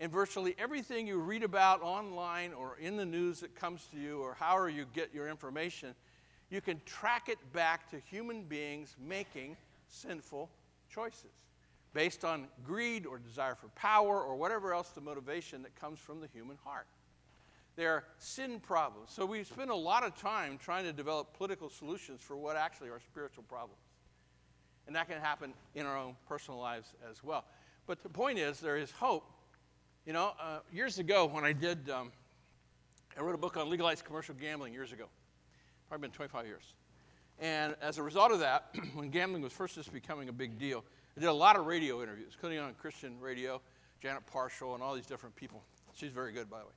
And 0.00 0.10
virtually 0.10 0.54
everything 0.58 1.06
you 1.06 1.18
read 1.18 1.42
about 1.42 1.82
online 1.82 2.54
or 2.54 2.78
in 2.80 2.96
the 2.96 3.04
news 3.04 3.40
that 3.40 3.54
comes 3.54 3.86
to 3.92 3.98
you 3.98 4.22
or 4.22 4.32
however 4.32 4.70
you 4.70 4.86
get 4.94 5.12
your 5.12 5.28
information, 5.28 5.94
you 6.48 6.62
can 6.62 6.80
track 6.86 7.28
it 7.28 7.38
back 7.52 7.90
to 7.90 8.00
human 8.08 8.44
beings 8.44 8.96
making 8.98 9.58
sinful 9.88 10.50
choices 10.88 11.32
based 11.94 12.24
on 12.24 12.46
greed 12.64 13.06
or 13.06 13.18
desire 13.18 13.54
for 13.54 13.68
power 13.68 14.22
or 14.22 14.36
whatever 14.36 14.72
else 14.72 14.90
the 14.90 15.00
motivation 15.00 15.62
that 15.62 15.74
comes 15.74 15.98
from 15.98 16.20
the 16.20 16.28
human 16.28 16.56
heart. 16.62 16.86
They're 17.76 18.04
sin 18.18 18.60
problems. 18.60 19.10
So 19.12 19.24
we 19.24 19.44
spend 19.44 19.70
a 19.70 19.74
lot 19.74 20.04
of 20.04 20.16
time 20.16 20.58
trying 20.58 20.84
to 20.84 20.92
develop 20.92 21.32
political 21.36 21.70
solutions 21.70 22.20
for 22.20 22.36
what 22.36 22.56
actually 22.56 22.88
are 22.88 23.00
spiritual 23.00 23.44
problems. 23.44 23.80
And 24.86 24.96
that 24.96 25.08
can 25.08 25.20
happen 25.20 25.54
in 25.74 25.86
our 25.86 25.96
own 25.96 26.16
personal 26.26 26.58
lives 26.58 26.94
as 27.08 27.22
well. 27.22 27.44
But 27.86 28.02
the 28.02 28.08
point 28.08 28.38
is, 28.38 28.58
there 28.58 28.76
is 28.76 28.90
hope. 28.90 29.30
You 30.06 30.12
know, 30.12 30.32
uh, 30.40 30.58
years 30.72 30.98
ago 30.98 31.26
when 31.26 31.44
I 31.44 31.52
did, 31.52 31.88
um, 31.90 32.10
I 33.16 33.22
wrote 33.22 33.34
a 33.34 33.38
book 33.38 33.56
on 33.56 33.70
legalized 33.70 34.04
commercial 34.04 34.34
gambling 34.34 34.72
years 34.72 34.92
ago. 34.92 35.04
Probably 35.88 36.08
been 36.08 36.14
25 36.14 36.46
years. 36.46 36.74
And 37.40 37.76
as 37.80 37.98
a 37.98 38.02
result 38.02 38.32
of 38.32 38.40
that, 38.40 38.74
when 38.94 39.10
gambling 39.10 39.42
was 39.42 39.52
first 39.52 39.74
just 39.74 39.92
becoming 39.92 40.28
a 40.28 40.32
big 40.32 40.58
deal, 40.58 40.84
I 41.16 41.20
did 41.20 41.28
a 41.28 41.32
lot 41.32 41.56
of 41.56 41.66
radio 41.66 42.02
interviews, 42.02 42.32
including 42.34 42.58
on 42.58 42.74
Christian 42.74 43.20
radio, 43.20 43.60
Janet 44.02 44.22
Parshall, 44.32 44.74
and 44.74 44.82
all 44.82 44.94
these 44.94 45.06
different 45.06 45.36
people. 45.36 45.62
She's 45.94 46.12
very 46.12 46.32
good, 46.32 46.50
by 46.50 46.60
the 46.60 46.66
way. 46.66 46.72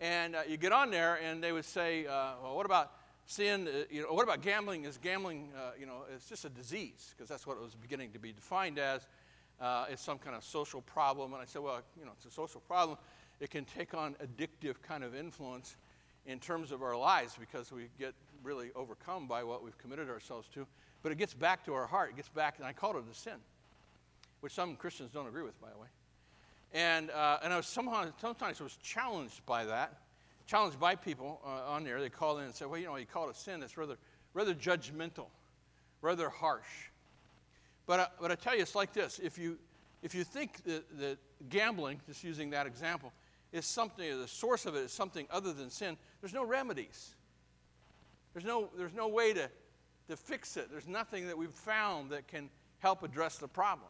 And 0.00 0.36
uh, 0.36 0.42
you 0.48 0.56
get 0.56 0.72
on 0.72 0.90
there, 0.90 1.18
and 1.22 1.42
they 1.42 1.52
would 1.52 1.64
say, 1.64 2.06
uh, 2.06 2.32
well, 2.42 2.56
what 2.56 2.66
about 2.66 2.92
sin? 3.26 3.68
Uh, 3.68 3.84
you 3.90 4.02
know, 4.02 4.12
what 4.12 4.22
about 4.22 4.42
gambling? 4.42 4.84
Is 4.84 4.98
gambling, 4.98 5.50
uh, 5.56 5.70
you 5.78 5.86
know, 5.86 6.02
it's 6.14 6.28
just 6.28 6.44
a 6.44 6.48
disease, 6.48 7.14
because 7.16 7.28
that's 7.28 7.46
what 7.46 7.56
it 7.56 7.62
was 7.62 7.74
beginning 7.74 8.12
to 8.12 8.18
be 8.18 8.32
defined 8.32 8.78
as. 8.78 9.06
Uh, 9.60 9.86
it's 9.90 10.02
some 10.02 10.18
kind 10.18 10.36
of 10.36 10.44
social 10.44 10.82
problem. 10.82 11.32
And 11.32 11.40
I 11.40 11.46
said, 11.46 11.62
well, 11.62 11.80
you 11.98 12.04
know, 12.04 12.12
it's 12.16 12.26
a 12.26 12.30
social 12.30 12.60
problem. 12.60 12.98
It 13.40 13.50
can 13.50 13.64
take 13.64 13.94
on 13.94 14.14
addictive 14.14 14.82
kind 14.82 15.02
of 15.02 15.14
influence 15.14 15.76
in 16.26 16.38
terms 16.40 16.72
of 16.72 16.82
our 16.82 16.96
lives 16.96 17.36
because 17.38 17.72
we 17.72 17.88
get 17.98 18.14
really 18.46 18.70
overcome 18.74 19.26
by 19.26 19.42
what 19.42 19.62
we've 19.62 19.76
committed 19.76 20.08
ourselves 20.08 20.48
to. 20.54 20.66
But 21.02 21.12
it 21.12 21.18
gets 21.18 21.34
back 21.34 21.64
to 21.66 21.74
our 21.74 21.86
heart. 21.86 22.10
It 22.10 22.16
gets 22.16 22.28
back, 22.28 22.54
and 22.58 22.66
I 22.66 22.72
called 22.72 22.96
it 22.96 23.04
a 23.10 23.14
sin 23.14 23.34
which 24.40 24.52
some 24.52 24.76
Christians 24.76 25.10
don't 25.12 25.26
agree 25.26 25.42
with, 25.42 25.60
by 25.60 25.70
the 25.70 25.78
way. 25.78 25.88
And, 26.72 27.10
uh, 27.10 27.38
and 27.42 27.52
I 27.52 27.56
was 27.56 27.66
somehow, 27.66 28.06
sometimes 28.20 28.60
I 28.60 28.64
was 28.64 28.76
challenged 28.82 29.44
by 29.46 29.64
that, 29.64 29.98
challenged 30.46 30.78
by 30.78 30.94
people 30.94 31.40
uh, 31.44 31.72
on 31.72 31.84
there. 31.84 32.00
They 32.00 32.08
call 32.08 32.38
in 32.38 32.44
and 32.44 32.54
say, 32.54 32.66
well, 32.66 32.78
you 32.78 32.86
know, 32.86 32.96
you 32.96 33.06
call 33.06 33.28
it 33.28 33.36
a 33.36 33.38
sin. 33.38 33.62
It's 33.62 33.76
rather, 33.76 33.96
rather 34.34 34.54
judgmental, 34.54 35.26
rather 36.02 36.28
harsh. 36.28 36.90
But, 37.86 38.00
uh, 38.00 38.06
but 38.20 38.30
I 38.30 38.34
tell 38.34 38.54
you, 38.54 38.62
it's 38.62 38.74
like 38.74 38.92
this. 38.92 39.18
If 39.18 39.38
you, 39.38 39.58
if 40.02 40.14
you 40.14 40.24
think 40.24 40.62
that, 40.64 40.84
that 40.98 41.18
gambling, 41.48 42.00
just 42.06 42.22
using 42.22 42.50
that 42.50 42.66
example, 42.66 43.12
is 43.52 43.64
something, 43.64 44.20
the 44.20 44.28
source 44.28 44.66
of 44.66 44.74
it 44.74 44.80
is 44.80 44.92
something 44.92 45.26
other 45.30 45.52
than 45.52 45.70
sin, 45.70 45.96
there's 46.20 46.34
no 46.34 46.44
remedies. 46.44 47.14
There's 48.36 48.44
no, 48.44 48.68
there's 48.76 48.92
no 48.92 49.08
way 49.08 49.32
to, 49.32 49.48
to 50.10 50.16
fix 50.16 50.58
it. 50.58 50.70
There's 50.70 50.86
nothing 50.86 51.26
that 51.28 51.38
we've 51.38 51.48
found 51.48 52.10
that 52.10 52.28
can 52.28 52.50
help 52.80 53.02
address 53.02 53.38
the 53.38 53.48
problem. 53.48 53.88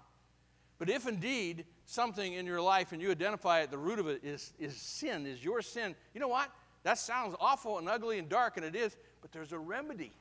But 0.79 0.89
if 0.89 1.09
indeed 1.09 1.65
something 1.85 2.35
in 2.35 2.47
your 2.47 2.61
life 2.61 2.93
and 2.93 3.03
you 3.03 3.11
identify 3.11 3.63
at 3.63 3.73
the 3.73 3.79
root 3.79 3.99
of 3.99 4.07
it 4.07 4.23
is, 4.23 4.53
is 4.61 4.77
sin, 4.77 5.27
is 5.27 5.43
your 5.43 5.63
sin, 5.63 5.97
you 6.15 6.21
know 6.21 6.29
what? 6.29 6.53
That 6.85 6.97
sounds 6.97 7.35
awful 7.41 7.79
and 7.79 7.89
ugly 7.89 8.21
and 8.21 8.29
dark, 8.29 8.57
and 8.57 8.65
it 8.65 8.77
is, 8.77 8.97
but 9.21 9.33
there's 9.33 9.51
a 9.51 9.59
remedy. 9.59 10.13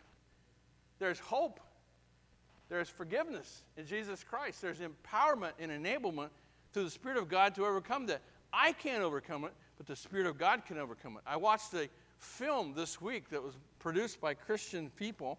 There's 0.98 1.20
hope. 1.20 1.60
There's 2.68 2.90
forgiveness 2.90 3.62
in 3.78 3.86
Jesus 3.86 4.24
Christ. 4.24 4.60
There's 4.60 4.80
empowerment 4.80 5.52
and 5.60 5.70
enablement 5.70 6.30
through 6.74 6.86
the 6.86 6.90
Spirit 6.90 7.20
of 7.20 7.30
God 7.30 7.54
to 7.54 7.66
overcome 7.68 8.08
that. 8.08 8.22
I 8.52 8.72
can't 8.72 9.04
overcome 9.04 9.44
it, 9.44 9.54
but 9.78 9.86
the 9.86 9.96
Spirit 9.96 10.26
of 10.26 10.40
God 10.40 10.66
can 10.66 10.80
overcome 10.80 11.16
it. 11.16 11.22
I 11.28 11.38
watched 11.38 11.76
a 11.76 11.90
film 12.18 12.74
this 12.76 13.00
week 13.00 13.30
that 13.30 13.44
was 13.44 13.54
produced 13.86 14.20
by 14.20 14.34
Christian 14.34 14.90
people, 14.98 15.38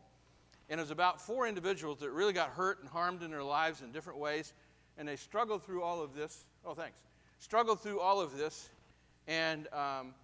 and 0.70 0.78
it 0.78 0.82
was 0.82 0.92
about 0.92 1.20
four 1.20 1.48
individuals 1.48 1.98
that 1.98 2.12
really 2.12 2.32
got 2.32 2.50
hurt 2.50 2.78
and 2.78 2.88
harmed 2.88 3.24
in 3.24 3.30
their 3.32 3.42
lives 3.42 3.82
in 3.82 3.90
different 3.90 4.20
ways 4.20 4.52
and 4.98 5.08
they 5.08 5.16
struggled 5.16 5.64
through 5.64 5.82
all 5.82 6.00
of 6.00 6.14
this. 6.14 6.44
Oh, 6.64 6.72
thanks. 6.74 6.96
Struggled 7.40 7.80
through 7.80 7.98
all 7.98 8.20
of 8.20 8.36
this, 8.36 8.70
and 9.26 9.66
um, 9.72 10.14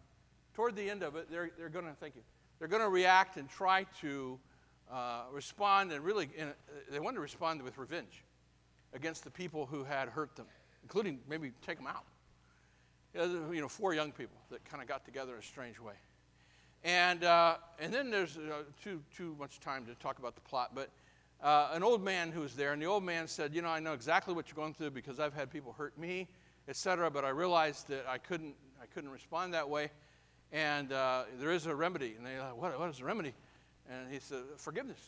toward 0.55 0.77
the 0.77 0.89
end 0.89 1.03
of 1.03 1.17
it, 1.17 1.31
they're, 1.31 1.51
they're 1.59 1.69
going 1.69 1.85
to, 1.85 1.93
thank 1.95 2.15
you, 2.15 2.23
they're 2.59 2.69
going 2.69 2.81
to 2.83 2.89
react 2.89 3.37
and 3.39 3.49
try 3.49 3.87
to 4.01 4.39
uh, 4.89 5.23
respond, 5.33 5.91
and 5.91 6.05
really, 6.05 6.29
they 6.91 7.01
want 7.01 7.17
to 7.17 7.21
respond 7.21 7.61
with 7.61 7.77
revenge 7.77 8.25
against 8.95 9.25
the 9.25 9.31
people 9.31 9.67
who 9.67 9.85
had 9.85 10.09
hurt 10.09 10.37
them, 10.37 10.47
including 10.85 11.19
maybe 11.29 11.51
take 11.67 11.77
them 11.77 11.89
out. 11.89 12.05
You 13.53 13.61
know, 13.61 13.69
four 13.69 13.95
young 13.95 14.13
people 14.13 14.37
that 14.51 14.65
kind 14.65 14.81
of 14.81 14.89
got 14.89 15.05
together 15.05 15.35
in 15.35 15.41
a 15.41 15.43
strange 15.43 15.79
way. 15.79 15.95
And, 16.85 17.23
uh, 17.23 17.57
and 17.79 17.93
then 17.93 18.11
there's 18.11 18.37
uh, 18.37 18.65
too, 18.83 19.01
too 19.17 19.37
much 19.39 19.61
time 19.61 19.87
to 19.87 19.95
talk 19.95 20.19
about 20.19 20.35
the 20.35 20.41
plot, 20.41 20.73
but 20.75 20.91
uh, 21.43 21.71
an 21.73 21.83
old 21.83 22.05
man 22.05 22.31
who 22.31 22.41
was 22.41 22.55
there, 22.55 22.73
and 22.73 22.81
the 22.81 22.87
old 22.87 23.05
man 23.05 23.27
said, 23.27 23.55
You 23.55 23.63
know, 23.63 23.69
I 23.69 23.81
know 23.81 23.93
exactly 23.93 24.35
what 24.35 24.49
you're 24.49 24.57
going 24.57 24.75
through 24.75 24.91
because 24.91 25.19
I've 25.19 25.35
had 25.35 25.51
people 25.51 25.73
hurt 25.73 25.97
me, 25.99 26.29
etc., 26.69 27.11
but 27.11 27.25
I 27.25 27.31
realized 27.31 27.89
that 27.89 28.07
I 28.09 28.19
couldn't, 28.19 28.55
I 28.81 28.87
couldn't 28.87 29.11
respond 29.11 29.55
that 29.55 29.69
way, 29.69 29.91
and 30.53 30.93
uh, 30.93 31.25
there 31.41 31.51
is 31.51 31.67
a 31.67 31.75
remedy. 31.75 32.15
And 32.17 32.27
they 32.27 32.39
like, 32.39 32.57
what, 32.57 32.79
what 32.79 32.89
is 32.91 32.99
the 32.99 33.05
remedy? 33.05 33.35
And 33.91 34.13
he 34.13 34.21
said, 34.21 34.43
Forgiveness. 34.57 35.01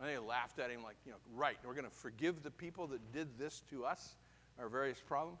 And 0.00 0.08
they 0.08 0.18
laughed 0.18 0.58
at 0.58 0.70
him, 0.70 0.82
like, 0.82 0.96
You 1.06 1.12
know, 1.12 1.18
right, 1.34 1.56
we're 1.64 1.74
going 1.74 1.84
to 1.84 1.90
forgive 1.90 2.42
the 2.42 2.50
people 2.50 2.86
that 2.88 3.12
did 3.12 3.38
this 3.38 3.62
to 3.70 3.84
us, 3.84 4.16
our 4.58 4.68
various 4.68 5.00
problems. 5.00 5.38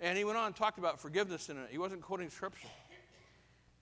And 0.00 0.18
he 0.18 0.24
went 0.24 0.36
on 0.36 0.46
and 0.46 0.56
talked 0.56 0.78
about 0.78 1.00
forgiveness, 1.00 1.48
and 1.48 1.58
he 1.70 1.78
wasn't 1.78 2.02
quoting 2.02 2.28
scripture. 2.28 2.68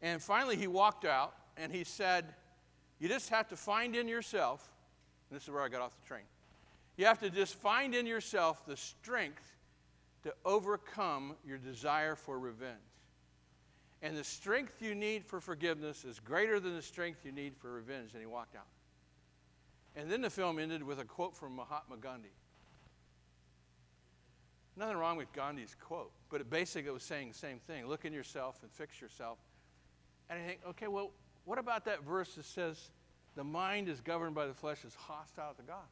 And 0.02 0.20
finally, 0.20 0.56
he 0.56 0.66
walked 0.66 1.04
out 1.04 1.34
and 1.56 1.72
he 1.72 1.84
said, 1.84 2.34
You 2.98 3.08
just 3.08 3.30
have 3.30 3.48
to 3.48 3.56
find 3.56 3.96
in 3.96 4.08
yourself 4.08 4.68
this 5.32 5.44
is 5.44 5.50
where 5.50 5.62
I 5.62 5.68
got 5.68 5.80
off 5.80 5.96
the 5.98 6.06
train. 6.06 6.24
You 6.96 7.06
have 7.06 7.18
to 7.20 7.30
just 7.30 7.54
find 7.54 7.94
in 7.94 8.06
yourself 8.06 8.66
the 8.66 8.76
strength 8.76 9.56
to 10.24 10.34
overcome 10.44 11.34
your 11.44 11.56
desire 11.56 12.14
for 12.14 12.38
revenge. 12.38 12.76
And 14.02 14.16
the 14.16 14.24
strength 14.24 14.82
you 14.82 14.94
need 14.94 15.24
for 15.24 15.40
forgiveness 15.40 16.04
is 16.04 16.20
greater 16.20 16.60
than 16.60 16.74
the 16.74 16.82
strength 16.82 17.24
you 17.24 17.32
need 17.32 17.56
for 17.56 17.72
revenge. 17.72 18.10
And 18.12 18.20
he 18.20 18.26
walked 18.26 18.56
out. 18.56 18.66
And 19.96 20.10
then 20.10 20.20
the 20.20 20.30
film 20.30 20.58
ended 20.58 20.82
with 20.82 21.00
a 21.00 21.04
quote 21.04 21.36
from 21.36 21.56
Mahatma 21.56 21.96
Gandhi. 21.96 22.32
Nothing 24.76 24.96
wrong 24.96 25.16
with 25.16 25.32
Gandhi's 25.32 25.76
quote, 25.78 26.12
but 26.30 26.40
it 26.40 26.48
basically 26.48 26.90
was 26.90 27.02
saying 27.02 27.28
the 27.28 27.38
same 27.38 27.58
thing. 27.58 27.86
Look 27.86 28.04
in 28.04 28.12
yourself 28.12 28.58
and 28.62 28.72
fix 28.72 29.00
yourself. 29.00 29.38
And 30.32 30.40
I 30.42 30.46
think, 30.46 30.60
okay, 30.70 30.88
well, 30.88 31.10
what 31.44 31.58
about 31.58 31.84
that 31.84 32.04
verse 32.04 32.36
that 32.36 32.46
says, 32.46 32.90
the 33.36 33.44
mind 33.44 33.90
is 33.90 34.00
governed 34.00 34.34
by 34.34 34.46
the 34.46 34.54
flesh 34.54 34.82
is 34.82 34.94
hostile 34.94 35.52
to 35.54 35.62
God. 35.62 35.84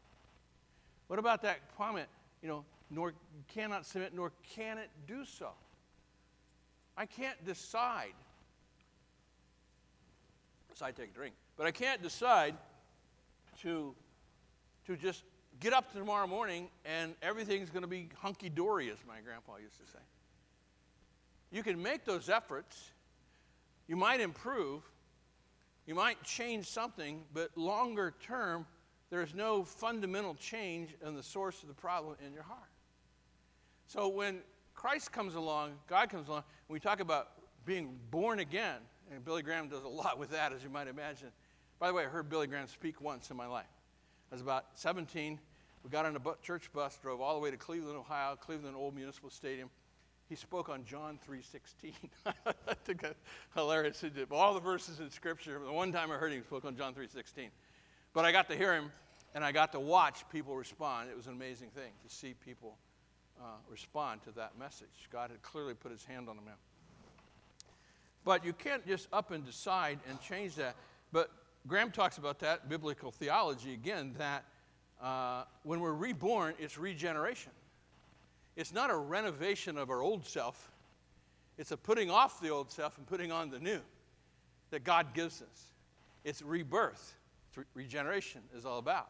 What 1.08 1.18
about 1.18 1.42
that 1.42 1.58
comment? 1.76 2.08
You 2.42 2.48
know, 2.48 2.64
nor 2.90 3.12
cannot 3.48 3.84
submit, 3.84 4.14
nor 4.14 4.32
can 4.54 4.78
it 4.78 4.88
do 5.06 5.26
so. 5.26 5.50
I 6.96 7.04
can't 7.04 7.44
decide. 7.44 8.14
So 10.74 10.86
I 10.86 10.90
take 10.90 11.10
a 11.10 11.14
drink. 11.14 11.34
But 11.58 11.66
I 11.66 11.70
can't 11.70 12.02
decide 12.02 12.54
to, 13.60 13.94
to 14.86 14.96
just 14.96 15.24
get 15.60 15.74
up 15.74 15.92
tomorrow 15.92 16.26
morning 16.26 16.68
and 16.86 17.14
everything's 17.20 17.68
going 17.68 17.82
to 17.82 17.88
be 17.88 18.08
hunky 18.16 18.48
dory, 18.48 18.90
as 18.90 18.96
my 19.06 19.20
grandpa 19.22 19.56
used 19.62 19.78
to 19.84 19.92
say. 19.92 19.98
you 21.52 21.62
can 21.62 21.82
make 21.82 22.06
those 22.06 22.30
efforts. 22.30 22.92
You 23.90 23.96
might 23.96 24.20
improve. 24.20 24.82
You 25.84 25.96
might 25.96 26.22
change 26.22 26.70
something, 26.70 27.24
but 27.34 27.50
longer 27.58 28.14
term, 28.22 28.64
there's 29.10 29.34
no 29.34 29.64
fundamental 29.64 30.36
change 30.36 30.94
in 31.04 31.16
the 31.16 31.24
source 31.24 31.60
of 31.62 31.68
the 31.68 31.74
problem 31.74 32.14
in 32.24 32.32
your 32.32 32.44
heart. 32.44 32.70
So 33.88 34.06
when 34.06 34.42
Christ 34.76 35.10
comes 35.10 35.34
along, 35.34 35.72
God 35.88 36.08
comes 36.08 36.28
along, 36.28 36.44
we 36.68 36.78
talk 36.78 37.00
about 37.00 37.30
being 37.66 37.98
born 38.12 38.38
again, 38.38 38.76
and 39.12 39.24
Billy 39.24 39.42
Graham 39.42 39.68
does 39.68 39.82
a 39.82 39.88
lot 39.88 40.20
with 40.20 40.30
that, 40.30 40.52
as 40.52 40.62
you 40.62 40.70
might 40.70 40.86
imagine. 40.86 41.32
By 41.80 41.88
the 41.88 41.94
way, 41.94 42.04
I 42.04 42.06
heard 42.06 42.30
Billy 42.30 42.46
Graham 42.46 42.68
speak 42.68 43.00
once 43.00 43.28
in 43.32 43.36
my 43.36 43.48
life. 43.48 43.66
I 44.30 44.36
was 44.36 44.40
about 44.40 44.66
17. 44.74 45.36
We 45.82 45.90
got 45.90 46.06
on 46.06 46.14
a 46.14 46.20
church 46.44 46.72
bus, 46.72 46.96
drove 47.02 47.20
all 47.20 47.34
the 47.34 47.40
way 47.40 47.50
to 47.50 47.56
Cleveland, 47.56 47.96
Ohio, 47.96 48.36
Cleveland 48.36 48.76
Old 48.76 48.94
Municipal 48.94 49.30
Stadium. 49.30 49.68
He 50.30 50.36
spoke 50.36 50.68
on 50.68 50.84
John 50.84 51.18
3.16. 51.28 51.92
I 52.46 52.52
that's 52.86 53.18
hilarious. 53.56 54.04
All 54.30 54.54
the 54.54 54.60
verses 54.60 55.00
in 55.00 55.10
Scripture. 55.10 55.58
The 55.58 55.72
one 55.72 55.90
time 55.90 56.12
I 56.12 56.14
heard 56.14 56.32
him, 56.32 56.44
spoke 56.44 56.64
on 56.64 56.76
John 56.76 56.94
3.16. 56.94 57.48
But 58.14 58.24
I 58.24 58.30
got 58.30 58.48
to 58.48 58.56
hear 58.56 58.72
him, 58.72 58.92
and 59.34 59.44
I 59.44 59.50
got 59.50 59.72
to 59.72 59.80
watch 59.80 60.22
people 60.30 60.54
respond. 60.54 61.10
It 61.10 61.16
was 61.16 61.26
an 61.26 61.32
amazing 61.32 61.70
thing 61.70 61.90
to 62.08 62.14
see 62.14 62.34
people 62.44 62.76
uh, 63.40 63.46
respond 63.68 64.22
to 64.22 64.30
that 64.36 64.56
message. 64.56 65.08
God 65.12 65.30
had 65.32 65.42
clearly 65.42 65.74
put 65.74 65.90
his 65.90 66.04
hand 66.04 66.28
on 66.28 66.36
the 66.36 66.42
man. 66.42 66.54
But 68.24 68.44
you 68.44 68.52
can't 68.52 68.86
just 68.86 69.08
up 69.12 69.32
and 69.32 69.44
decide 69.44 69.98
and 70.08 70.20
change 70.20 70.54
that. 70.54 70.76
But 71.10 71.32
Graham 71.66 71.90
talks 71.90 72.18
about 72.18 72.38
that, 72.38 72.68
biblical 72.68 73.10
theology, 73.10 73.74
again, 73.74 74.14
that 74.16 74.44
uh, 75.02 75.42
when 75.64 75.80
we're 75.80 75.92
reborn, 75.92 76.54
it's 76.60 76.78
regeneration. 76.78 77.50
It's 78.60 78.74
not 78.74 78.90
a 78.90 78.96
renovation 78.96 79.78
of 79.78 79.88
our 79.88 80.02
old 80.02 80.26
self, 80.26 80.70
it's 81.56 81.72
a 81.72 81.78
putting 81.78 82.10
off 82.10 82.42
the 82.42 82.50
old 82.50 82.70
self 82.70 82.98
and 82.98 83.06
putting 83.06 83.32
on 83.32 83.48
the 83.48 83.58
new 83.58 83.80
that 84.68 84.84
God 84.84 85.14
gives 85.14 85.40
us. 85.40 85.72
It's 86.24 86.42
rebirth. 86.42 87.14
Regeneration 87.72 88.42
is 88.54 88.66
all 88.66 88.78
about. 88.78 89.08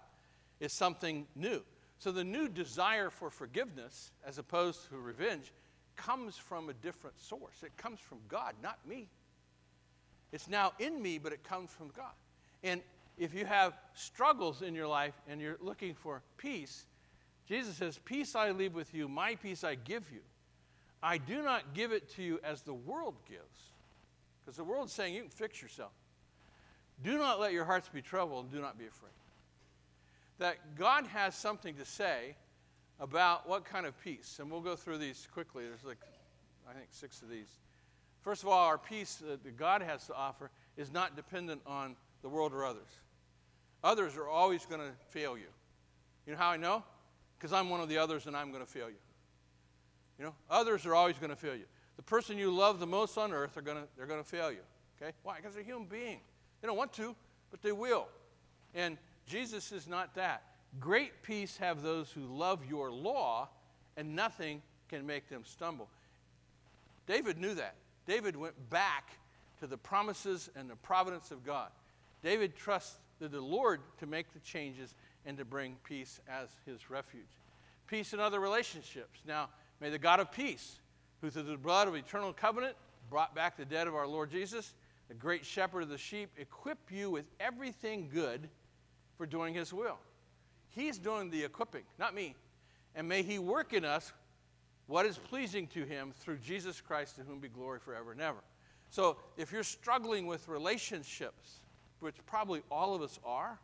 It's 0.61 0.73
something 0.73 1.27
new. 1.35 1.63
So 1.99 2.13
the 2.13 2.23
new 2.23 2.49
desire 2.49 3.11
for 3.11 3.29
forgiveness, 3.29 4.13
as 4.25 4.39
opposed 4.39 4.89
to 4.91 4.99
revenge, 4.99 5.53
comes 5.97 6.37
from 6.37 6.69
a 6.69 6.75
different 6.75 7.19
source. 7.19 7.65
It 7.65 7.77
comes 7.77 7.99
from 7.99 8.19
God, 8.29 8.55
not 8.63 8.79
me. 8.87 9.09
It's 10.31 10.49
now 10.49 10.75
in 10.79 11.03
me, 11.03 11.19
but 11.19 11.33
it 11.33 11.43
comes 11.43 11.73
from 11.73 11.89
God. 11.97 12.15
And 12.63 12.83
if 13.19 13.35
you 13.35 13.47
have 13.47 13.77
struggles 13.95 14.63
in 14.63 14.77
your 14.77 14.87
life 14.87 15.21
and 15.27 15.41
you're 15.41 15.59
looking 15.61 15.95
for 15.95 16.23
peace, 16.37 16.87
Jesus 17.51 17.77
says, 17.77 17.99
Peace 18.05 18.37
I 18.37 18.53
leave 18.53 18.75
with 18.75 18.95
you, 18.95 19.09
my 19.09 19.35
peace 19.35 19.65
I 19.65 19.75
give 19.75 20.05
you. 20.13 20.21
I 21.03 21.19
do 21.19 21.43
not 21.43 21.75
give 21.75 21.91
it 21.91 22.09
to 22.15 22.23
you 22.23 22.39
as 22.45 22.63
the 22.63 22.75
world 22.75 23.17
gives. 23.29 23.43
Because 24.41 24.57
the 24.57 24.63
world's 24.63 24.93
saying 24.93 25.15
you 25.15 25.23
can 25.23 25.31
fix 25.31 25.61
yourself. 25.61 25.91
Do 27.03 27.19
not 27.19 27.41
let 27.41 27.53
your 27.53 27.65
hearts 27.65 27.89
be 27.89 28.03
troubled, 28.03 28.45
and 28.45 28.55
do 28.55 28.61
not 28.61 28.79
be 28.79 28.87
afraid. 28.87 29.11
That 30.39 30.77
God 30.79 31.07
has 31.09 31.35
something 31.35 31.75
to 31.75 31.85
say 31.85 32.37
about 33.01 33.49
what 33.49 33.65
kind 33.65 33.85
of 33.85 34.01
peace. 34.05 34.39
And 34.41 34.49
we'll 34.49 34.61
go 34.61 34.77
through 34.77 34.99
these 34.99 35.27
quickly. 35.35 35.67
There's 35.67 35.85
like, 35.85 35.99
I 36.69 36.73
think, 36.73 36.87
six 36.91 37.21
of 37.21 37.31
these. 37.31 37.49
First 38.23 38.45
of 38.45 38.49
all, 38.49 38.65
our 38.65 38.79
peace 38.79 39.21
that 39.27 39.57
God 39.57 39.83
has 39.83 40.07
to 40.07 40.15
offer 40.15 40.51
is 40.77 40.93
not 40.93 41.17
dependent 41.17 41.63
on 41.67 41.97
the 42.23 42.29
world 42.29 42.53
or 42.53 42.65
others. 42.65 42.91
Others 43.83 44.17
are 44.17 44.29
always 44.29 44.65
going 44.67 44.81
to 44.81 44.93
fail 45.09 45.37
you. 45.37 45.49
You 46.27 46.35
know 46.35 46.39
how 46.39 46.51
I 46.51 46.57
know? 46.57 46.85
Because 47.41 47.55
I'm 47.55 47.71
one 47.71 47.81
of 47.81 47.89
the 47.89 47.97
others 47.97 48.27
and 48.27 48.37
I'm 48.37 48.51
going 48.51 48.63
to 48.63 48.71
fail 48.71 48.91
you. 48.91 48.97
You 50.19 50.27
know, 50.27 50.35
others 50.51 50.85
are 50.85 50.95
always 50.95 51.17
going 51.17 51.31
to 51.31 51.37
fail 51.37 51.55
you. 51.55 51.65
The 51.97 52.03
person 52.03 52.37
you 52.37 52.55
love 52.55 52.79
the 52.79 52.87
most 52.87 53.17
on 53.17 53.33
earth 53.33 53.57
are 53.57 53.63
going 53.63 53.79
to, 53.79 53.85
they're 53.97 54.07
going 54.07 54.23
to 54.23 54.29
fail 54.29 54.51
you. 54.51 54.61
Okay? 55.01 55.13
Why? 55.23 55.37
Because 55.37 55.55
they're 55.55 55.65
human 55.65 55.87
being. 55.87 56.21
They 56.61 56.69
don't 56.69 56.77
want 56.77 56.93
to, 56.95 57.17
but 57.51 57.63
they 57.63 57.73
will. 57.73 58.07
And 58.75 58.99
Jesus 59.27 59.73
is 59.73 59.89
not 59.89 60.15
that. 60.17 60.43
Great 60.79 61.23
peace 61.23 61.57
have 61.57 61.83
those 61.83 62.11
who 62.11 62.21
love 62.21 62.61
your 62.69 62.93
law, 62.93 63.49
and 63.97 64.15
nothing 64.15 64.61
can 64.91 65.07
make 65.07 65.29
them 65.31 65.43
stumble. 65.45 65.89
David 67.07 67.39
knew 67.39 67.55
that. 67.55 67.75
David 68.07 68.37
went 68.37 68.55
back 68.69 69.11
to 69.61 69.67
the 69.67 69.79
promises 69.79 70.51
and 70.55 70.69
the 70.69 70.77
providence 70.77 71.31
of 71.31 71.45
God. 71.45 71.71
David 72.23 72.55
trusted 72.55 72.99
the 73.31 73.41
Lord 73.41 73.81
to 73.99 74.07
make 74.07 74.33
the 74.33 74.41
changes 74.41 74.95
and 75.27 75.37
to 75.39 75.45
bring 75.45 75.77
peace 75.85 76.21
as 76.29 76.49
his 76.67 76.91
refuge. 76.91 77.25
Peace 77.87 78.13
in 78.13 78.21
other 78.21 78.41
relationships. 78.41 79.21
Now, 79.27 79.49
may 79.81 79.91
the 79.91 79.99
God 79.99 80.21
of 80.21 80.33
peace, 80.33 80.79
who 81.21 81.31
through 81.31 81.43
the 81.43 81.57
blood 81.57 81.89
of 81.89 81.95
eternal 81.95 82.33
covenant 82.33 82.77
brought 83.11 83.35
back 83.35 83.57
the 83.57 83.65
dead 83.65 83.87
of 83.87 83.95
our 83.95 84.07
Lord 84.07 84.31
Jesus, 84.31 84.75
the 85.09 85.15
great 85.15 85.45
shepherd 85.45 85.83
of 85.83 85.89
the 85.89 85.99
sheep, 85.99 86.31
equip 86.39 86.79
you 86.91 87.11
with 87.11 87.27
everything 87.41 88.09
good 88.13 88.49
for 89.17 89.27
doing 89.27 89.53
his 89.55 89.73
will. 89.73 89.99
He's 90.69 90.99
doing 90.99 91.31
the 91.31 91.43
equipping, 91.43 91.83
not 91.99 92.15
me. 92.15 92.37
And 92.95 93.09
may 93.09 93.23
he 93.23 93.39
work 93.39 93.73
in 93.73 93.85
us 93.85 94.13
what 94.87 95.07
is 95.07 95.19
pleasing 95.19 95.67
to 95.69 95.85
him 95.85 96.13
through 96.21 96.39
Jesus 96.39 96.81
Christ, 96.81 97.17
to 97.17 97.23
whom 97.23 97.39
be 97.39 97.49
glory 97.49 97.79
forever 97.81 98.13
and 98.13 98.21
ever. 98.21 98.39
So 98.89 99.17
if 99.37 99.53
you're 99.53 99.63
struggling 99.63 100.27
with 100.27 100.49
relationships, 100.49 101.61
which 102.01 102.17
probably 102.27 102.63
all 102.71 102.95
of 102.95 103.03
us 103.03 103.19
are, 103.25 103.59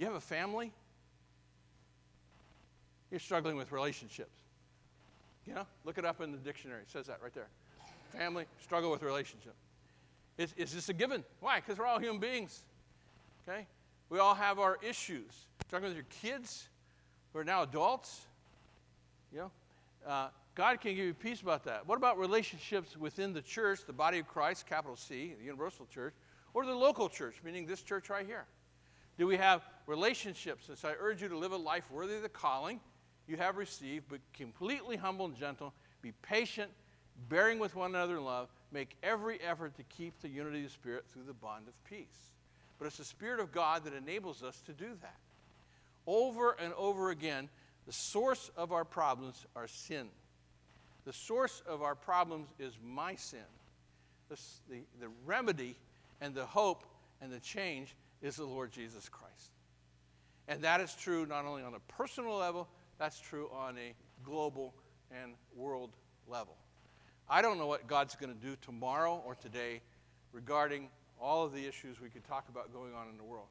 you 0.00 0.06
have 0.06 0.14
a 0.14 0.20
family, 0.20 0.72
you're 3.10 3.20
struggling 3.20 3.56
with 3.56 3.70
relationships. 3.70 4.34
You 5.46 5.54
know, 5.54 5.66
look 5.84 5.98
it 5.98 6.06
up 6.06 6.22
in 6.22 6.32
the 6.32 6.38
dictionary. 6.38 6.80
It 6.80 6.90
says 6.90 7.06
that 7.06 7.18
right 7.22 7.34
there. 7.34 7.48
Family, 8.16 8.46
struggle 8.62 8.90
with 8.90 9.02
relationship. 9.02 9.54
Is, 10.38 10.54
is 10.56 10.72
this 10.72 10.88
a 10.88 10.94
given? 10.94 11.22
Why? 11.40 11.60
Because 11.60 11.78
we're 11.78 11.86
all 11.86 11.98
human 11.98 12.18
beings. 12.18 12.62
Okay? 13.46 13.66
We 14.08 14.18
all 14.18 14.34
have 14.34 14.58
our 14.58 14.78
issues. 14.82 15.30
Struggling 15.66 15.90
with 15.90 15.96
your 15.96 16.32
kids 16.32 16.68
who 17.32 17.40
are 17.40 17.44
now 17.44 17.62
adults. 17.62 18.22
You 19.32 19.38
know, 19.38 19.50
uh, 20.06 20.28
God 20.54 20.80
can 20.80 20.94
give 20.94 21.04
you 21.04 21.14
peace 21.14 21.42
about 21.42 21.64
that. 21.64 21.86
What 21.86 21.96
about 21.96 22.18
relationships 22.18 22.96
within 22.96 23.34
the 23.34 23.42
church, 23.42 23.80
the 23.86 23.92
body 23.92 24.18
of 24.18 24.26
Christ, 24.26 24.66
capital 24.66 24.96
C, 24.96 25.34
the 25.38 25.44
universal 25.44 25.86
church, 25.92 26.14
or 26.54 26.64
the 26.64 26.74
local 26.74 27.10
church, 27.10 27.36
meaning 27.44 27.66
this 27.66 27.82
church 27.82 28.08
right 28.08 28.24
here? 28.24 28.46
Do 29.20 29.26
we 29.26 29.36
have 29.36 29.60
relationships? 29.86 30.70
And 30.70 30.78
so 30.78 30.88
I 30.88 30.94
urge 30.98 31.20
you 31.20 31.28
to 31.28 31.36
live 31.36 31.52
a 31.52 31.56
life 31.58 31.90
worthy 31.90 32.16
of 32.16 32.22
the 32.22 32.30
calling 32.30 32.80
you 33.28 33.36
have 33.36 33.58
received, 33.58 34.06
but 34.08 34.18
completely 34.32 34.96
humble 34.96 35.26
and 35.26 35.36
gentle. 35.36 35.74
Be 36.00 36.12
patient, 36.22 36.70
bearing 37.28 37.58
with 37.58 37.76
one 37.76 37.90
another 37.90 38.16
in 38.16 38.24
love. 38.24 38.48
Make 38.72 38.96
every 39.02 39.38
effort 39.42 39.76
to 39.76 39.82
keep 39.82 40.18
the 40.22 40.30
unity 40.30 40.60
of 40.60 40.64
the 40.64 40.70
Spirit 40.70 41.04
through 41.12 41.24
the 41.24 41.34
bond 41.34 41.68
of 41.68 41.74
peace. 41.84 42.32
But 42.78 42.86
it's 42.86 42.96
the 42.96 43.04
Spirit 43.04 43.40
of 43.40 43.52
God 43.52 43.84
that 43.84 43.92
enables 43.92 44.42
us 44.42 44.58
to 44.64 44.72
do 44.72 44.88
that. 45.02 45.18
Over 46.06 46.56
and 46.58 46.72
over 46.78 47.10
again, 47.10 47.50
the 47.86 47.92
source 47.92 48.50
of 48.56 48.72
our 48.72 48.86
problems 48.86 49.44
are 49.54 49.68
sin. 49.68 50.08
The 51.04 51.12
source 51.12 51.62
of 51.68 51.82
our 51.82 51.94
problems 51.94 52.48
is 52.58 52.72
my 52.82 53.16
sin. 53.16 53.40
The, 54.30 54.40
the, 54.70 54.78
the 54.98 55.08
remedy 55.26 55.76
and 56.22 56.34
the 56.34 56.46
hope 56.46 56.84
and 57.20 57.30
the 57.30 57.40
change 57.40 57.94
is 58.22 58.36
the 58.36 58.44
Lord 58.44 58.70
Jesus 58.70 59.08
Christ. 59.08 59.50
And 60.48 60.62
that 60.62 60.80
is 60.80 60.94
true 60.94 61.26
not 61.26 61.44
only 61.44 61.62
on 61.62 61.74
a 61.74 61.80
personal 61.92 62.36
level, 62.36 62.68
that's 62.98 63.20
true 63.20 63.48
on 63.52 63.78
a 63.78 63.94
global 64.22 64.74
and 65.10 65.32
world 65.54 65.90
level. 66.26 66.56
I 67.28 67.42
don't 67.42 67.58
know 67.58 67.66
what 67.66 67.86
God's 67.86 68.16
going 68.16 68.32
to 68.34 68.40
do 68.40 68.56
tomorrow 68.60 69.22
or 69.24 69.34
today 69.34 69.80
regarding 70.32 70.88
all 71.20 71.44
of 71.44 71.52
the 71.52 71.64
issues 71.66 72.00
we 72.00 72.08
could 72.08 72.24
talk 72.24 72.48
about 72.48 72.72
going 72.72 72.94
on 72.94 73.08
in 73.08 73.16
the 73.16 73.24
world. 73.24 73.48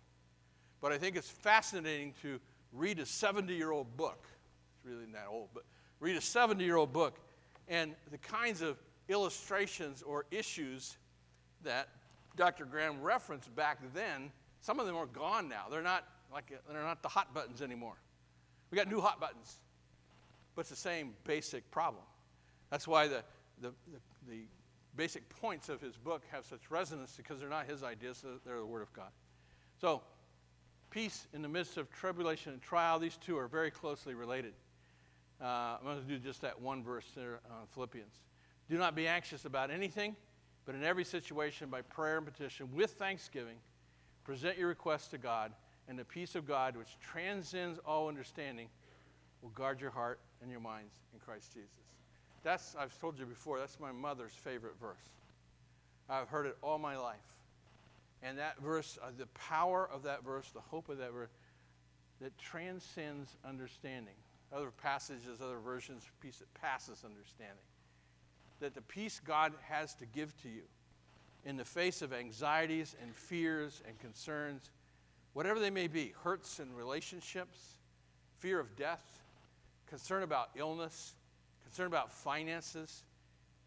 But 0.82 0.91
I 0.91 0.97
think 0.97 1.15
it's 1.15 1.30
fascinating 1.30 2.13
to 2.22 2.39
read 2.74 2.99
a 2.99 3.05
70 3.05 3.53
year 3.53 3.72
old 3.72 3.95
book. 3.95 4.28
It's 4.76 4.86
really 4.86 5.07
not 5.11 5.28
old, 5.30 5.49
but 5.53 5.63
read 5.99 6.15
a 6.17 6.22
70 6.22 6.63
year 6.63 6.78
old 6.78 6.93
book 6.93 7.20
and 7.67 7.95
the 8.11 8.17
kinds 8.17 8.61
of 8.61 8.78
illustrations 9.07 10.01
or 10.01 10.26
issues 10.32 10.97
that 11.63 11.89
Dr. 12.36 12.65
Graham 12.65 13.01
referenced 13.01 13.53
back 13.55 13.80
then. 13.93 14.32
Some 14.62 14.80
of 14.80 14.86
them 14.86 14.95
are 14.95 15.05
gone 15.05 15.47
now. 15.47 15.66
They're 15.70 15.82
not 15.82 16.05
like 16.32 16.53
they're 16.72 16.84
not 16.84 17.01
the 17.01 17.10
hot 17.10 17.34
buttons 17.34 17.62
anymore. 17.62 17.95
We 18.72 18.78
got 18.78 18.88
new 18.88 19.01
hot 19.01 19.20
buttons, 19.20 19.57
but 20.55 20.62
it's 20.62 20.70
the 20.70 20.76
same 20.76 21.14
basic 21.24 21.70
problem. 21.72 22.03
That's 22.70 22.88
why 22.88 23.07
the, 23.07 23.24
the, 23.62 23.70
the, 23.70 23.99
the 24.30 24.41
basic 24.95 25.28
points 25.30 25.70
of 25.70 25.82
his 25.82 25.97
book 25.97 26.24
have 26.32 26.45
such 26.45 26.70
resonance 26.70 27.16
because 27.18 27.39
they're 27.39 27.49
not 27.49 27.66
his 27.66 27.84
ideas, 27.84 28.24
they're 28.45 28.57
the 28.57 28.66
Word 28.66 28.82
of 28.82 28.93
God. 28.93 29.10
So, 29.82 30.01
peace 30.91 31.28
in 31.34 31.41
the 31.41 31.49
midst 31.49 31.78
of 31.78 31.89
tribulation 31.89 32.53
and 32.53 32.62
trial, 32.62 32.99
these 32.99 33.18
two 33.18 33.38
are 33.38 33.47
very 33.47 33.72
closely 33.72 34.14
related. 34.14 34.53
Uh, 35.41 35.78
I'm 35.80 35.84
going 35.84 36.01
to 36.01 36.07
do 36.07 36.20
just 36.20 36.41
that 36.41 36.60
one 36.60 36.84
verse 36.84 37.05
there 37.16 37.39
on 37.49 37.66
Philippians. 37.74 38.14
Do 38.70 38.78
not 38.78 38.93
be 38.93 39.07
anxious 39.07 39.45
about 39.45 39.72
anything, 39.72 40.16
but 40.66 40.76
in 40.76 40.84
every 40.84 41.05
situation, 41.05 41.70
by 41.70 41.82
prayer 41.82 42.18
and 42.18 42.26
petition, 42.26 42.68
with 42.74 42.91
thanksgiving, 42.91 43.55
present 44.24 44.57
your 44.57 44.67
requests 44.67 45.07
to 45.09 45.17
God, 45.17 45.51
and 45.88 45.97
the 45.97 46.05
peace 46.05 46.36
of 46.36 46.47
God, 46.47 46.78
which 46.78 46.97
transcends 46.99 47.80
all 47.86 48.07
understanding, 48.07 48.67
will 49.41 49.49
guard 49.49 49.82
your 49.82 49.89
heart 49.89 50.20
and 50.41 50.51
your 50.51 50.59
minds 50.59 50.93
in 51.13 51.20
Christ 51.20 51.53
Jesus. 51.53 51.70
That's, 52.43 52.76
I've 52.80 52.97
told 52.99 53.20
you 53.20 53.26
before, 53.26 53.59
that's 53.59 53.80
my 53.80 53.91
mother's 53.91 54.34
favorite 54.34 54.76
verse. 54.80 55.09
I've 56.09 56.30
heard 56.30 56.45
it 56.45 56.57
all 56.61 56.78
my 56.78 56.97
life. 56.97 57.17
And 58.22 58.38
that 58.38 58.59
verse, 58.61 58.97
uh, 59.01 59.07
the 59.17 59.28
power 59.28 59.89
of 59.91 60.03
that 60.03 60.24
verse, 60.24 60.49
the 60.53 60.59
hope 60.59 60.89
of 60.89 60.97
that 60.97 61.13
verse, 61.13 61.30
that 62.22 62.38
transcends 62.38 63.38
understanding. 63.47 64.13
Other 64.51 64.72
passages, 64.72 65.41
other 65.41 65.59
versions, 65.59 66.03
peace 66.22 66.38
that 66.38 66.53
passes 66.53 67.03
understanding. 67.05 67.63
That 68.59 68.74
the 68.76 68.82
peace 68.82 69.22
God 69.26 69.53
has 69.70 69.93
to 69.95 70.05
give 70.05 70.36
to 70.41 70.49
you 70.49 70.63
in 71.45 71.57
the 71.57 71.65
face 71.65 72.01
of 72.01 72.13
anxieties 72.13 72.95
and 73.01 73.15
fears 73.15 73.81
and 73.87 73.97
concerns, 73.99 74.71
whatever 75.33 75.59
they 75.59 75.69
may 75.69 75.87
be, 75.87 76.13
hurts 76.23 76.59
in 76.59 76.73
relationships, 76.75 77.77
fear 78.39 78.59
of 78.59 78.75
death, 78.75 79.21
concern 79.87 80.23
about 80.23 80.49
illness, 80.55 81.13
concern 81.63 81.87
about 81.87 82.11
finances, 82.11 83.03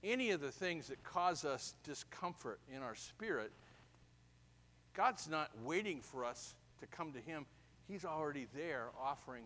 any 0.05 0.31
of 0.33 0.41
the 0.41 0.51
things 0.51 0.89
that 0.89 1.03
cause 1.05 1.45
us 1.45 1.75
discomfort 1.85 2.59
in 2.75 2.83
our 2.83 2.95
spirit, 2.95 3.53
God's 4.95 5.29
not 5.29 5.51
waiting 5.65 6.01
for 6.01 6.25
us 6.25 6.55
to 6.81 6.87
come 6.87 7.13
to 7.13 7.21
Him. 7.21 7.47
He's 7.89 8.05
already 8.05 8.47
there 8.55 8.89
offering 9.01 9.45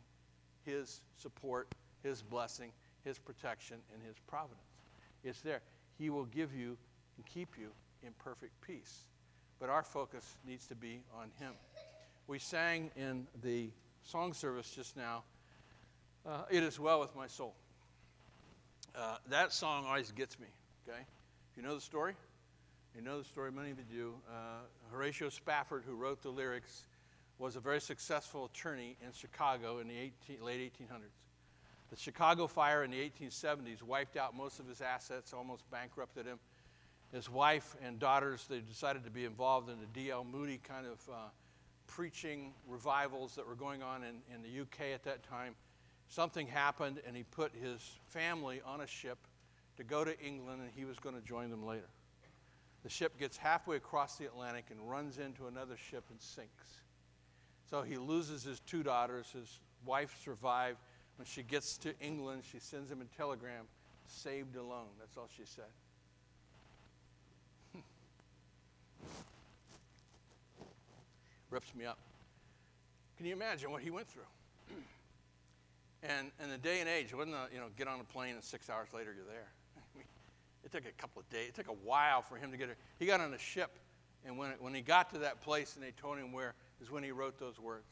His 0.64 1.00
support, 1.16 1.68
His 2.02 2.22
blessing, 2.22 2.70
His 3.04 3.18
protection, 3.18 3.76
and 3.94 4.02
His 4.02 4.16
providence. 4.26 4.60
It's 5.22 5.40
there. 5.40 5.60
He 5.98 6.10
will 6.10 6.24
give 6.24 6.54
you 6.54 6.76
and 7.16 7.26
keep 7.26 7.56
you 7.58 7.70
in 8.02 8.12
perfect 8.18 8.60
peace. 8.60 9.04
But 9.58 9.70
our 9.70 9.82
focus 9.82 10.36
needs 10.46 10.66
to 10.66 10.74
be 10.74 11.00
on 11.14 11.30
Him. 11.38 11.52
We 12.26 12.38
sang 12.38 12.90
in 12.96 13.26
the 13.42 13.70
song 14.02 14.32
service 14.32 14.70
just 14.70 14.96
now, 14.96 15.22
uh, 16.26 16.42
It 16.50 16.62
Is 16.62 16.78
Well 16.78 17.00
With 17.00 17.14
My 17.14 17.26
Soul. 17.26 17.54
Uh, 18.94 19.16
that 19.28 19.52
song 19.52 19.84
always 19.86 20.10
gets 20.12 20.38
me, 20.38 20.46
okay? 20.88 21.00
You 21.56 21.62
know 21.62 21.74
the 21.74 21.80
story, 21.80 22.14
you 22.94 23.02
know 23.02 23.18
the 23.18 23.24
story, 23.24 23.52
many 23.52 23.70
of 23.70 23.78
you 23.78 23.84
do. 23.84 24.14
Uh, 24.28 24.60
Horatio 24.90 25.28
Spafford, 25.28 25.84
who 25.86 25.94
wrote 25.94 26.22
the 26.22 26.30
lyrics, 26.30 26.84
was 27.38 27.56
a 27.56 27.60
very 27.60 27.80
successful 27.80 28.46
attorney 28.46 28.96
in 29.04 29.12
Chicago 29.12 29.78
in 29.78 29.88
the 29.88 29.98
18, 30.28 30.42
late 30.42 30.72
1800s. 30.72 31.12
The 31.90 31.96
Chicago 31.96 32.46
fire 32.46 32.82
in 32.82 32.90
the 32.90 32.98
1870s 32.98 33.82
wiped 33.82 34.16
out 34.16 34.34
most 34.34 34.58
of 34.58 34.66
his 34.66 34.80
assets, 34.80 35.32
almost 35.32 35.70
bankrupted 35.70 36.26
him. 36.26 36.38
His 37.12 37.30
wife 37.30 37.76
and 37.84 37.98
daughters, 37.98 38.46
they 38.48 38.60
decided 38.60 39.04
to 39.04 39.10
be 39.10 39.24
involved 39.24 39.70
in 39.70 39.78
the 39.80 39.86
D.L. 39.86 40.24
Moody 40.24 40.58
kind 40.58 40.86
of 40.86 41.00
uh, 41.08 41.16
preaching 41.86 42.52
revivals 42.66 43.34
that 43.36 43.46
were 43.46 43.54
going 43.54 43.82
on 43.82 44.02
in, 44.02 44.16
in 44.34 44.42
the 44.42 44.60
UK 44.62 44.92
at 44.92 45.04
that 45.04 45.22
time 45.22 45.54
something 46.08 46.46
happened 46.46 47.00
and 47.06 47.16
he 47.16 47.22
put 47.22 47.52
his 47.54 47.98
family 48.06 48.60
on 48.64 48.80
a 48.80 48.86
ship 48.86 49.18
to 49.76 49.84
go 49.84 50.04
to 50.04 50.18
England 50.20 50.62
and 50.62 50.70
he 50.74 50.84
was 50.84 50.98
going 50.98 51.14
to 51.14 51.20
join 51.20 51.50
them 51.50 51.64
later. 51.64 51.88
The 52.82 52.88
ship 52.88 53.18
gets 53.18 53.36
halfway 53.36 53.76
across 53.76 54.16
the 54.16 54.26
Atlantic 54.26 54.66
and 54.70 54.88
runs 54.88 55.18
into 55.18 55.46
another 55.46 55.76
ship 55.76 56.04
and 56.10 56.20
sinks. 56.20 56.82
So 57.68 57.82
he 57.82 57.96
loses 57.96 58.44
his 58.44 58.60
two 58.60 58.82
daughters. 58.82 59.26
His 59.32 59.58
wife 59.84 60.16
survived. 60.22 60.78
When 61.16 61.26
she 61.26 61.42
gets 61.42 61.76
to 61.78 61.98
England, 61.98 62.42
she 62.50 62.60
sends 62.60 62.90
him 62.90 63.00
a 63.00 63.16
telegram 63.16 63.64
saved 64.06 64.54
alone. 64.56 64.88
That's 65.00 65.16
all 65.16 65.28
she 65.34 65.44
said. 65.44 65.64
Rips 71.50 71.74
me 71.74 71.84
up. 71.84 71.98
Can 73.16 73.26
you 73.26 73.32
imagine 73.32 73.70
what 73.70 73.82
he 73.82 73.90
went 73.90 74.08
through? 74.08 74.22
And 76.02 76.30
in 76.44 76.50
the 76.50 76.58
day 76.58 76.80
and 76.80 76.88
age, 76.88 77.06
it 77.10 77.16
wasn't 77.16 77.34
a, 77.34 77.48
you 77.52 77.58
know, 77.58 77.66
get 77.76 77.88
on 77.88 77.98
a 77.98 78.04
plane 78.04 78.34
and 78.34 78.44
six 78.44 78.68
hours 78.70 78.88
later 78.94 79.14
you're 79.16 79.24
there. 79.24 79.48
It 80.64 80.70
took 80.70 80.84
a 80.84 80.92
couple 81.00 81.20
of 81.20 81.30
days. 81.30 81.48
It 81.48 81.54
took 81.54 81.68
a 81.68 81.78
while 81.84 82.22
for 82.22 82.36
him 82.36 82.50
to 82.50 82.56
get 82.56 82.66
there. 82.66 82.76
He 82.98 83.06
got 83.06 83.20
on 83.20 83.32
a 83.32 83.38
ship, 83.38 83.70
and 84.24 84.36
when, 84.36 84.50
it, 84.50 84.60
when 84.60 84.74
he 84.74 84.80
got 84.80 85.10
to 85.10 85.18
that 85.18 85.40
place 85.40 85.76
and 85.76 85.82
they 85.84 85.92
told 85.92 86.18
him 86.18 86.32
where, 86.32 86.54
is 86.82 86.90
when 86.90 87.04
he 87.04 87.12
wrote 87.12 87.38
those 87.38 87.58
words. 87.58 87.86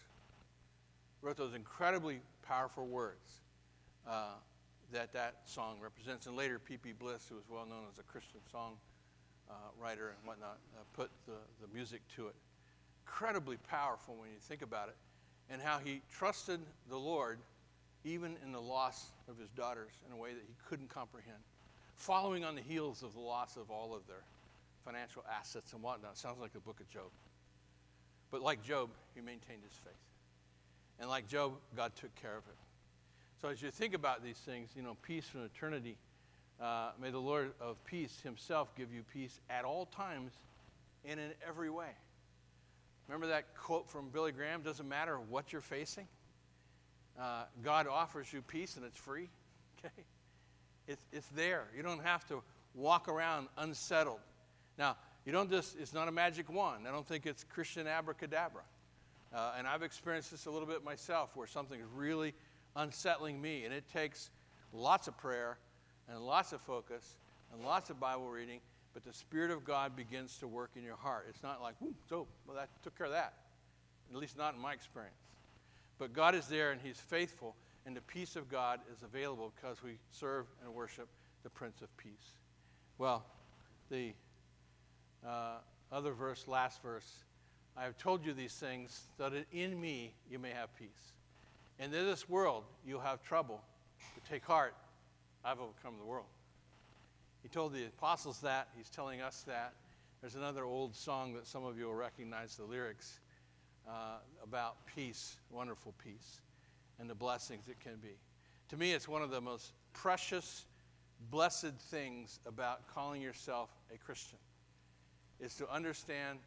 Wrote 1.22 1.36
those 1.36 1.54
incredibly 1.54 2.20
powerful 2.42 2.86
words 2.86 3.40
uh, 4.08 4.34
that 4.92 5.12
that 5.12 5.36
song 5.44 5.76
represents. 5.80 6.26
And 6.26 6.36
later, 6.36 6.58
P.P. 6.58 6.92
Bliss, 6.92 7.26
who 7.28 7.36
was 7.36 7.44
well 7.48 7.64
known 7.64 7.84
as 7.90 7.98
a 7.98 8.02
Christian 8.02 8.40
song 8.50 8.74
uh, 9.48 9.54
writer 9.80 10.08
and 10.08 10.26
whatnot, 10.26 10.58
uh, 10.76 10.82
put 10.94 11.10
the, 11.26 11.66
the 11.66 11.72
music 11.72 12.02
to 12.16 12.26
it. 12.26 12.34
Incredibly 13.06 13.56
powerful 13.68 14.16
when 14.18 14.30
you 14.30 14.38
think 14.40 14.62
about 14.62 14.88
it, 14.88 14.96
and 15.50 15.60
how 15.60 15.78
he 15.78 16.00
trusted 16.10 16.60
the 16.88 16.96
Lord 16.96 17.38
even 18.04 18.36
in 18.44 18.52
the 18.52 18.60
loss 18.60 19.06
of 19.28 19.38
his 19.38 19.48
daughters 19.50 19.92
in 20.06 20.12
a 20.12 20.16
way 20.16 20.34
that 20.34 20.42
he 20.46 20.54
couldn't 20.68 20.88
comprehend, 20.88 21.38
following 21.96 22.44
on 22.44 22.54
the 22.54 22.60
heels 22.60 23.02
of 23.02 23.14
the 23.14 23.20
loss 23.20 23.56
of 23.56 23.70
all 23.70 23.94
of 23.94 24.06
their 24.06 24.22
financial 24.84 25.24
assets 25.32 25.72
and 25.72 25.82
whatnot. 25.82 26.16
Sounds 26.18 26.38
like 26.40 26.52
the 26.52 26.60
book 26.60 26.80
of 26.80 26.88
Job. 26.90 27.10
But 28.30 28.42
like 28.42 28.62
Job, 28.62 28.90
he 29.14 29.20
maintained 29.20 29.62
his 29.66 29.78
faith. 29.78 29.92
And 31.00 31.08
like 31.08 31.28
Job, 31.28 31.52
God 31.76 31.92
took 31.96 32.14
care 32.16 32.36
of 32.36 32.44
him. 32.44 32.56
So 33.40 33.48
as 33.48 33.62
you 33.62 33.70
think 33.70 33.94
about 33.94 34.22
these 34.22 34.38
things, 34.38 34.70
you 34.76 34.82
know, 34.82 34.96
peace 35.02 35.26
from 35.26 35.44
eternity, 35.44 35.96
uh, 36.60 36.90
may 37.00 37.10
the 37.10 37.18
Lord 37.18 37.52
of 37.60 37.82
peace 37.84 38.20
himself 38.22 38.74
give 38.76 38.92
you 38.92 39.02
peace 39.12 39.40
at 39.50 39.64
all 39.64 39.86
times 39.86 40.32
and 41.04 41.18
in 41.18 41.30
every 41.46 41.70
way. 41.70 41.90
Remember 43.08 43.26
that 43.28 43.54
quote 43.54 43.88
from 43.88 44.08
Billy 44.08 44.32
Graham? 44.32 44.62
Doesn't 44.62 44.88
matter 44.88 45.18
what 45.18 45.52
you're 45.52 45.60
facing, 45.60 46.08
uh, 47.20 47.44
God 47.62 47.86
offers 47.86 48.32
you 48.32 48.42
peace 48.42 48.76
and 48.76 48.84
it's 48.84 48.98
free. 48.98 49.28
Okay? 49.84 50.04
It's, 50.86 51.04
it's 51.12 51.28
there. 51.28 51.64
You 51.76 51.82
don't 51.82 52.02
have 52.02 52.26
to 52.28 52.42
walk 52.74 53.06
around 53.08 53.48
unsettled. 53.58 54.20
Now, 54.78 54.96
you 55.26 55.32
don't 55.32 55.50
just, 55.50 55.78
it's 55.78 55.92
not 55.92 56.08
a 56.08 56.12
magic 56.12 56.50
wand. 56.50 56.86
I 56.88 56.90
don't 56.90 57.06
think 57.06 57.26
it's 57.26 57.44
Christian 57.44 57.86
abracadabra. 57.86 58.62
Uh, 59.34 59.52
and 59.58 59.66
I've 59.66 59.82
experienced 59.82 60.30
this 60.30 60.46
a 60.46 60.50
little 60.50 60.68
bit 60.68 60.84
myself 60.84 61.36
where 61.36 61.46
something 61.46 61.78
is 61.80 61.86
really 61.94 62.34
unsettling 62.76 63.40
me. 63.40 63.64
And 63.64 63.74
it 63.74 63.84
takes 63.92 64.30
lots 64.72 65.08
of 65.08 65.16
prayer 65.18 65.58
and 66.08 66.20
lots 66.20 66.52
of 66.52 66.60
focus 66.60 67.16
and 67.52 67.64
lots 67.64 67.90
of 67.90 67.98
Bible 68.00 68.28
reading, 68.28 68.60
but 68.94 69.04
the 69.04 69.12
Spirit 69.12 69.50
of 69.50 69.64
God 69.64 69.96
begins 69.96 70.38
to 70.38 70.46
work 70.46 70.70
in 70.76 70.84
your 70.84 70.96
heart. 70.96 71.26
It's 71.28 71.42
not 71.42 71.60
like, 71.60 71.74
so, 72.08 72.26
well, 72.46 72.56
that 72.56 72.70
took 72.82 72.96
care 72.96 73.06
of 73.06 73.12
that. 73.12 73.34
At 74.10 74.16
least 74.16 74.38
not 74.38 74.54
in 74.54 74.60
my 74.60 74.72
experience. 74.72 75.16
But 75.98 76.12
God 76.12 76.34
is 76.34 76.46
there 76.46 76.70
and 76.70 76.80
He's 76.80 76.98
faithful, 76.98 77.56
and 77.84 77.96
the 77.96 78.00
peace 78.02 78.36
of 78.36 78.48
God 78.48 78.80
is 78.92 79.02
available 79.02 79.52
because 79.56 79.82
we 79.82 79.98
serve 80.12 80.46
and 80.64 80.72
worship 80.72 81.08
the 81.42 81.50
Prince 81.50 81.82
of 81.82 81.94
Peace. 81.96 82.38
Well, 82.96 83.24
the 83.90 84.12
uh, 85.26 85.56
other 85.90 86.12
verse, 86.12 86.46
last 86.46 86.80
verse, 86.80 87.24
I 87.76 87.82
have 87.82 87.98
told 87.98 88.24
you 88.24 88.32
these 88.32 88.54
things 88.54 89.08
that 89.18 89.32
in 89.52 89.80
me 89.80 90.14
you 90.30 90.38
may 90.38 90.50
have 90.50 90.74
peace. 90.76 91.12
And 91.80 91.92
in 91.92 92.06
this 92.06 92.28
world 92.28 92.64
you'll 92.86 93.00
have 93.00 93.22
trouble, 93.22 93.60
but 94.14 94.24
take 94.24 94.44
heart, 94.44 94.74
I've 95.44 95.58
overcome 95.58 95.94
the 95.98 96.06
world. 96.06 96.26
He 97.44 97.50
told 97.50 97.74
the 97.74 97.84
apostles 97.84 98.40
that, 98.40 98.68
he's 98.74 98.88
telling 98.88 99.20
us 99.20 99.44
that. 99.46 99.74
There's 100.22 100.34
another 100.34 100.64
old 100.64 100.96
song 100.96 101.34
that 101.34 101.46
some 101.46 101.62
of 101.62 101.78
you 101.78 101.84
will 101.84 101.94
recognize 101.94 102.56
the 102.56 102.64
lyrics 102.64 103.20
uh, 103.86 104.16
about 104.42 104.76
peace, 104.86 105.36
wonderful 105.50 105.92
peace, 106.02 106.40
and 106.98 107.08
the 107.08 107.14
blessings 107.14 107.68
it 107.68 107.78
can 107.80 107.96
be. 107.96 108.16
To 108.70 108.78
me, 108.78 108.92
it's 108.92 109.06
one 109.06 109.20
of 109.20 109.30
the 109.30 109.42
most 109.42 109.74
precious, 109.92 110.64
blessed 111.30 111.74
things 111.90 112.40
about 112.46 112.88
calling 112.88 113.20
yourself 113.20 113.68
a 113.94 113.98
Christian 113.98 114.38
is 115.38 115.54
to 115.56 115.70
understand 115.70 116.38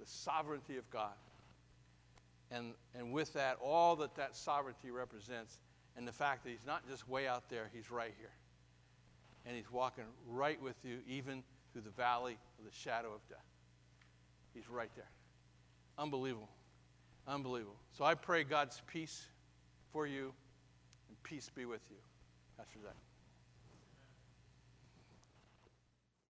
the 0.00 0.06
sovereignty 0.06 0.76
of 0.76 0.90
God. 0.90 1.14
And, 2.50 2.72
and 2.98 3.12
with 3.12 3.32
that, 3.34 3.58
all 3.62 3.94
that 3.94 4.16
that 4.16 4.34
sovereignty 4.34 4.90
represents, 4.90 5.60
and 5.96 6.06
the 6.06 6.12
fact 6.12 6.42
that 6.42 6.50
He's 6.50 6.66
not 6.66 6.88
just 6.88 7.08
way 7.08 7.28
out 7.28 7.48
there, 7.48 7.70
He's 7.72 7.92
right 7.92 8.12
here. 8.18 8.32
And 9.46 9.56
He's 9.56 9.70
walking 9.70 10.04
right 10.28 10.60
with 10.62 10.76
you, 10.84 10.98
even 11.08 11.42
through 11.72 11.82
the 11.82 11.90
valley 11.90 12.36
of 12.58 12.64
the 12.64 12.76
shadow 12.76 13.08
of 13.14 13.26
death. 13.28 13.38
He's 14.54 14.68
right 14.68 14.90
there. 14.94 15.10
Unbelievable. 15.98 16.48
Unbelievable. 17.26 17.76
So 17.92 18.04
I 18.04 18.14
pray 18.14 18.44
God's 18.44 18.80
peace 18.86 19.26
for 19.92 20.06
you 20.06 20.32
and 21.08 21.22
peace 21.22 21.50
be 21.54 21.64
with 21.64 21.82
you. 21.90 21.96
Pastor 22.56 22.78
Zach. 22.82 23.11